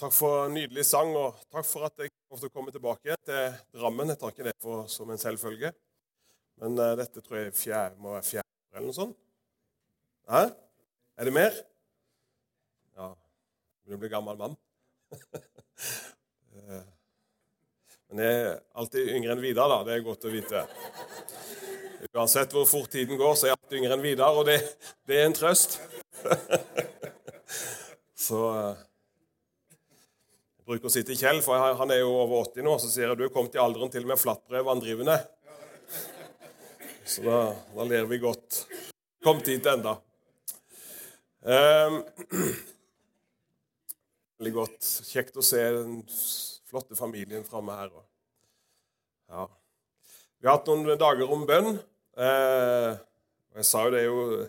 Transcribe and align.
Takk 0.00 0.14
for 0.16 0.46
en 0.46 0.54
nydelig 0.56 0.86
sang, 0.88 1.10
og 1.12 1.36
takk 1.52 1.66
for 1.68 1.84
at 1.84 1.98
jeg 2.00 2.08
får 2.32 2.48
komme 2.54 2.72
tilbake 2.72 3.16
til 3.28 3.56
Drammen. 3.76 4.08
Jeg 4.08 4.16
tar 4.22 4.32
ikke 4.32 4.46
det 4.46 4.54
for, 4.64 4.86
som 4.88 5.10
en 5.12 5.20
selvfølge, 5.20 5.74
men 6.62 6.78
uh, 6.80 6.94
dette 6.96 7.20
tror 7.20 7.36
jeg 7.36 7.52
fjerde, 7.52 8.00
må 8.00 8.14
være 8.14 8.24
fjerde 8.24 8.78
eller 8.78 8.86
noe 8.88 8.96
sånt. 8.96 9.18
Hæ? 10.30 10.40
Er 11.20 11.28
det 11.28 11.36
mer? 11.36 11.60
Ja. 12.96 13.10
Du 13.84 13.98
blir 14.00 14.12
gammel 14.12 14.40
mann. 14.40 14.56
Eh, 16.50 16.80
men 18.10 18.20
jeg 18.24 18.38
er 18.40 18.56
alltid 18.82 19.12
yngre 19.14 19.36
enn 19.36 19.40
Vidar, 19.40 19.70
da. 19.70 19.76
Det 19.86 19.92
er 19.94 20.02
godt 20.04 20.26
å 20.26 20.32
vite. 20.32 20.64
Uansett 22.10 22.52
hvor 22.52 22.66
fort 22.68 22.90
tiden 22.90 23.16
går, 23.16 23.36
så 23.38 23.46
er 23.46 23.52
jeg 23.52 23.60
alltid 23.60 23.78
yngre 23.78 23.96
enn 23.96 24.02
Vidar, 24.04 24.36
og 24.36 24.50
det, 24.50 24.58
det 25.08 25.20
er 25.22 25.28
en 25.30 25.36
trøst. 25.38 25.78
så 28.26 28.42
uh, 28.50 28.82
bruker 30.70 30.86
å 30.86 30.92
si 30.92 31.02
til 31.06 31.18
Kjell, 31.18 31.40
for 31.42 31.58
han 31.80 31.90
er 31.90 32.04
jo 32.04 32.12
over 32.14 32.44
80 32.44 32.66
nå, 32.66 32.76
så 32.78 32.90
sier 32.92 33.08
jeg 33.10 33.18
du 33.18 33.24
er 33.26 33.32
kommet 33.34 33.56
i 33.58 33.62
alderen 33.62 33.90
til 33.90 34.06
med 34.06 34.20
flattbrev 34.20 34.68
vanndrivende. 34.68 35.16
Så 37.10 37.24
da, 37.26 37.40
da 37.74 37.86
ler 37.90 38.06
vi 38.06 38.20
godt. 38.22 38.62
Kommet 39.24 39.48
dit 39.50 39.66
enda. 39.66 39.96
Um, 41.42 41.96
veldig 44.38 44.52
godt. 44.54 44.78
Kjekt 45.08 45.40
å 45.40 45.44
se 45.44 45.64
den 45.74 46.04
flotte 46.70 46.94
familien 46.98 47.42
framme 47.48 47.74
her. 47.74 47.90
Ja. 49.32 49.48
Vi 50.38 50.46
har 50.46 50.60
hatt 50.60 50.70
noen 50.70 51.00
dager 51.00 51.34
om 51.34 51.42
bønn. 51.48 51.80
Uh, 52.14 52.94
jeg 53.58 53.66
sa 53.66 53.82
jo 53.88 53.94
det 53.96 54.04
er 54.04 54.06
jo 54.06 54.46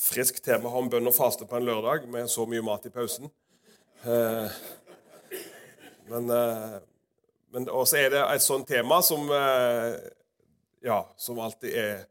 friskt 0.00 0.40
tema 0.46 0.72
om 0.80 0.88
bønn 0.88 1.10
og 1.10 1.16
faste 1.16 1.44
på 1.44 1.58
en 1.58 1.68
lørdag 1.68 2.08
med 2.08 2.30
så 2.32 2.48
mye 2.48 2.64
mat 2.64 2.88
i 2.88 2.94
pausen. 2.94 3.28
Uh, 4.00 4.48
men, 6.10 6.30
eh, 6.30 6.80
men 7.50 7.68
også 7.68 8.00
er 8.00 8.10
det 8.14 8.24
et 8.24 8.42
sånt 8.42 8.68
tema 8.68 9.00
som, 9.02 9.30
eh, 9.30 9.94
ja, 10.82 11.04
som 11.16 11.38
alltid 11.38 11.74
er 11.74 12.06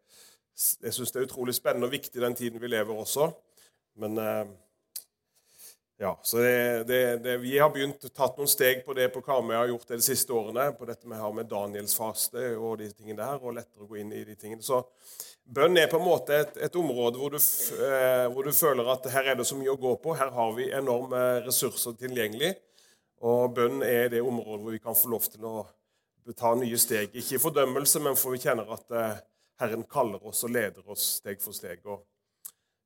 Jeg 0.83 0.91
syns 0.91 1.13
det 1.13 1.21
er 1.21 1.27
utrolig 1.29 1.53
spennende 1.55 1.87
og 1.87 1.93
viktig 1.93 2.19
den 2.19 2.33
tiden 2.35 2.59
vi 2.59 2.67
lever 2.67 2.91
også. 2.91 3.29
Men 3.95 4.17
eh, 4.19 4.49
ja, 6.01 6.19
så 6.23 6.37
det, 6.37 6.83
det, 6.87 7.17
det, 7.23 7.37
Vi 7.37 7.53
har 7.59 7.69
begynt 7.71 8.03
tatt 8.11 8.35
noen 8.35 8.51
steg 8.51 8.81
på 8.83 8.93
det 8.93 9.07
på 9.13 9.21
hva 9.23 9.37
vi 9.39 9.55
har 9.55 9.71
gjort 9.71 9.87
det 9.87 10.01
de 10.01 10.03
siste 10.03 10.35
årene. 10.35 10.65
På 10.75 10.87
dette 10.87 11.07
vi 11.07 11.15
har 11.15 11.31
med 11.31 11.47
Daniels 11.47 11.95
faste 11.95 12.43
og 12.57 12.77
de 12.81 12.91
tingene 12.91 13.21
der, 13.21 13.39
og 13.39 13.55
lettere 13.55 13.87
å 13.87 13.87
gå 13.87 14.01
inn 14.01 14.11
i 14.11 14.25
de 14.27 14.35
tingene. 14.35 14.63
Så 14.63 14.81
bønn 15.47 15.79
er 15.79 15.87
på 15.87 15.99
en 15.99 16.07
måte 16.07 16.41
et, 16.43 16.59
et 16.67 16.75
område 16.75 17.19
hvor 17.19 17.31
du, 17.31 17.39
hvor 17.39 18.43
du, 18.43 18.51
føler 18.51 18.91
at 18.91 19.07
her 19.15 19.31
er 19.31 19.39
det 19.39 19.47
så 19.47 19.55
mye 19.59 19.75
å 19.75 19.79
gå 19.79 19.95
på. 20.03 20.15
Her 20.19 20.35
har 20.35 20.55
vi 20.59 20.71
enorme 20.75 21.23
ressurser 21.47 21.95
tilgjengelig. 22.03 22.57
Og 23.27 23.51
bønn 23.55 23.83
er 23.83 24.07
det 24.13 24.21
området 24.23 24.63
hvor 24.63 24.75
vi 24.75 24.81
kan 24.83 24.95
få 24.95 25.09
lov 25.11 25.25
til 25.27 25.43
å 25.47 25.55
ta 26.37 26.53
nye 26.55 26.77
steg. 26.79 27.15
Ikke 27.17 27.35
i 27.35 27.41
fordømmelse, 27.41 27.99
men 28.03 28.15
for 28.19 28.35
vi 28.35 28.41
kjenner 28.43 28.69
at 28.75 28.93
eh, 28.95 29.17
Herren 29.59 29.83
kaller 29.91 30.23
oss 30.29 30.45
og 30.47 30.53
leder 30.55 30.85
oss 30.87 31.17
steg 31.19 31.41
for 31.43 31.55
steg. 31.55 31.81
Og 31.89 32.05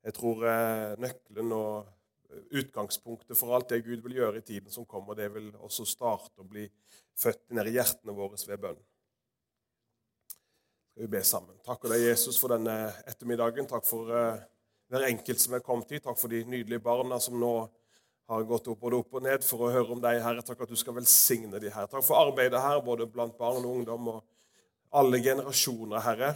jeg 0.04 0.16
tror 0.16 0.42
eh, 0.50 0.94
nøkkelen 1.04 1.52
og 1.54 1.84
eh, 1.84 2.40
utgangspunktet 2.62 3.38
for 3.38 3.54
alt 3.54 3.70
det 3.70 3.84
Gud 3.86 4.02
vil 4.06 4.18
gjøre 4.18 4.40
i 4.40 4.46
tiden 4.48 4.74
som 4.74 4.88
kommer, 4.88 5.18
det 5.18 5.30
vil 5.36 5.52
også 5.54 5.86
starte 5.86 6.42
å 6.42 6.48
bli 6.48 6.66
født 7.20 7.54
ned 7.54 7.70
i 7.70 7.76
hjertene 7.76 8.16
våre 8.16 8.40
ved 8.48 8.64
bønn. 8.64 8.82
Vi 10.94 11.10
be 11.10 11.22
sammen. 11.26 11.58
Takker 11.66 11.94
deg, 11.94 12.08
Jesus, 12.08 12.38
for 12.38 12.54
denne 12.54 12.74
ettermiddagen. 13.06 13.66
Takk 13.70 13.86
for 13.86 14.10
hver 14.10 15.06
enkelt 15.08 15.42
som 15.42 15.56
er 15.56 15.62
kommet 15.66 15.90
hit. 15.90 16.04
Takk 16.06 16.20
for 16.20 16.30
de 16.30 16.44
nydelige 16.46 16.82
barna 16.82 17.18
som 17.22 17.34
nå 17.38 17.54
har 18.28 18.42
gått 18.42 18.68
opp 18.72 18.80
både 18.80 18.96
opp 19.02 19.18
og 19.18 19.24
ned 19.24 19.44
for 19.44 19.66
å 19.66 19.70
høre 19.72 19.92
om 19.92 20.00
deg, 20.00 20.22
Herre. 20.24 20.42
Takk 20.44 20.64
at 20.64 20.72
du 20.72 20.78
skal 20.80 20.96
velsigne 20.96 21.60
de 21.60 21.70
her. 21.72 21.88
Takk 21.90 22.04
for 22.06 22.20
arbeidet 22.22 22.62
her, 22.62 22.80
både 22.84 23.08
blant 23.10 23.36
barn 23.38 23.64
og 23.64 23.80
ungdom 23.80 24.08
og 24.14 24.22
alle 24.96 25.20
generasjoner, 25.20 26.00
Herre. 26.04 26.34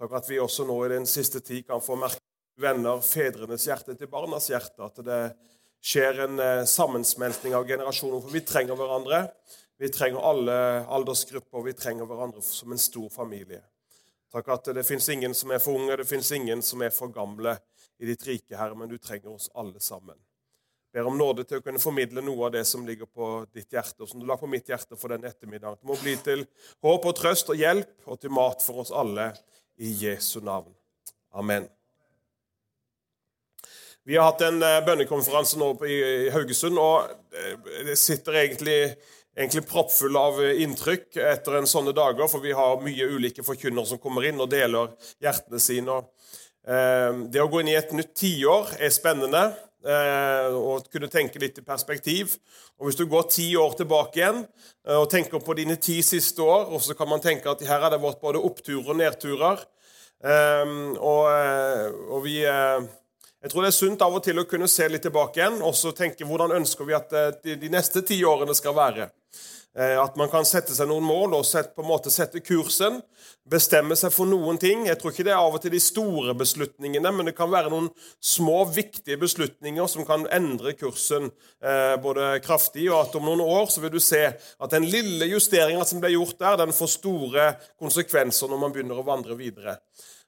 Takk 0.00 0.16
at 0.18 0.30
vi 0.30 0.40
også 0.40 0.64
nå 0.66 0.78
i 0.86 0.92
den 0.94 1.08
siste 1.08 1.42
tid 1.44 1.66
kan 1.68 1.82
få 1.84 1.98
merke 2.00 2.22
venner, 2.60 3.02
fedrenes 3.04 3.66
hjerte 3.68 3.96
til 3.98 4.10
barnas 4.12 4.48
hjerte. 4.50 4.88
At 4.88 5.02
det 5.04 5.20
skjer 5.82 6.24
en 6.24 6.38
sammensmelting 6.38 6.72
sammensmeltning 6.72 7.58
av 7.58 7.68
generasjoner. 7.68 8.24
For 8.24 8.32
vi 8.32 8.44
trenger 8.48 8.78
hverandre. 8.78 9.22
Vi 9.82 9.92
trenger 9.92 10.24
alle 10.24 10.56
aldersgrupper. 10.96 11.58
og 11.60 11.68
Vi 11.68 11.76
trenger 11.76 12.08
hverandre 12.08 12.42
som 12.46 12.72
en 12.72 12.80
stor 12.80 13.12
familie. 13.12 13.60
Takk 14.32 14.48
at 14.48 14.74
det 14.78 14.88
fins 14.88 15.10
ingen 15.12 15.34
som 15.36 15.52
er 15.52 15.60
for 15.60 15.76
unge, 15.76 15.98
det 16.00 16.08
fins 16.08 16.32
ingen 16.32 16.62
som 16.64 16.80
er 16.80 16.94
for 16.94 17.12
gamle 17.12 17.58
i 18.00 18.08
ditt 18.08 18.24
rike, 18.24 18.56
Herre, 18.56 18.78
men 18.78 18.88
du 18.88 18.96
trenger 18.96 19.34
oss 19.34 19.50
alle 19.52 19.80
sammen 19.80 20.16
ber 20.92 21.08
om 21.08 21.16
nåde 21.18 21.44
til 21.48 21.60
å 21.60 21.64
kunne 21.64 21.80
formidle 21.82 22.24
noe 22.24 22.48
av 22.48 22.54
det 22.56 22.64
som 22.68 22.84
ligger 22.86 23.08
på 23.08 23.30
ditt 23.54 23.72
hjerte, 23.72 24.02
og 24.04 24.10
som 24.10 24.20
du 24.20 24.26
la 24.28 24.36
på 24.40 24.50
mitt 24.50 24.68
hjerte 24.68 24.98
for 25.00 25.14
den 25.14 25.24
ettermiddagen. 25.28 25.80
Det 25.80 25.88
må 25.88 25.96
bli 26.00 26.16
til 26.20 26.44
håp 26.84 27.08
og 27.08 27.16
trøst 27.16 27.52
og 27.52 27.60
hjelp 27.60 28.10
og 28.12 28.20
til 28.20 28.34
mat 28.34 28.64
for 28.64 28.84
oss 28.84 28.92
alle 28.92 29.30
i 29.80 29.94
Jesu 30.04 30.40
navn. 30.44 30.72
Amen. 31.32 31.68
Vi 34.04 34.16
har 34.18 34.32
hatt 34.32 34.42
en 34.42 34.62
eh, 34.66 34.80
bønnekonferanse 34.84 35.58
nå 35.60 35.72
i 35.86 35.98
Haugesund, 36.34 36.78
og 36.82 37.06
eh, 37.38 37.84
det 37.86 37.96
sitter 38.00 38.40
egentlig, 38.40 38.78
egentlig 39.36 39.62
proppfull 39.70 40.18
av 40.18 40.40
inntrykk 40.42 41.20
etter 41.22 41.60
en 41.60 41.70
sånne 41.70 41.94
dager, 41.96 42.26
for 42.28 42.42
vi 42.42 42.54
har 42.58 42.82
mye 42.82 43.10
ulike 43.14 43.46
forkynnere 43.46 43.86
som 43.92 44.02
kommer 44.02 44.26
inn 44.26 44.42
og 44.42 44.50
deler 44.50 44.90
hjertene 45.22 45.62
sine. 45.62 46.00
Eh, 46.66 47.10
det 47.30 47.44
å 47.44 47.48
gå 47.50 47.62
inn 47.62 47.70
i 47.70 47.78
et 47.78 47.94
nytt 47.94 48.10
tiår 48.18 48.74
er 48.82 48.90
spennende. 48.92 49.52
Eh, 49.82 50.54
og 50.54 50.86
kunne 50.92 51.10
tenke 51.10 51.40
litt 51.42 51.56
i 51.58 51.64
perspektiv. 51.66 52.36
Og 52.78 52.86
Hvis 52.86 52.98
du 53.00 53.06
går 53.10 53.26
ti 53.30 53.48
år 53.58 53.74
tilbake 53.80 54.20
igjen 54.20 54.44
eh, 54.86 54.94
og 54.94 55.08
tenker 55.10 55.42
på 55.42 55.56
dine 55.58 55.74
ti 55.76 55.98
siste 56.06 56.42
år, 56.42 56.68
og 56.70 56.82
så 56.84 56.94
kan 56.94 57.10
man 57.10 57.22
tenke 57.22 57.50
at 57.50 57.64
her 57.66 57.82
har 57.82 57.90
det 57.90 58.02
vært 58.02 58.22
både 58.22 58.42
oppturer 58.42 58.94
og 58.94 59.00
nedturer. 59.00 59.64
Ehm, 60.22 60.94
og, 61.02 61.24
eh, 61.34 61.88
og 62.14 62.22
vi 62.22 62.38
jeg 62.44 63.50
tror 63.50 63.64
det 63.64 63.72
er 63.72 63.74
sunt 63.74 64.02
av 64.06 64.14
og 64.14 64.22
til 64.22 64.38
å 64.38 64.46
kunne 64.46 64.68
se 64.70 64.86
litt 64.86 65.02
tilbake 65.02 65.40
igjen 65.40 65.56
og 65.66 65.74
så 65.74 65.90
tenke 65.90 66.22
hvordan 66.22 66.54
ønsker 66.60 66.86
vi 66.86 66.94
at 66.94 67.42
de 67.42 67.70
neste 67.74 68.04
ti 68.06 68.20
årene 68.22 68.54
skal 68.54 68.76
være. 68.76 69.08
Eh, 69.78 69.96
at 69.96 70.18
man 70.20 70.28
kan 70.28 70.44
sette 70.44 70.74
seg 70.76 70.88
noen 70.90 71.04
mål 71.06 71.38
og 71.38 71.46
sette, 71.48 71.72
på 71.72 71.80
en 71.80 71.88
måte 71.88 72.12
sette 72.12 72.42
kursen. 72.44 72.98
Bestemme 73.48 73.96
seg 73.96 74.12
for 74.12 74.28
noen 74.28 74.58
ting. 74.60 74.84
Jeg 74.84 74.98
tror 75.00 75.14
ikke 75.14 75.24
det 75.24 75.32
er 75.32 75.40
av 75.40 75.56
og 75.56 75.62
til 75.64 75.72
de 75.72 75.80
store 75.80 76.34
beslutningene, 76.36 77.12
men 77.16 77.30
det 77.30 77.36
kan 77.38 77.48
være 77.52 77.70
noen 77.72 77.88
små, 78.20 78.66
viktige 78.68 79.16
beslutninger 79.22 79.88
som 79.88 80.04
kan 80.08 80.26
endre 80.28 80.74
kursen 80.76 81.30
eh, 81.64 81.96
både 82.04 82.34
kraftig, 82.44 82.90
og 82.90 82.98
at 83.00 83.16
om 83.16 83.24
noen 83.30 83.40
år 83.46 83.70
så 83.72 83.84
vil 83.84 83.94
du 83.94 84.00
se 84.02 84.20
at 84.28 84.74
den 84.74 84.88
lille 84.92 85.30
justeringa 85.30 85.86
som 85.88 86.02
ble 86.04 86.12
gjort 86.12 86.36
der, 86.42 86.58
den 86.60 86.76
får 86.76 86.96
store 86.98 87.46
konsekvenser 87.80 88.52
når 88.52 88.60
man 88.60 88.74
begynner 88.76 89.00
å 89.00 89.06
vandre 89.06 89.38
videre. 89.40 89.78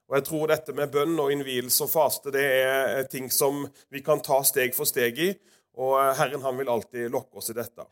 Og 0.08 0.16
jeg 0.18 0.26
tror 0.28 0.48
dette 0.48 0.72
med 0.76 0.92
bønn 0.92 1.20
og 1.20 1.32
innvielse 1.32 1.84
og 1.84 1.92
faste 1.92 2.32
det 2.32 2.44
er 2.44 3.04
ting 3.12 3.28
som 3.32 3.64
vi 3.92 4.00
kan 4.04 4.24
ta 4.24 4.40
steg 4.44 4.72
for 4.76 4.88
steg 4.88 5.20
i. 5.20 5.30
Og 5.80 5.96
Herren 6.16 6.44
han 6.44 6.56
vil 6.60 6.70
alltid 6.70 7.12
lokke 7.12 7.40
oss 7.40 7.50
i 7.50 7.56
dette. 7.56 7.86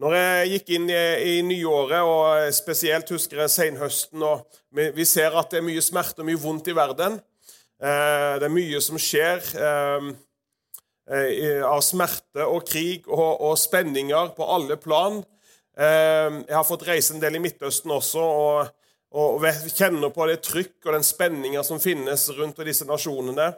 Når 0.00 0.14
jeg 0.16 0.50
gikk 0.54 0.70
inn 0.78 0.86
i, 0.88 1.00
i 1.28 1.32
nyåret, 1.44 2.00
og 2.00 2.54
spesielt 2.56 3.10
husker 3.12 3.42
jeg 3.42 3.52
senhøsten 3.52 4.22
og 4.24 4.46
vi, 4.72 4.86
vi, 4.96 5.04
ser 5.04 5.34
at 5.36 5.52
det 5.52 5.58
er 5.60 5.66
mye 5.66 5.82
smerte 5.84 6.22
og 6.22 6.28
mye 6.30 6.40
vondt 6.40 6.70
i 6.72 6.74
verden. 6.76 7.18
Eh, 7.76 8.38
det 8.40 8.46
er 8.48 8.54
mye 8.54 8.80
som 8.80 8.96
skjer 8.96 9.44
eh, 9.60 10.06
eh, 11.12 11.60
av 11.68 11.82
smerte 11.84 12.46
og 12.48 12.64
krig 12.70 13.10
og, 13.12 13.42
og, 13.44 13.58
spenninger 13.60 14.32
på 14.38 14.48
alle 14.56 14.80
plan. 14.80 15.20
Eh, 15.76 16.40
jeg 16.46 16.56
har 16.56 16.68
fått 16.70 16.88
reise 16.88 17.12
en 17.12 17.20
del 17.20 17.36
i 17.36 17.44
Midtøsten 17.44 17.92
også 17.92 18.24
og, 18.24 18.72
og 19.20 19.44
kjenner 19.68 20.14
på 20.16 20.30
det 20.30 20.40
trykk 20.48 20.78
og 20.86 20.96
den 20.96 21.04
spenninga 21.04 21.66
som 21.66 21.82
finnes 21.82 22.24
rundt 22.40 22.64
disse 22.64 22.88
nasjonene. 22.88 23.52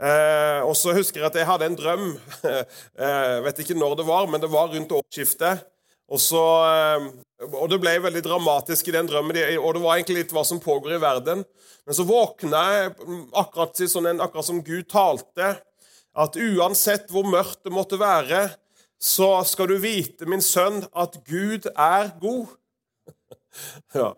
Eh, 0.00 0.60
og 0.64 0.72
så 0.80 0.94
husker 0.96 1.20
jeg 1.20 1.28
at 1.28 1.36
jeg 1.36 1.48
hadde 1.48 1.66
en 1.68 1.76
drøm. 1.76 2.06
Jeg 2.42 3.42
vet 3.46 3.60
ikke 3.60 3.76
når 3.76 3.98
det 4.00 4.06
var, 4.08 4.30
men 4.32 4.40
det 4.40 4.48
var 4.52 4.72
rundt 4.72 4.94
årsskiftet. 4.96 5.66
Og, 6.10 6.18
så, 6.18 6.44
eh, 6.66 7.08
og 7.52 7.66
det 7.70 7.78
ble 7.82 7.98
veldig 8.02 8.22
dramatisk 8.24 8.88
i 8.88 8.94
den 8.96 9.10
drømmen, 9.10 9.36
og 9.60 9.76
det 9.76 9.82
var 9.84 9.98
egentlig 9.98 10.22
litt 10.22 10.32
hva 10.34 10.42
som 10.46 10.62
pågår 10.62 10.96
i 10.96 11.02
verden. 11.02 11.44
Men 11.86 11.96
så 11.96 12.06
våkna 12.08 12.62
jeg 12.74 12.94
akkurat, 13.38 13.84
sånn, 13.92 14.08
akkurat 14.16 14.48
som 14.48 14.62
Gud 14.64 14.88
talte, 14.90 15.52
at 16.10 16.36
uansett 16.40 17.12
hvor 17.12 17.28
mørkt 17.28 17.62
det 17.66 17.74
måtte 17.74 18.00
være, 18.00 18.48
så 19.00 19.38
skal 19.48 19.70
du 19.70 19.78
vite, 19.80 20.26
min 20.28 20.42
sønn, 20.44 20.82
at 20.92 21.14
Gud 21.28 21.68
er 21.70 22.10
god. 22.20 22.50
ja. 24.00 24.10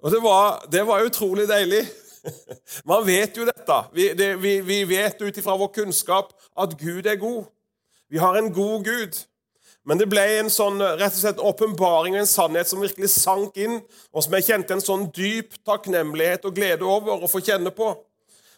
Og 0.00 0.14
det 0.14 0.20
var, 0.24 0.60
det 0.72 0.84
var 0.88 1.06
utrolig 1.06 1.48
deilig. 1.50 1.82
Man 2.90 3.06
vet 3.06 3.36
jo 3.36 3.46
dette. 3.48 3.78
Vi, 3.96 4.10
det, 4.18 4.34
vi, 4.42 4.58
vi 4.66 4.82
vet 4.88 5.22
ut 5.22 5.40
ifra 5.40 5.56
vår 5.60 5.72
kunnskap 5.80 6.32
at 6.58 6.76
Gud 6.80 7.06
er 7.06 7.18
god. 7.20 7.48
Vi 8.10 8.18
har 8.18 8.38
en 8.38 8.52
god 8.52 8.84
Gud. 8.84 9.18
Men 9.88 9.98
det 9.98 10.10
ble 10.12 10.22
en 10.38 10.50
sånn 10.52 10.76
rett 10.78 11.14
og 11.14 11.20
slett 11.22 11.40
åpenbaring 11.40 12.14
og 12.14 12.22
en 12.22 12.28
sannhet 12.28 12.68
som 12.68 12.82
virkelig 12.82 13.08
sank 13.14 13.56
inn, 13.58 13.78
og 14.12 14.24
som 14.24 14.34
jeg 14.36 14.46
kjente 14.50 14.76
en 14.76 14.84
sånn 14.84 15.06
dyp 15.16 15.56
takknemlighet 15.66 16.44
og 16.44 16.56
glede 16.58 16.86
over 16.86 17.24
å 17.24 17.30
få 17.30 17.40
kjenne 17.44 17.72
på. 17.74 17.94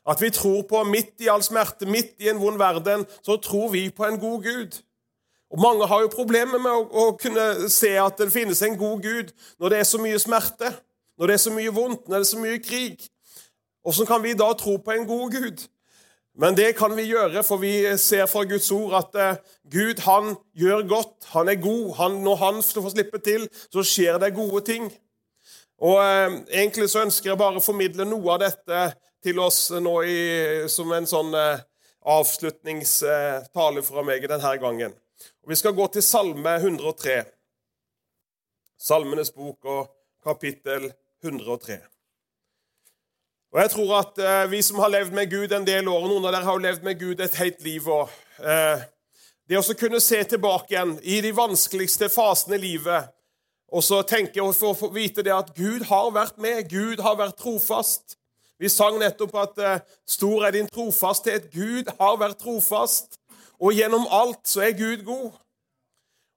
At 0.02 0.18
vi 0.18 0.32
tror 0.34 0.64
på, 0.66 0.80
midt 0.88 1.22
i 1.22 1.30
all 1.30 1.44
smerte, 1.46 1.86
midt 1.86 2.16
i 2.18 2.30
en 2.32 2.40
vond 2.42 2.58
verden, 2.58 3.06
så 3.22 3.38
tror 3.38 3.70
vi 3.70 3.86
på 3.94 4.08
en 4.08 4.18
god 4.18 4.42
Gud. 4.48 4.80
Og 5.52 5.60
Mange 5.62 5.86
har 5.86 6.02
jo 6.02 6.10
problemer 6.10 6.58
med 6.58 6.72
å, 6.72 6.84
å, 6.88 7.04
kunne 7.20 7.68
se 7.70 7.92
at 8.00 8.18
det 8.18 8.32
finnes 8.32 8.62
en 8.64 8.78
god 8.80 9.04
Gud 9.04 9.32
når 9.60 9.74
det 9.74 9.80
er 9.82 9.88
så 9.88 10.00
mye 10.02 10.18
smerte, 10.18 10.72
når 11.20 11.28
det 11.28 11.34
er 11.36 11.42
så 11.44 11.52
mye 11.54 11.74
vondt, 11.76 12.08
når 12.08 12.16
det 12.16 12.26
er 12.26 12.30
så 12.32 12.40
mye 12.40 12.62
krig. 12.64 13.04
Hvordan 13.82 14.06
kan 14.06 14.22
vi 14.22 14.34
da 14.38 14.52
tro 14.54 14.76
på 14.78 14.94
en 14.94 15.06
god 15.06 15.32
Gud? 15.32 15.64
Men 16.34 16.56
det 16.56 16.76
kan 16.78 16.94
vi 16.96 17.10
gjøre, 17.10 17.42
for 17.44 17.60
vi 17.60 17.72
ser 18.00 18.26
fra 18.30 18.44
Guds 18.48 18.70
ord 18.72 18.94
at 18.96 19.18
eh, 19.20 19.40
Gud 19.68 20.00
han 20.06 20.32
gjør 20.56 20.86
godt, 20.88 21.26
han 21.34 21.48
er 21.48 21.60
god. 21.60 21.94
Han, 21.98 22.12
når 22.24 22.36
han 22.40 22.62
får 22.62 22.88
slippe 22.94 23.20
til, 23.20 23.44
så 23.72 23.84
skjer 23.84 24.18
det 24.22 24.32
gode 24.34 24.62
ting. 24.64 24.88
Og 25.82 25.98
eh, 26.00 26.38
Egentlig 26.62 26.88
så 26.88 27.04
ønsker 27.04 27.30
jeg 27.32 27.40
bare 27.42 27.60
å 27.60 27.64
formidle 27.64 28.08
noe 28.08 28.32
av 28.32 28.40
dette 28.46 28.86
til 29.22 29.38
oss 29.44 29.66
nå 29.76 29.94
i, 30.08 30.18
som 30.72 30.94
en 30.96 31.10
sånn 31.10 31.36
eh, 31.36 31.62
avslutningstale 32.16 33.84
fra 33.84 34.06
meg 34.06 34.24
denne 34.30 34.56
gangen. 34.62 34.96
Og 35.44 35.52
Vi 35.52 35.60
skal 35.60 35.76
gå 35.76 35.86
til 35.92 36.06
Salme 36.06 36.56
103. 36.62 37.20
Salmenes 38.82 39.30
bok 39.36 39.68
og 39.68 39.90
kapittel 40.24 40.88
103. 41.22 41.91
Og 43.52 43.60
jeg 43.60 43.70
tror 43.74 43.96
at 43.98 44.18
eh, 44.18 44.50
Vi 44.50 44.62
som 44.64 44.80
har 44.80 44.92
levd 44.92 45.12
med 45.12 45.30
Gud 45.30 45.52
en 45.52 45.66
del 45.66 45.88
år, 45.88 46.06
noen 46.08 46.24
av 46.24 46.32
dere 46.32 46.48
har 46.48 46.56
jo 46.56 46.66
levd 46.66 46.86
med 46.86 47.00
Gud 47.00 47.20
et 47.20 47.40
helt 47.40 47.60
liv 47.64 47.88
òg 47.88 48.12
eh, 48.40 48.84
Det 49.48 49.58
å 49.60 49.76
kunne 49.78 50.00
se 50.00 50.22
tilbake 50.24 50.72
igjen 50.72 50.96
i 51.02 51.20
de 51.24 51.34
vanskeligste 51.36 52.08
fasene 52.12 52.56
i 52.56 52.64
livet 52.70 53.12
og 53.72 53.80
så 53.84 54.02
tenke 54.04 54.42
og 54.44 54.52
få 54.52 54.90
vite 54.92 55.24
det 55.24 55.32
at 55.32 55.54
Gud 55.56 55.86
har 55.88 56.10
vært 56.12 56.36
med, 56.36 56.68
Gud 56.68 57.00
har 57.00 57.16
vært 57.16 57.38
trofast. 57.40 58.18
Vi 58.60 58.68
sang 58.68 58.98
nettopp 59.00 59.32
at 59.40 59.58
eh, 59.58 59.78
'Stor 60.06 60.44
er 60.46 60.52
din 60.52 60.68
trofasthet'. 60.68 61.48
Gud 61.48 61.88
har 61.98 62.18
vært 62.20 62.38
trofast, 62.44 63.16
og 63.56 63.72
gjennom 63.72 64.04
alt 64.10 64.44
så 64.44 64.60
er 64.60 64.76
Gud 64.76 65.04
god. 65.04 65.30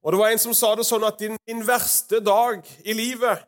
Og 0.04 0.12
Det 0.12 0.20
var 0.20 0.32
en 0.32 0.40
som 0.40 0.54
sa 0.54 0.76
det 0.76 0.86
sånn 0.88 1.04
at 1.04 1.20
din, 1.20 1.36
din 1.48 1.68
verste 1.68 2.20
dag 2.24 2.64
i 2.86 2.94
livet 2.94 3.44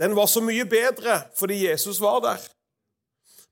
den 0.00 0.16
var 0.16 0.26
så 0.26 0.40
mye 0.40 0.64
bedre 0.64 1.22
fordi 1.36 1.68
Jesus 1.68 2.00
var 2.00 2.20
der. 2.24 2.40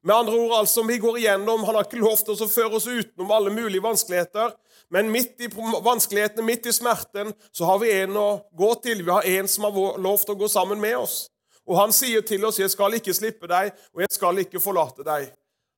Med 0.05 0.15
andre 0.15 0.35
ord, 0.39 0.59
altså, 0.61 0.83
vi 0.83 0.99
går 0.99 1.19
igjennom, 1.19 1.65
Han 1.65 1.75
har 1.75 1.85
ikke 1.85 1.99
lovt 1.99 2.29
oss 2.29 2.43
å 2.45 2.49
føre 2.49 2.79
oss 2.79 2.87
utenom 2.87 3.33
alle 3.35 3.51
mulige 3.51 3.83
vanskeligheter. 3.83 4.55
Men 4.91 5.11
midt 5.11 5.41
i 5.41 5.49
vanskelighetene, 5.85 6.47
midt 6.47 6.67
i 6.67 6.73
smerten, 6.73 7.35
så 7.53 7.65
har 7.65 7.79
vi 7.83 7.91
en 7.93 8.17
å 8.17 8.29
gå 8.57 8.71
til. 8.83 9.03
Vi 9.05 9.11
har 9.11 9.27
en 9.27 9.49
som 9.49 9.67
har 9.67 9.99
lovt 9.99 10.31
å 10.31 10.39
gå 10.39 10.49
sammen 10.49 10.81
med 10.81 10.97
oss. 10.97 11.27
Og 11.69 11.77
han 11.77 11.93
sier 11.93 12.21
til 12.21 12.45
oss, 12.45 12.59
'Jeg 12.59 12.71
skal 12.71 12.95
ikke 12.95 13.15
slippe 13.15 13.47
deg, 13.47 13.73
og 13.95 14.01
jeg 14.01 14.09
skal 14.11 14.39
ikke 14.39 14.61
forlate 14.61 15.05
deg'. 15.05 15.33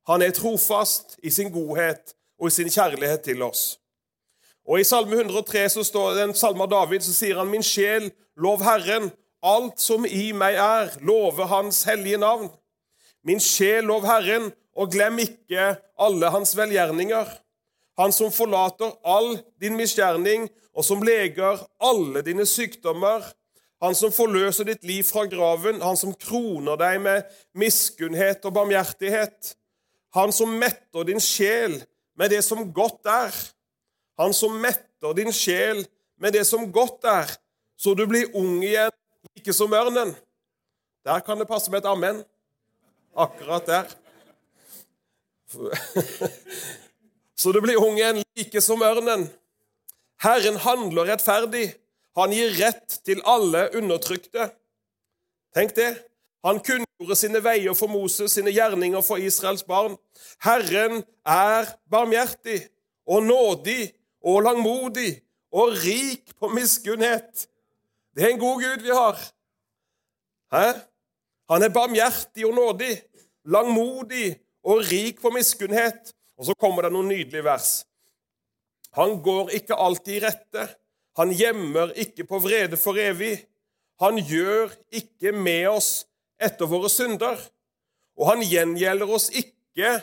Han 0.06 0.22
er 0.22 0.31
trofast 0.31 1.19
i 1.22 1.31
sin 1.31 1.50
godhet 1.52 2.14
og 2.38 2.46
i 2.46 2.50
sin 2.50 2.69
kjærlighet 2.69 3.22
til 3.22 3.43
oss. 3.43 3.78
Og 4.69 4.81
I 4.81 4.84
Salme 4.84 5.17
103 5.17 5.69
så 5.69 5.84
står 5.84 6.14
det 6.14 6.22
en 6.22 6.34
salme 6.34 6.62
av 6.62 6.70
David, 6.70 7.00
så 7.00 7.12
sier 7.12 7.38
han, 7.38 7.50
'Min 7.50 7.62
sjel, 7.62 8.11
lov 8.37 8.61
Herren'. 8.61 9.11
Alt 9.43 9.81
som 9.81 10.05
i 10.05 10.32
meg 10.32 10.55
er, 10.55 10.90
love 11.00 11.46
Hans 11.46 11.84
hellige 11.84 12.19
navn. 12.19 12.50
Min 13.26 13.40
sjel, 13.40 13.84
lov 13.90 14.06
Herren, 14.08 14.50
og 14.76 14.93
glem 14.93 15.19
ikke 15.20 15.75
alle 16.00 16.31
hans 16.32 16.55
velgjerninger. 16.56 17.28
Han 18.00 18.14
som 18.17 18.32
forlater 18.32 18.94
all 19.05 19.34
din 19.61 19.76
misgjerning, 19.76 20.49
og 20.72 20.87
som 20.87 21.02
leger 21.05 21.61
alle 21.82 22.22
dine 22.25 22.46
sykdommer. 22.49 23.25
Han 23.81 23.96
som 23.96 24.12
forløser 24.12 24.69
ditt 24.69 24.84
liv 24.88 25.05
fra 25.08 25.26
graven, 25.28 25.81
han 25.82 25.96
som 25.96 26.14
kroner 26.17 26.78
deg 26.81 27.00
med 27.05 27.28
miskunnhet 27.56 28.44
og 28.49 28.55
barmhjertighet. 28.56 29.55
Han 30.17 30.32
som 30.34 30.52
metter 30.61 31.06
din 31.08 31.20
sjel 31.22 31.78
med 32.19 32.32
det 32.32 32.43
som 32.44 32.67
godt 32.76 33.08
er. 33.08 33.37
Han 34.20 34.34
som 34.37 34.56
metter 34.61 35.17
din 35.17 35.32
sjel 35.32 35.84
med 36.20 36.37
det 36.37 36.44
som 36.49 36.67
godt 36.72 37.06
er, 37.08 37.31
så 37.81 37.94
du 37.96 38.05
blir 38.08 38.28
ung 38.37 38.61
igjen, 38.61 38.93
ikke 39.38 39.55
som 39.56 39.72
ørnen. 39.72 40.12
Der 41.08 41.22
kan 41.25 41.40
det 41.40 41.49
passe 41.49 41.72
med 41.72 41.81
et 41.81 41.88
amen. 41.88 42.20
Akkurat 43.14 43.66
der. 43.66 43.86
Så 47.36 47.52
det 47.52 47.62
blir 47.62 47.80
ungen 47.80 48.22
like 48.36 48.60
som 48.60 48.82
ørnen. 48.82 49.28
Herren 50.20 50.56
handler 50.56 51.08
rettferdig. 51.08 51.72
Han 52.18 52.32
gir 52.34 52.52
rett 52.58 53.00
til 53.06 53.22
alle 53.24 53.68
undertrykte. 53.78 54.50
Tenk 55.56 55.74
det. 55.76 55.94
Han 56.44 56.60
kunngjorde 56.64 57.16
sine 57.18 57.40
veier 57.44 57.74
for 57.76 57.90
Moses, 57.92 58.32
sine 58.32 58.52
gjerninger 58.52 59.02
for 59.04 59.20
Israels 59.20 59.64
barn. 59.66 59.96
Herren 60.44 61.02
er 61.26 61.72
barmhjertig 61.90 62.62
og 63.08 63.24
nådig 63.26 63.90
og 64.24 64.44
langmodig 64.46 65.20
og 65.52 65.74
rik 65.82 66.32
på 66.38 66.48
miskunnhet. 66.48 67.48
Det 68.16 68.24
er 68.24 68.34
en 68.34 68.42
god 68.42 68.62
Gud 68.62 68.86
vi 68.86 68.94
har. 68.94 69.20
Hæ? 70.52 70.89
Han 71.50 71.67
er 71.67 71.75
barmhjertig 71.75 72.47
og 72.47 72.55
nådig, 72.55 72.93
langmodig 73.50 74.37
og 74.62 74.85
rik 74.87 75.20
på 75.23 75.32
miskunnhet. 75.35 76.12
Og 76.38 76.47
så 76.49 76.55
kommer 76.56 76.87
det 76.87 76.93
noen 76.94 77.11
nydelige 77.11 77.44
vers. 77.44 77.70
Han 78.97 79.19
går 79.23 79.50
ikke 79.58 79.79
alltid 79.79 80.17
i 80.17 80.23
rette. 80.25 80.67
Han 81.19 81.35
gjemmer 81.35 81.93
ikke 81.99 82.25
på 82.26 82.38
vrede 82.43 82.79
for 82.81 82.99
evig. 82.99 83.35
Han 84.00 84.19
gjør 84.23 84.70
ikke 84.94 85.35
med 85.37 85.67
oss 85.75 85.91
etter 86.41 86.70
våre 86.70 86.88
synder. 86.91 87.37
Og 88.17 88.31
han 88.31 88.44
gjengjelder 88.46 89.11
oss 89.11 89.29
ikke 89.35 89.99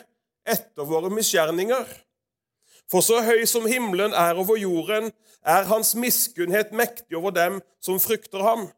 etter 0.48 0.86
våre 0.88 1.10
misgjerninger. 1.12 1.88
For 2.88 3.04
så 3.04 3.20
høy 3.24 3.42
som 3.48 3.66
himmelen 3.68 4.14
er 4.16 4.38
over 4.40 4.56
jorden, 4.60 5.10
er 5.44 5.68
hans 5.68 5.94
miskunnhet 5.96 6.72
mektig 6.76 7.18
over 7.18 7.34
dem 7.36 7.58
som 7.84 8.00
frykter 8.00 8.44
ham. 8.44 8.68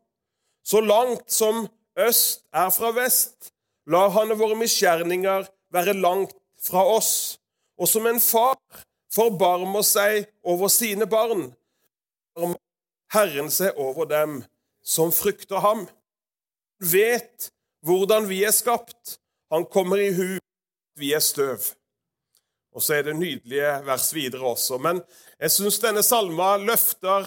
Så 0.66 0.82
langt 0.82 1.30
som 1.32 1.66
øst 2.06 2.42
er 2.52 2.70
fra 2.74 2.92
vest. 2.96 3.52
La 3.90 4.06
han 4.14 4.32
våre 4.38 4.58
misgjerninger 4.58 5.48
være 5.74 5.96
langt 5.98 6.36
fra 6.62 6.84
oss. 6.86 7.38
Og 7.80 7.88
som 7.88 8.06
en 8.06 8.20
far 8.20 8.58
forbarmer 9.14 9.82
seg 9.86 10.28
over 10.46 10.70
sine 10.72 11.08
barn, 11.10 11.48
Herren 13.10 13.50
seg 13.50 13.78
over 13.80 14.06
dem 14.06 14.42
som 14.86 15.10
frykter 15.12 15.62
ham. 15.64 15.86
Vet 16.80 17.50
hvordan 17.84 18.28
vi 18.30 18.44
er 18.46 18.54
skapt. 18.54 19.18
Han 19.50 19.66
kommer 19.66 20.00
i 20.00 20.12
hu. 20.14 20.38
Vi 20.98 21.12
er 21.16 21.24
støv. 21.24 21.72
Og 22.70 22.84
så 22.84 23.00
er 23.00 23.08
det 23.08 23.16
nydelige 23.18 23.72
vers 23.86 24.12
videre 24.14 24.46
også. 24.52 24.78
Men 24.78 25.02
jeg 25.40 25.50
syns 25.50 25.80
denne 25.82 26.04
salma 26.06 26.54
løfter 26.60 27.26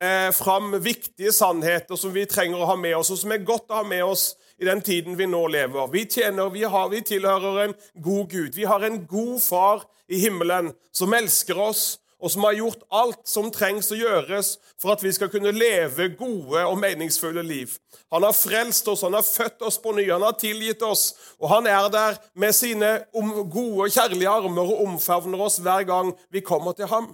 eh, 0.00 0.30
fram 0.32 0.72
viktige 0.82 1.32
sannheter 1.32 1.96
som 1.96 2.12
vi 2.14 2.26
trenger 2.26 2.62
å 2.62 2.68
ha 2.72 2.76
med 2.76 2.96
oss, 2.96 3.10
og 3.12 3.20
som 3.20 3.32
er 3.34 3.44
godt 3.46 3.70
å 3.70 3.80
ha 3.82 3.86
med 3.86 4.04
oss 4.04 4.32
i 4.62 4.68
den 4.68 4.82
tiden 4.84 5.16
vi 5.18 5.26
nå 5.26 5.46
lever. 5.50 5.88
Vi, 5.92 6.06
tjener, 6.06 6.52
vi, 6.54 6.62
har, 6.64 6.88
vi 6.92 7.02
tilhører 7.06 7.64
en 7.66 7.74
god 8.04 8.30
Gud. 8.30 8.54
Vi 8.54 8.68
har 8.68 8.84
en 8.86 9.02
god 9.06 9.40
far 9.42 9.84
i 10.08 10.20
himmelen 10.22 10.72
som 10.94 11.12
elsker 11.16 11.58
oss, 11.58 11.98
og 12.22 12.30
som 12.30 12.44
har 12.46 12.54
gjort 12.54 12.84
alt 12.94 13.24
som 13.26 13.48
trengs 13.50 13.88
å 13.90 13.98
gjøres 13.98 14.52
for 14.78 14.94
at 14.94 15.02
vi 15.02 15.10
skal 15.10 15.30
kunne 15.32 15.50
leve 15.50 16.12
gode 16.14 16.60
og 16.68 16.76
meningsfulle 16.78 17.42
liv. 17.42 17.72
Han 18.14 18.22
har 18.22 18.36
frelst 18.36 18.86
oss, 18.92 19.02
han 19.02 19.16
har 19.18 19.26
født 19.26 19.64
oss 19.66 19.80
på 19.82 19.94
ny, 19.96 20.04
han 20.06 20.22
har 20.22 20.36
tilgitt 20.38 20.84
oss, 20.86 21.08
og 21.42 21.50
han 21.50 21.66
er 21.66 21.88
der 21.90 22.20
med 22.38 22.54
sine 22.54 22.92
gode, 23.10 23.90
kjærlige 23.90 24.30
armer 24.30 24.70
og 24.70 24.84
omfavner 24.86 25.42
oss 25.48 25.58
hver 25.64 25.82
gang 25.88 26.14
vi 26.30 26.44
kommer 26.46 26.78
til 26.78 26.86
ham. 26.92 27.10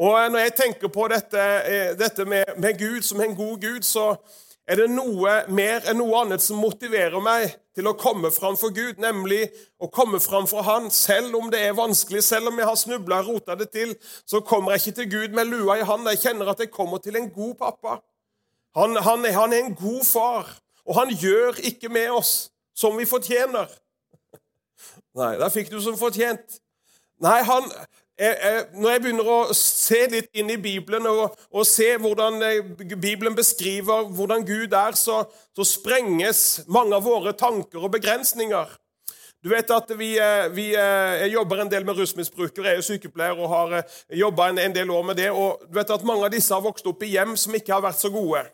Og 0.00 0.30
Når 0.32 0.38
jeg 0.38 0.54
tenker 0.56 0.88
på 0.88 1.08
dette, 1.12 1.40
eh, 1.68 1.90
dette 1.98 2.24
med, 2.24 2.44
med, 2.56 2.78
Gud 2.78 3.02
som 3.04 3.20
en 3.20 3.36
god 3.36 3.60
Gud, 3.60 3.82
så 3.84 4.14
er 4.64 4.78
det 4.80 4.86
noe 4.88 5.34
mer 5.52 5.84
enn 5.90 5.98
noe 6.00 6.22
annet 6.22 6.40
som 6.40 6.56
motiverer 6.56 7.20
meg 7.20 7.52
til 7.76 7.90
å 7.90 7.92
komme 8.00 8.30
fram 8.32 8.56
for 8.56 8.72
Gud, 8.72 8.96
nemlig 9.02 9.42
å 9.76 9.90
komme 9.92 10.20
fram 10.24 10.48
for 10.48 10.64
Han. 10.64 10.88
Selv 10.90 11.36
om 11.36 11.50
det 11.52 11.60
er 11.66 11.76
vanskelig, 11.76 12.22
selv 12.24 12.48
om 12.48 12.56
jeg 12.56 12.70
har 12.70 12.78
snubla 12.80 13.18
og 13.20 13.28
rota 13.28 13.58
det 13.60 13.68
til, 13.74 13.92
så 14.24 14.40
kommer 14.40 14.72
jeg 14.72 14.80
ikke 14.80 14.96
til 15.02 15.10
Gud 15.10 15.36
med 15.36 15.52
lua 15.52 15.76
i 15.76 15.84
hånda. 15.84 16.16
Jeg 16.16 16.24
kjenner 16.24 16.54
at 16.54 16.64
jeg 16.64 16.72
kommer 16.72 17.04
til 17.04 17.20
en 17.20 17.28
god 17.34 17.54
pappa. 17.60 18.00
Han, 18.80 18.96
han, 19.04 19.28
han 19.36 19.52
er 19.52 19.66
en 19.66 19.76
god 19.76 20.04
far, 20.08 20.48
og 20.86 20.96
han 20.96 21.12
gjør 21.12 21.60
ikke 21.74 21.92
med 21.92 22.08
oss 22.22 22.34
som 22.72 22.96
vi 22.96 23.04
fortjener. 23.04 23.68
Nei, 25.20 25.34
der 25.36 25.52
fikk 25.52 25.68
du 25.74 25.80
som 25.84 26.00
fortjent. 26.00 26.62
Nei, 27.20 27.42
han, 27.44 27.68
når 28.20 28.92
jeg 28.92 29.00
begynner 29.00 29.28
å 29.32 29.38
se 29.56 30.02
litt 30.12 30.28
inn 30.36 30.50
i 30.52 30.58
Bibelen 30.60 31.06
og, 31.08 31.38
og 31.56 31.64
se 31.68 31.88
hvordan 31.96 32.36
eh, 32.44 32.66
Bibelen 32.92 33.36
beskriver 33.36 34.10
hvordan 34.12 34.44
Gud 34.44 34.76
er, 34.76 34.98
så, 34.98 35.22
så, 35.56 35.64
sprenges 35.64 36.60
mange 36.68 36.98
av 36.98 37.06
våre 37.06 37.32
tanker 37.32 37.80
og 37.80 37.94
begrensninger. 37.94 38.76
Du 39.40 39.48
vet 39.54 39.72
at 39.72 39.94
vi, 39.96 40.10
eh, 40.20 40.50
vi 40.52 40.66
eh, 40.76 41.22
Jeg 41.24 41.32
jobber 41.38 41.62
en 41.62 41.72
del 41.72 41.88
med 41.88 41.96
rusmisbrukere, 41.96 42.76
er 42.76 42.84
sykepleier 42.84 43.40
og 43.40 43.54
har 43.54 43.74
jobba 44.12 44.50
en, 44.50 44.60
en, 44.66 44.76
del 44.76 44.92
år 44.92 45.08
med 45.12 45.20
det. 45.22 45.30
og 45.32 45.64
du 45.64 45.80
vet 45.80 45.96
at 45.96 46.04
Mange 46.04 46.28
av 46.28 46.36
disse 46.36 46.52
har 46.52 46.64
vokst 46.64 46.92
opp 46.92 47.00
i 47.06 47.14
hjem 47.14 47.38
som 47.40 47.56
ikke 47.56 47.78
har 47.78 47.88
vært 47.88 48.04
så 48.04 48.12
gode. 48.12 48.44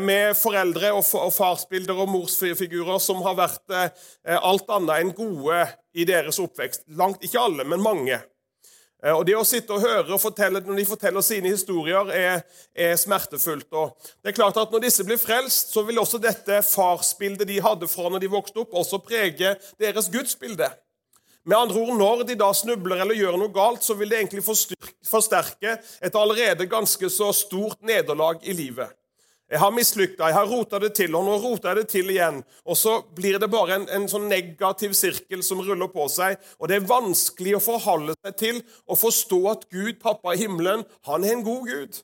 Med 0.00 0.32
foreldre 0.40 0.88
og, 0.96 1.02
og 1.20 1.32
farsbilder 1.36 1.98
og 2.00 2.08
morsfigurer 2.08 2.96
som 3.04 3.18
har 3.26 3.34
vært 3.36 3.74
alt 4.24 4.70
annet 4.72 5.02
enn 5.02 5.10
gode 5.12 5.66
i 5.92 6.06
deres 6.08 6.40
oppvekst. 6.40 6.86
Langt, 6.96 7.20
ikke 7.20 7.42
alle, 7.44 7.66
men 7.68 7.84
mange. 7.84 8.16
Eh, 9.04 9.12
og 9.12 9.26
Det 9.28 9.36
å 9.36 9.44
sitte 9.44 9.74
og 9.76 9.84
høre 9.84 10.14
og 10.14 10.22
fortelle, 10.22 10.62
når 10.64 10.80
de 10.80 10.88
forteller 10.88 11.24
sine 11.24 11.52
historier, 11.52 12.10
er, 12.14 12.42
er, 12.74 12.96
smertefullt. 13.00 13.68
Og 13.72 13.94
det 14.22 14.32
er 14.32 14.38
klart 14.38 14.56
at 14.56 14.72
Når 14.72 14.86
disse 14.86 15.04
blir 15.04 15.20
frelst, 15.20 15.74
så 15.74 15.84
vil 15.86 16.00
også 16.00 16.20
dette 16.22 16.62
farsbildet 16.64 17.48
de 17.48 17.60
hadde 17.62 17.88
fra 17.88 18.10
når 18.10 18.24
de 18.24 18.32
vokste 18.32 18.64
opp, 18.64 18.74
også 18.74 19.02
prege 19.04 19.56
deres 19.80 20.10
gudsbilde. 20.12 20.70
Med 21.46 21.58
andre 21.58 21.78
ord, 21.78 21.96
Når 21.96 22.24
de 22.26 22.34
da 22.34 22.52
snubler 22.52 23.02
eller 23.04 23.14
gjør 23.14 23.38
noe 23.38 23.54
galt, 23.54 23.84
så 23.84 23.94
vil 23.94 24.10
det 24.10 24.18
egentlig 24.18 24.42
forsterke 24.46 25.78
et 26.02 26.14
allerede 26.14 26.66
ganske 26.66 27.10
så 27.10 27.32
stort 27.32 27.82
nederlag 27.82 28.40
i 28.42 28.52
livet. 28.52 28.90
Jeg 29.46 29.60
har 29.62 29.70
mislykta, 29.70 30.26
jeg 30.26 30.34
har 30.34 30.48
rota 30.50 30.78
det 30.82 30.88
til, 30.98 31.12
og 31.14 31.22
nå 31.22 31.36
roter 31.38 31.70
jeg 31.70 31.78
det 31.78 31.90
til 31.92 32.08
igjen. 32.10 32.40
Og 32.66 32.74
så 32.78 32.96
blir 33.14 33.38
det 33.38 33.46
bare 33.52 33.76
en, 33.78 33.84
en, 33.94 34.08
sånn 34.10 34.26
negativ 34.26 34.96
sirkel 34.98 35.44
som 35.46 35.62
ruller 35.62 35.90
på 35.92 36.08
seg. 36.10 36.40
Og 36.58 36.66
det 36.66 36.80
er 36.80 36.88
vanskelig 36.90 37.54
å 37.54 37.62
forholde 37.62 38.16
seg 38.18 38.36
til 38.40 38.58
og 38.90 38.98
forstå 38.98 39.40
at 39.52 39.64
Gud, 39.70 40.00
pappa 40.02 40.34
i 40.34 40.42
himmelen, 40.42 40.82
han 41.06 41.26
er 41.26 41.36
en 41.36 41.46
god 41.46 41.70
Gud. 41.70 42.02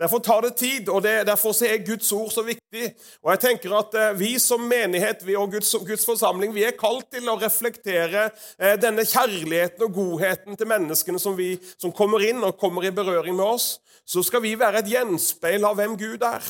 Derfor 0.00 0.22
tar 0.24 0.44
det 0.46 0.54
tid, 0.60 0.88
og 0.88 1.02
det, 1.02 1.26
derfor 1.26 1.56
er 1.66 1.80
Guds 1.86 2.12
ord 2.12 2.30
så 2.34 2.44
viktig. 2.46 2.92
Og 3.24 3.32
jeg 3.32 3.42
tenker 3.44 3.74
at 3.78 3.94
eh, 3.94 4.18
Vi 4.18 4.34
som 4.42 4.62
menighet 4.68 5.24
vi 5.26 5.36
og 5.36 5.52
Guds, 5.52 5.74
Guds, 5.86 6.06
forsamling 6.06 6.54
vi 6.54 6.66
er 6.66 6.76
kalt 6.78 7.10
til 7.14 7.28
å 7.28 7.38
reflektere 7.40 8.28
eh, 8.58 8.76
denne 8.80 9.06
kjærligheten 9.08 9.88
og 9.88 9.94
godheten 9.94 10.56
til 10.58 10.70
menneskene 10.70 11.20
som, 11.22 11.36
vi, 11.38 11.54
som 11.78 11.94
kommer 11.94 12.24
inn 12.24 12.42
og 12.44 12.58
kommer 12.60 12.86
i 12.86 12.94
berøring 12.94 13.36
med 13.36 13.46
oss. 13.46 13.76
Så 14.08 14.22
skal 14.24 14.44
vi 14.44 14.56
være 14.58 14.82
et 14.82 14.94
gjenspeil 14.94 15.66
av 15.68 15.76
hvem 15.78 15.98
Gud 16.00 16.24
er. 16.24 16.44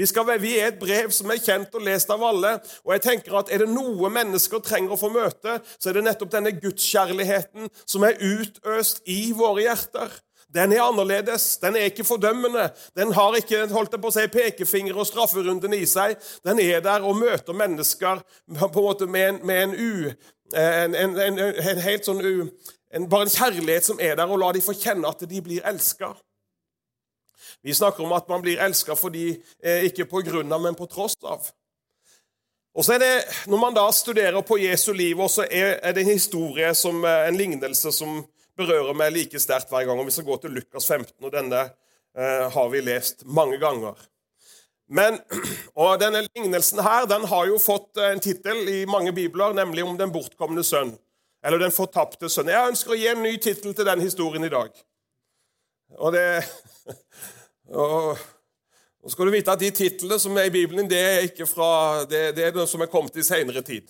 Vi, 0.00 0.06
skal, 0.06 0.40
vi, 0.40 0.54
er 0.58 0.70
et 0.70 0.78
brev 0.80 1.10
som 1.12 1.28
er 1.32 1.42
kjent 1.42 1.74
og 1.76 1.82
lest 1.84 2.10
av 2.14 2.22
alle. 2.24 2.54
og 2.86 2.92
jeg 2.94 3.02
tenker 3.04 3.34
at 3.36 3.50
Er 3.52 3.64
det 3.64 3.72
noe 3.72 4.08
mennesker 4.08 4.62
trenger 4.64 4.94
å 4.94 5.00
få 5.00 5.10
møte, 5.12 5.58
så 5.76 5.90
er 5.90 5.98
det 5.98 6.04
nettopp 6.06 6.30
denne 6.32 6.54
gudskjærligheten 6.56 7.68
som 7.84 8.06
er 8.06 8.16
utøst 8.16 9.02
i 9.04 9.32
våre 9.36 9.66
hjerter. 9.66 10.14
Den 10.54 10.72
er 10.72 10.82
annerledes. 10.82 11.56
Den 11.62 11.76
er 11.76 11.90
ikke 11.90 12.04
fordømmende. 12.04 12.70
Den 12.96 13.12
har 13.12 13.36
ikke 13.38 13.66
holdt 13.70 13.94
på 14.00 14.10
å 14.10 14.14
si, 14.14 14.26
pekefinger 14.32 14.98
og 14.98 15.06
strafferunden 15.06 15.74
i 15.76 15.84
seg. 15.86 16.16
Den 16.46 16.58
er 16.62 16.82
der 16.84 17.06
og 17.06 17.18
møter 17.20 17.54
mennesker 17.54 18.24
på 18.58 18.70
en 18.70 18.82
måte 18.82 19.06
med 19.06 19.28
en, 19.28 19.40
med 19.46 19.62
en 19.62 19.74
u... 19.78 20.12
En, 20.50 20.96
en, 20.98 21.12
en, 21.22 21.38
helt 21.78 22.08
sånn 22.08 22.18
u... 22.26 22.48
bare 23.06 23.28
en 23.28 23.30
kjærlighet 23.30 23.86
som 23.86 24.00
er 24.02 24.16
der, 24.18 24.26
og 24.26 24.40
la 24.42 24.48
dem 24.56 24.64
få 24.64 24.74
kjenne 24.74 25.06
at 25.06 25.22
de 25.30 25.42
blir 25.44 25.62
elska. 25.66 26.10
Vi 27.62 27.74
snakker 27.74 28.02
om 28.04 28.16
at 28.16 28.26
man 28.28 28.42
blir 28.42 28.58
elska 28.58 28.96
fordi 28.98 29.28
eh, 29.62 29.86
ikke 29.86 30.08
på 30.10 30.24
grunn 30.26 30.52
av, 30.52 30.62
men 30.64 30.74
på 30.74 30.88
tross 30.90 31.14
av. 31.22 31.46
Og 32.74 32.86
så 32.86 32.96
er 32.96 33.02
det, 33.02 33.14
Når 33.46 33.58
man 33.58 33.74
da 33.74 33.86
studerer 33.92 34.40
på 34.46 34.58
Jesu 34.58 34.92
liv, 34.92 35.22
så 35.28 35.46
er, 35.50 35.78
er 35.82 35.92
det 35.92 36.02
en 36.02 36.14
historie 36.14 36.74
som, 36.74 37.04
eh, 37.04 37.28
en 37.28 37.36
lignelse 37.36 37.92
som 37.92 38.24
berører 38.58 38.96
meg 38.96 39.12
like 39.14 39.40
sterkt 39.42 39.70
hver 39.72 39.86
gang. 39.88 39.98
Og 39.98 40.08
Vi 40.08 40.14
skal 40.14 40.28
gå 40.28 40.38
til 40.42 40.56
Lukas 40.58 40.86
15, 40.88 41.14
og 41.24 41.32
denne 41.34 41.66
eh, 42.16 42.46
har 42.54 42.72
vi 42.72 42.82
lest 42.84 43.24
mange 43.26 43.58
ganger. 43.62 43.98
Men, 44.90 45.20
og 45.80 46.00
Denne 46.02 46.24
lignelsen 46.26 46.82
her, 46.82 47.06
den 47.10 47.26
har 47.30 47.46
jo 47.46 47.60
fått 47.62 48.00
eh, 48.00 48.10
en 48.14 48.22
tittel 48.22 48.66
i 48.68 48.82
mange 48.90 49.14
bibler, 49.16 49.54
nemlig 49.54 49.86
om 49.86 49.96
den 49.98 50.12
bortkomne 50.12 50.64
sønn. 50.66 50.96
Eller 51.46 51.62
den 51.62 51.72
fortapte 51.72 52.28
sønn. 52.28 52.50
Jeg 52.52 52.72
ønsker 52.72 52.92
å 52.92 52.98
gi 52.98 53.08
en 53.08 53.22
ny 53.24 53.36
tittel 53.40 53.74
til 53.76 53.88
den 53.88 54.02
historien 54.04 54.44
i 54.44 54.52
dag. 54.52 54.74
Og 55.98 56.12
det 56.14 56.26
og, 57.80 58.18
Nå 59.00 59.08
skal 59.08 59.26
du 59.26 59.32
vite 59.32 59.52
at 59.54 59.62
De 59.62 59.70
titlene 59.72 60.18
som 60.20 60.36
er 60.36 60.50
i 60.50 60.52
Bibelen, 60.52 60.88
det 60.90 60.98
er 61.00 61.22
ikke 61.24 61.46
fra, 61.48 61.70
det, 62.04 62.34
det 62.36 62.44
er 62.44 62.56
noe 62.56 62.68
som 62.68 62.82
er 62.84 62.90
kommet 62.92 63.16
i 63.16 63.24
senere 63.24 63.62
tid. 63.64 63.88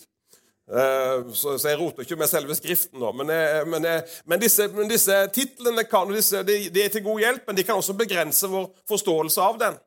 Eh, 0.70 1.32
så, 1.34 1.56
jeg 1.58 1.78
roter 1.80 2.06
ikke 2.06 2.18
med 2.20 2.30
selve 2.30 2.54
Skriften 2.54 3.00
nå. 3.02 3.12
Men, 3.18 3.32
men, 3.70 3.86
men 4.24 4.42
disse, 4.42 4.68
disse 4.90 5.20
titlene 5.34 5.84
kan, 5.90 6.10
disse, 6.14 6.44
de, 6.46 6.62
de, 6.70 6.84
er 6.84 6.92
til 6.94 7.04
god 7.04 7.20
hjelp, 7.24 7.46
men 7.46 7.58
de 7.58 7.66
kan 7.66 7.80
også 7.80 7.98
begrense 7.98 8.50
vår 8.50 8.68
forståelse 8.88 9.42
av 9.42 9.58
den. 9.60 9.78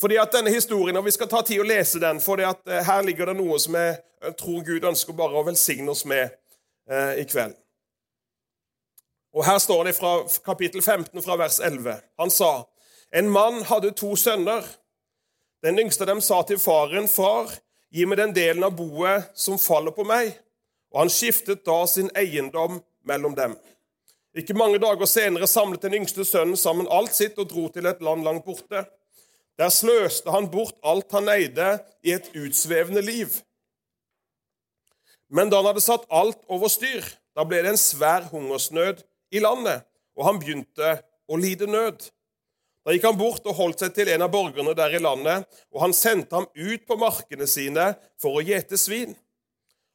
Fordi 0.00 0.16
at 0.16 0.32
denne 0.32 0.50
historien, 0.50 0.96
og 0.96 1.04
Vi 1.04 1.10
skal 1.10 1.28
ta 1.28 1.42
tid 1.42 1.60
å 1.60 1.66
lese 1.66 2.00
den, 2.00 2.20
for 2.20 2.40
eh, 2.40 2.82
her 2.84 3.02
ligger 3.02 3.32
det 3.32 3.38
noe 3.40 3.58
som 3.60 3.74
jeg, 3.78 3.98
tror 4.38 4.64
Gud 4.64 4.84
ønsker 4.84 5.16
bare 5.16 5.36
å 5.36 5.44
velsigne 5.44 5.92
oss 5.92 6.04
med 6.08 6.24
eh, 6.90 7.20
i 7.20 7.24
kveld. 7.28 7.56
Og 9.36 9.44
Her 9.44 9.58
står 9.60 9.84
det 9.84 9.96
fra 9.98 10.22
kapittel 10.44 10.82
15, 10.82 11.22
fra 11.22 11.36
vers 11.36 11.60
11. 11.60 12.00
Han 12.18 12.32
sa, 12.32 12.64
en 13.12 13.28
mann 13.30 13.62
hadde 13.68 13.92
to 13.96 14.14
sønner. 14.16 14.64
Den 15.64 15.78
yngste 15.78 16.06
av 16.06 16.14
dem 16.14 16.22
sa 16.24 16.40
til 16.48 16.58
faren, 16.60 17.08
far, 17.08 17.52
Gi 17.94 18.06
meg 18.06 18.18
den 18.18 18.34
delen 18.36 18.66
av 18.66 18.74
boet 18.76 19.30
som 19.38 19.60
faller 19.60 19.94
på 19.94 20.04
meg. 20.06 20.34
Og 20.94 21.04
han 21.04 21.12
skiftet 21.12 21.64
da 21.66 21.78
sin 21.90 22.10
eiendom 22.16 22.80
mellom 23.06 23.34
dem. 23.36 23.56
Ikke 24.36 24.56
mange 24.56 24.80
dager 24.82 25.08
senere 25.08 25.48
samlet 25.48 25.86
den 25.86 25.96
yngste 26.02 26.26
sønnen 26.28 26.58
sammen 26.60 26.88
alt 26.92 27.14
sitt 27.16 27.38
og 27.40 27.48
dro 27.50 27.66
til 27.72 27.88
et 27.88 28.02
land 28.04 28.24
langt 28.26 28.44
borte. 28.44 28.84
Der 29.56 29.72
sløste 29.72 30.32
han 30.34 30.50
bort 30.52 30.76
alt 30.84 31.12
han 31.16 31.30
eide, 31.32 31.78
i 32.04 32.12
et 32.12 32.28
utsvevende 32.36 33.00
liv. 33.00 33.32
Men 35.32 35.48
da 35.50 35.62
han 35.62 35.70
hadde 35.70 35.82
satt 35.82 36.04
alt 36.12 36.42
over 36.52 36.68
styr, 36.70 37.06
da 37.34 37.44
ble 37.48 37.62
det 37.64 37.72
en 37.72 37.80
svær 37.80 38.28
hungersnød 38.30 39.00
i 39.34 39.40
landet, 39.42 39.82
og 40.14 40.28
han 40.28 40.38
begynte 40.40 40.98
å 41.26 41.38
lide 41.40 41.66
nød. 41.66 42.04
Da 42.86 42.94
gikk 42.94 43.08
han 43.08 43.16
bort 43.18 43.46
og 43.50 43.56
holdt 43.58 43.80
seg 43.82 43.94
til 43.96 44.12
en 44.14 44.22
av 44.22 44.30
borgerne 44.30 44.70
der 44.78 44.92
i 44.94 45.00
landet, 45.02 45.42
og 45.74 45.80
han 45.82 45.94
sendte 45.96 46.38
ham 46.38 46.44
ut 46.54 46.84
på 46.86 46.96
markene 47.00 47.48
sine 47.50 47.88
for 48.22 48.38
å 48.38 48.44
gjete 48.46 48.78
svin. 48.78 49.16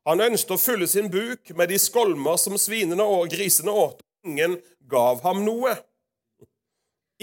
Han 0.09 0.19
ønsket 0.25 0.51
å 0.57 0.59
fylle 0.59 0.89
sin 0.91 1.07
buk 1.13 1.53
med 1.55 1.71
de 1.71 1.77
skolmer 1.79 2.35
som 2.41 2.57
svinene 2.59 3.05
og 3.07 3.31
grisene 3.31 3.71
åt. 3.71 4.01
Ingen 4.27 4.57
gav 4.91 5.21
ham 5.23 5.39
noe. 5.45 5.77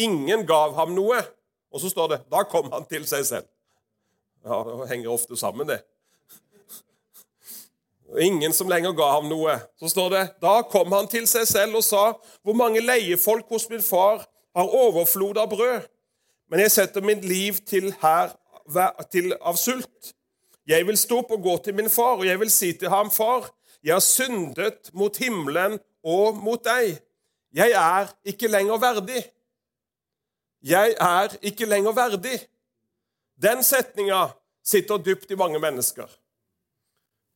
Ingen 0.00 0.46
gav 0.48 0.72
ham 0.78 0.94
noe. 0.96 1.20
Og 1.68 1.82
så 1.82 1.92
står 1.92 2.14
det 2.14 2.20
da 2.32 2.46
kom 2.48 2.72
han 2.72 2.88
til 2.88 3.04
seg 3.10 3.26
selv. 3.28 3.52
Ja, 4.46 4.62
Det 4.64 4.88
henger 4.88 5.12
ofte 5.12 5.36
sammen, 5.36 5.68
det. 5.68 5.82
Ingen 8.24 8.54
som 8.56 8.70
lenger 8.72 8.96
ga 8.96 9.10
ham 9.18 9.28
noe. 9.28 9.58
Så 9.76 9.92
står 9.92 10.10
det 10.14 10.24
da 10.40 10.62
kom 10.64 10.96
han 10.96 11.10
til 11.12 11.28
seg 11.28 11.44
selv 11.50 11.82
og 11.82 11.84
sa, 11.84 12.14
hvor 12.40 12.56
mange 12.56 12.80
leiefolk 12.80 13.50
hos 13.52 13.68
min 13.68 13.84
far 13.84 14.24
har 14.56 14.74
overflod 14.84 15.38
av 15.38 15.50
brød, 15.50 15.88
men 16.48 16.62
jeg 16.64 16.72
setter 16.72 17.04
mitt 17.04 17.24
liv 17.24 17.58
til 17.68 17.90
her 18.02 18.32
til 19.12 19.32
av 19.40 19.56
sult. 19.56 20.12
Jeg 20.68 20.84
vil 20.86 20.98
stå 21.00 21.22
opp 21.22 21.30
og 21.36 21.42
gå 21.44 21.56
til 21.64 21.76
min 21.76 21.90
far, 21.92 22.18
og 22.20 22.26
jeg 22.26 22.40
vil 22.40 22.50
si 22.52 22.72
til 22.76 22.92
ham, 22.92 23.10
far, 23.10 23.48
jeg 23.84 23.94
har 23.94 24.04
syndet 24.04 24.90
mot 24.92 25.16
himmelen 25.16 25.78
og 26.04 26.36
mot 26.42 26.62
deg. 26.64 26.98
Jeg 27.54 27.72
er 27.72 28.10
ikke 28.28 28.50
lenger 28.50 28.80
verdig. 28.82 29.22
Jeg 30.62 30.96
er 31.00 31.36
ikke 31.42 31.68
lenger 31.68 31.94
verdig. 31.96 32.40
Den 33.40 33.62
setninga 33.62 34.26
sitter 34.64 34.98
dypt 34.98 35.30
i 35.30 35.38
mange 35.38 35.60
mennesker. 35.62 36.08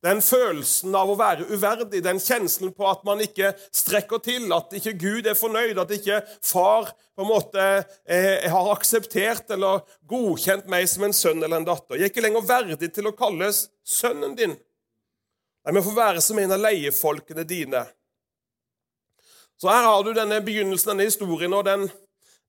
Den 0.03 0.19
følelsen 0.19 0.91
av 0.99 1.07
å 1.07 1.15
være 1.15 1.45
uverdig, 1.47 2.01
den 2.03 2.19
kjenslen 2.19 2.73
på 2.75 2.87
at 2.89 3.05
man 3.07 3.21
ikke 3.23 3.53
strekker 3.71 4.19
til, 4.25 4.49
at 4.51 4.73
ikke 4.75 4.97
Gud 4.99 5.29
er 5.31 5.37
fornøyd, 5.39 5.79
at 5.79 5.93
ikke 5.95 6.19
far 6.43 6.91
på 7.15 7.23
en 7.23 7.29
måte 7.29 7.63
eh, 8.03 8.43
har 8.51 8.71
akseptert 8.73 9.53
eller 9.55 9.85
godkjent 10.09 10.67
meg 10.71 10.89
som 10.91 11.07
en 11.07 11.15
sønn 11.15 11.39
eller 11.39 11.61
en 11.61 11.69
datter. 11.69 11.95
Jeg 11.95 12.09
er 12.09 12.11
ikke 12.11 12.25
lenger 12.25 12.47
verdig 12.49 12.91
til 12.91 13.07
å 13.07 13.15
kalles 13.15 13.67
sønnen 13.87 14.35
din. 14.35 14.57
Jeg 15.63 15.77
må 15.77 15.85
få 15.85 15.95
være 15.95 16.23
som 16.25 16.39
en 16.41 16.51
av 16.51 16.59
leiefolkene 16.59 17.47
dine. 17.47 17.85
Så 19.55 19.71
her 19.71 19.87
har 19.87 20.03
du 20.03 20.11
denne 20.11 20.41
begynnelsen, 20.43 20.91
denne 20.91 21.07
historien, 21.07 21.53
og 21.55 21.63
den 21.63 21.87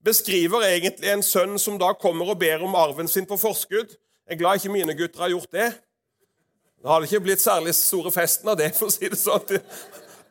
beskriver 0.05 0.67
egentlig 0.67 1.13
en 1.13 1.23
sønn 1.23 1.55
som 1.63 1.79
da 1.79 1.93
kommer 1.95 2.35
og 2.35 2.41
ber 2.43 2.67
om 2.67 2.75
arven 2.75 3.07
sin 3.07 3.31
på 3.31 3.39
forskudd. 3.39 3.95
Jeg 4.27 4.35
er 4.35 4.41
glad 4.41 4.59
ikke 4.59 4.75
mine 4.75 4.97
gutter 4.99 5.23
har 5.23 5.31
gjort 5.37 5.53
det. 5.55 5.69
Det 6.85 6.91
hadde 6.93 7.07
ikke 7.09 7.25
blitt 7.25 7.41
særlig 7.41 7.73
store 7.73 8.11
festen 8.13 8.51
av 8.53 8.59
det, 8.61 8.67
for 8.77 8.91
å 8.91 8.93
si 8.93 9.09
det 9.09 9.17
sånn. 9.17 9.47
Det 9.49 9.63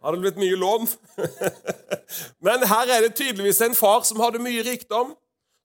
hadde 0.05 0.19
blitt 0.21 0.35
mye 0.37 0.57
lån. 0.61 0.83
Men 2.45 2.65
her 2.69 2.91
er 2.93 3.01
det 3.01 3.15
tydeligvis 3.17 3.61
en 3.65 3.73
far 3.73 4.03
som 4.05 4.21
hadde 4.21 4.41
mye 4.43 4.61
rikdom, 4.67 5.15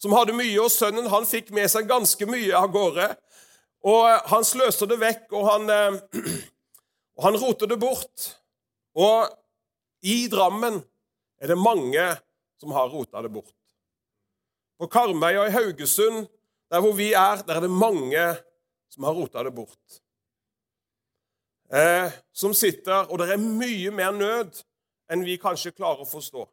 som 0.01 0.17
hadde 0.17 0.33
mye, 0.39 0.55
og 0.63 0.73
sønnen 0.73 1.11
han 1.13 1.29
fikk 1.29 1.53
med 1.53 1.69
seg 1.69 1.91
ganske 1.91 2.31
mye 2.31 2.57
av 2.57 2.73
gårde. 2.73 3.11
Og 3.85 4.01
eh, 4.09 4.25
han 4.33 4.49
sløser 4.49 4.89
det 4.89 4.97
vekk, 5.05 5.29
og 5.37 5.45
han, 5.51 5.69
eh, 5.77 6.25
og 7.21 7.29
han 7.29 7.39
roter 7.45 7.69
det 7.69 7.81
bort. 7.85 8.31
Og 8.97 9.29
i 10.09 10.23
Drammen 10.33 10.81
er 11.37 11.53
det 11.53 11.61
mange 11.61 12.09
som 12.57 12.73
har 12.73 12.89
rota 12.89 13.29
det 13.29 13.35
bort. 13.37 13.53
På 14.81 14.89
Karmøy 14.89 15.35
og 15.35 15.53
i 15.53 15.57
Haugesund, 15.61 16.25
der 16.73 16.81
hvor 16.81 16.97
vi 16.97 17.13
er, 17.13 17.45
der 17.45 17.61
er 17.61 17.69
det 17.69 17.75
mange 17.77 18.29
som 18.89 19.05
har 19.05 19.21
rota 19.21 19.45
det 19.45 19.53
bort 19.53 20.01
eh, 21.73 22.13
som 22.33 22.55
sitter, 22.55 23.09
og 23.11 23.19
det 23.21 23.33
er 23.33 23.43
mye 23.43 23.91
mer 23.95 24.15
nød 24.17 24.63
enn 25.13 25.25
vi 25.25 25.39
kanskje 25.41 25.75
klarer 25.77 26.05
å 26.05 26.09
forstå. 26.09 26.45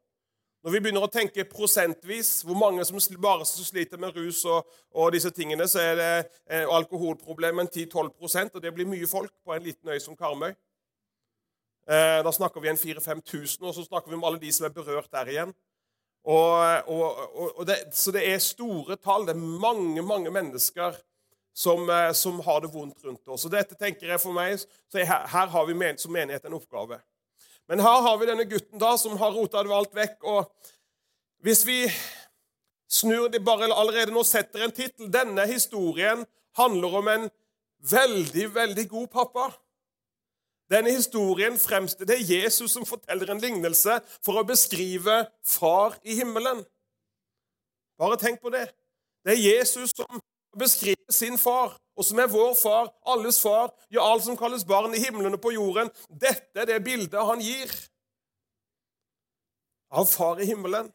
Når 0.66 0.74
vi 0.74 0.80
begynner 0.82 1.04
å 1.06 1.12
tenke 1.14 1.44
prosentvis, 1.46 2.40
hvor 2.42 2.58
mange 2.58 2.82
som 2.88 2.98
bare 3.22 3.46
sliter 3.46 4.00
med 4.02 4.16
rus 4.18 4.40
og, 4.50 4.66
og 4.98 5.12
disse 5.14 5.30
tingene, 5.30 5.68
så 5.70 5.84
er 5.84 6.00
det 6.00 6.14
eh, 6.50 6.66
alkoholproblemet 6.66 7.70
10-12 7.70 8.56
og 8.56 8.62
det 8.64 8.72
blir 8.74 8.90
mye 8.90 9.06
folk 9.08 9.30
på 9.46 9.54
en 9.54 9.62
liten 9.62 9.94
øy 9.94 10.00
som 10.02 10.18
Karmøy. 10.18 10.56
Eh, 11.86 12.24
da 12.26 12.32
snakker 12.34 12.64
vi 12.64 12.72
en 12.72 12.82
4000-5000, 12.82 13.62
og 13.62 13.76
så 13.78 13.86
snakker 13.86 14.10
vi 14.10 14.18
om 14.18 14.26
alle 14.26 14.42
de 14.42 14.50
som 14.56 14.66
er 14.66 14.74
berørt 14.74 15.12
der 15.14 15.30
igjen. 15.30 15.54
Og, 16.26 16.90
og, 16.90 17.60
og 17.60 17.68
det, 17.70 17.78
så 17.94 18.10
det 18.16 18.26
er 18.26 18.42
store 18.42 18.98
tall. 18.98 19.28
Det 19.28 19.36
er 19.36 19.46
mange, 19.62 20.02
mange 20.02 20.34
mennesker 20.34 20.98
som, 21.56 21.90
eh, 21.90 22.12
som 22.12 22.40
har 22.40 22.62
det 22.62 22.74
vondt 22.74 23.04
rundt 23.04 23.28
oss. 23.28 23.46
Og 23.46 23.52
dette 23.52 23.78
tenker 23.80 24.12
jeg 24.12 24.20
for 24.20 24.36
meg, 24.36 24.60
så 24.60 25.06
her, 25.06 25.48
har 25.48 25.66
vi 25.66 25.98
som 25.98 26.12
menighet 26.12 26.46
en 26.46 26.58
oppgave. 26.58 27.00
Men 27.68 27.80
her 27.80 28.02
har 28.02 28.18
vi 28.18 28.28
denne 28.28 28.46
gutten 28.46 28.80
da, 28.80 28.98
som 28.98 29.18
har 29.18 29.32
rota 29.32 29.64
det 29.64 29.74
alt 29.74 29.96
vekk. 29.96 30.24
og 30.24 30.52
Hvis 31.42 31.66
vi 31.66 31.88
snur 32.88 33.30
det 33.30 33.44
bare 33.46 33.72
allerede 33.74 34.12
nå 34.12 34.24
setter 34.24 34.64
en 34.64 34.72
tittel 34.72 35.10
Denne 35.12 35.48
historien 35.48 36.26
handler 36.56 36.98
om 37.00 37.08
en 37.08 37.30
veldig, 37.80 38.56
veldig 38.56 38.90
god 38.90 39.08
pappa. 39.08 39.50
Denne 40.70 40.92
historien 40.92 41.58
fremstår 41.60 42.06
Det 42.06 42.20
er 42.20 42.42
Jesus 42.42 42.72
som 42.72 42.86
forteller 42.86 43.32
en 43.32 43.42
lignelse 43.42 44.00
for 44.22 44.42
å 44.42 44.46
beskrive 44.48 45.26
far 45.44 45.98
i 46.04 46.20
himmelen. 46.20 46.64
Bare 47.98 48.18
tenk 48.18 48.42
på 48.42 48.50
det. 48.50 48.68
Det 49.26 49.34
er 49.34 49.58
Jesus 49.58 49.94
som 49.96 50.22
beskriver 50.60 51.12
sin 51.14 51.38
far, 51.38 51.76
og 51.96 52.06
som 52.06 52.20
er 52.20 52.32
vår 52.32 52.54
far, 52.60 52.90
alles 53.08 53.40
far, 53.44 53.72
ja, 53.94 54.04
alt 54.04 54.26
som 54.26 54.38
kalles 54.38 54.66
barn 54.68 54.96
i 54.96 55.02
himlene 55.04 55.40
på 55.42 55.54
jorden. 55.56 55.92
Dette 56.10 56.64
er 56.64 56.70
det 56.70 56.84
bildet 56.84 57.28
han 57.30 57.44
gir 57.44 57.72
av 59.96 60.08
far 60.12 60.42
i 60.44 60.48
himmelen. 60.50 60.92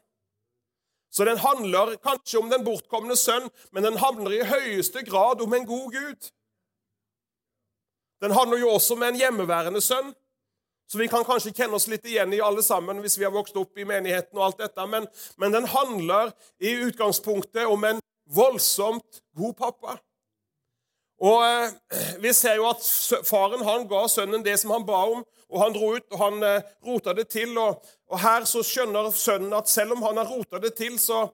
Så 1.10 1.24
den 1.24 1.40
handler 1.42 1.96
kanskje 2.04 2.38
om 2.38 2.50
den 2.50 2.64
bortkomne 2.64 3.16
sønn, 3.18 3.48
men 3.72 3.86
den 3.86 3.98
handler 3.98 4.34
i 4.36 4.46
høyeste 4.46 5.02
grad 5.08 5.40
om 5.42 5.54
en 5.56 5.66
god 5.66 5.92
Gud. 5.92 6.30
Den 8.20 8.36
handler 8.36 8.60
jo 8.60 8.74
også 8.76 8.94
om 8.94 9.02
en 9.02 9.18
hjemmeværende 9.18 9.80
sønn, 9.80 10.12
så 10.90 10.98
vi 10.98 11.06
kan 11.08 11.24
kanskje 11.24 11.54
kjenne 11.54 11.78
oss 11.78 11.86
litt 11.90 12.06
igjen 12.06 12.32
i 12.34 12.42
alle 12.42 12.62
sammen 12.66 12.98
hvis 13.02 13.16
vi 13.18 13.24
har 13.24 13.34
vokst 13.34 13.56
opp 13.58 13.78
i 13.78 13.86
menigheten. 13.86 14.38
og 14.38 14.44
alt 14.44 14.58
dette, 14.58 14.86
Men, 14.86 15.06
men 15.38 15.52
den 15.52 15.66
handler 15.70 16.32
i 16.58 16.74
utgangspunktet 16.86 17.66
om 17.66 17.84
en 17.84 18.00
voldsomt 18.34 19.20
god 19.36 19.56
pappa. 19.58 19.98
Og 21.20 21.44
eh, 21.44 21.72
Vi 22.24 22.32
ser 22.36 22.60
jo 22.60 22.68
at 22.70 22.84
faren 23.28 23.64
han 23.66 23.86
ga 23.90 24.06
sønnen 24.08 24.44
det 24.46 24.56
som 24.60 24.72
han 24.74 24.86
ba 24.88 25.02
om, 25.12 25.24
og 25.50 25.58
han 25.64 25.74
dro 25.74 25.92
ut 25.96 26.14
og 26.14 26.22
han 26.22 26.46
eh, 26.46 26.70
rota 26.86 27.14
det 27.16 27.28
til. 27.32 27.56
Og, 27.58 27.82
og 28.10 28.22
Her 28.22 28.46
så 28.48 28.64
skjønner 28.66 29.10
sønnen 29.14 29.54
at 29.56 29.68
selv 29.70 29.96
om 29.96 30.04
han 30.06 30.20
har 30.20 30.30
rota 30.30 30.62
det 30.62 30.74
til, 30.78 30.98
så 31.00 31.26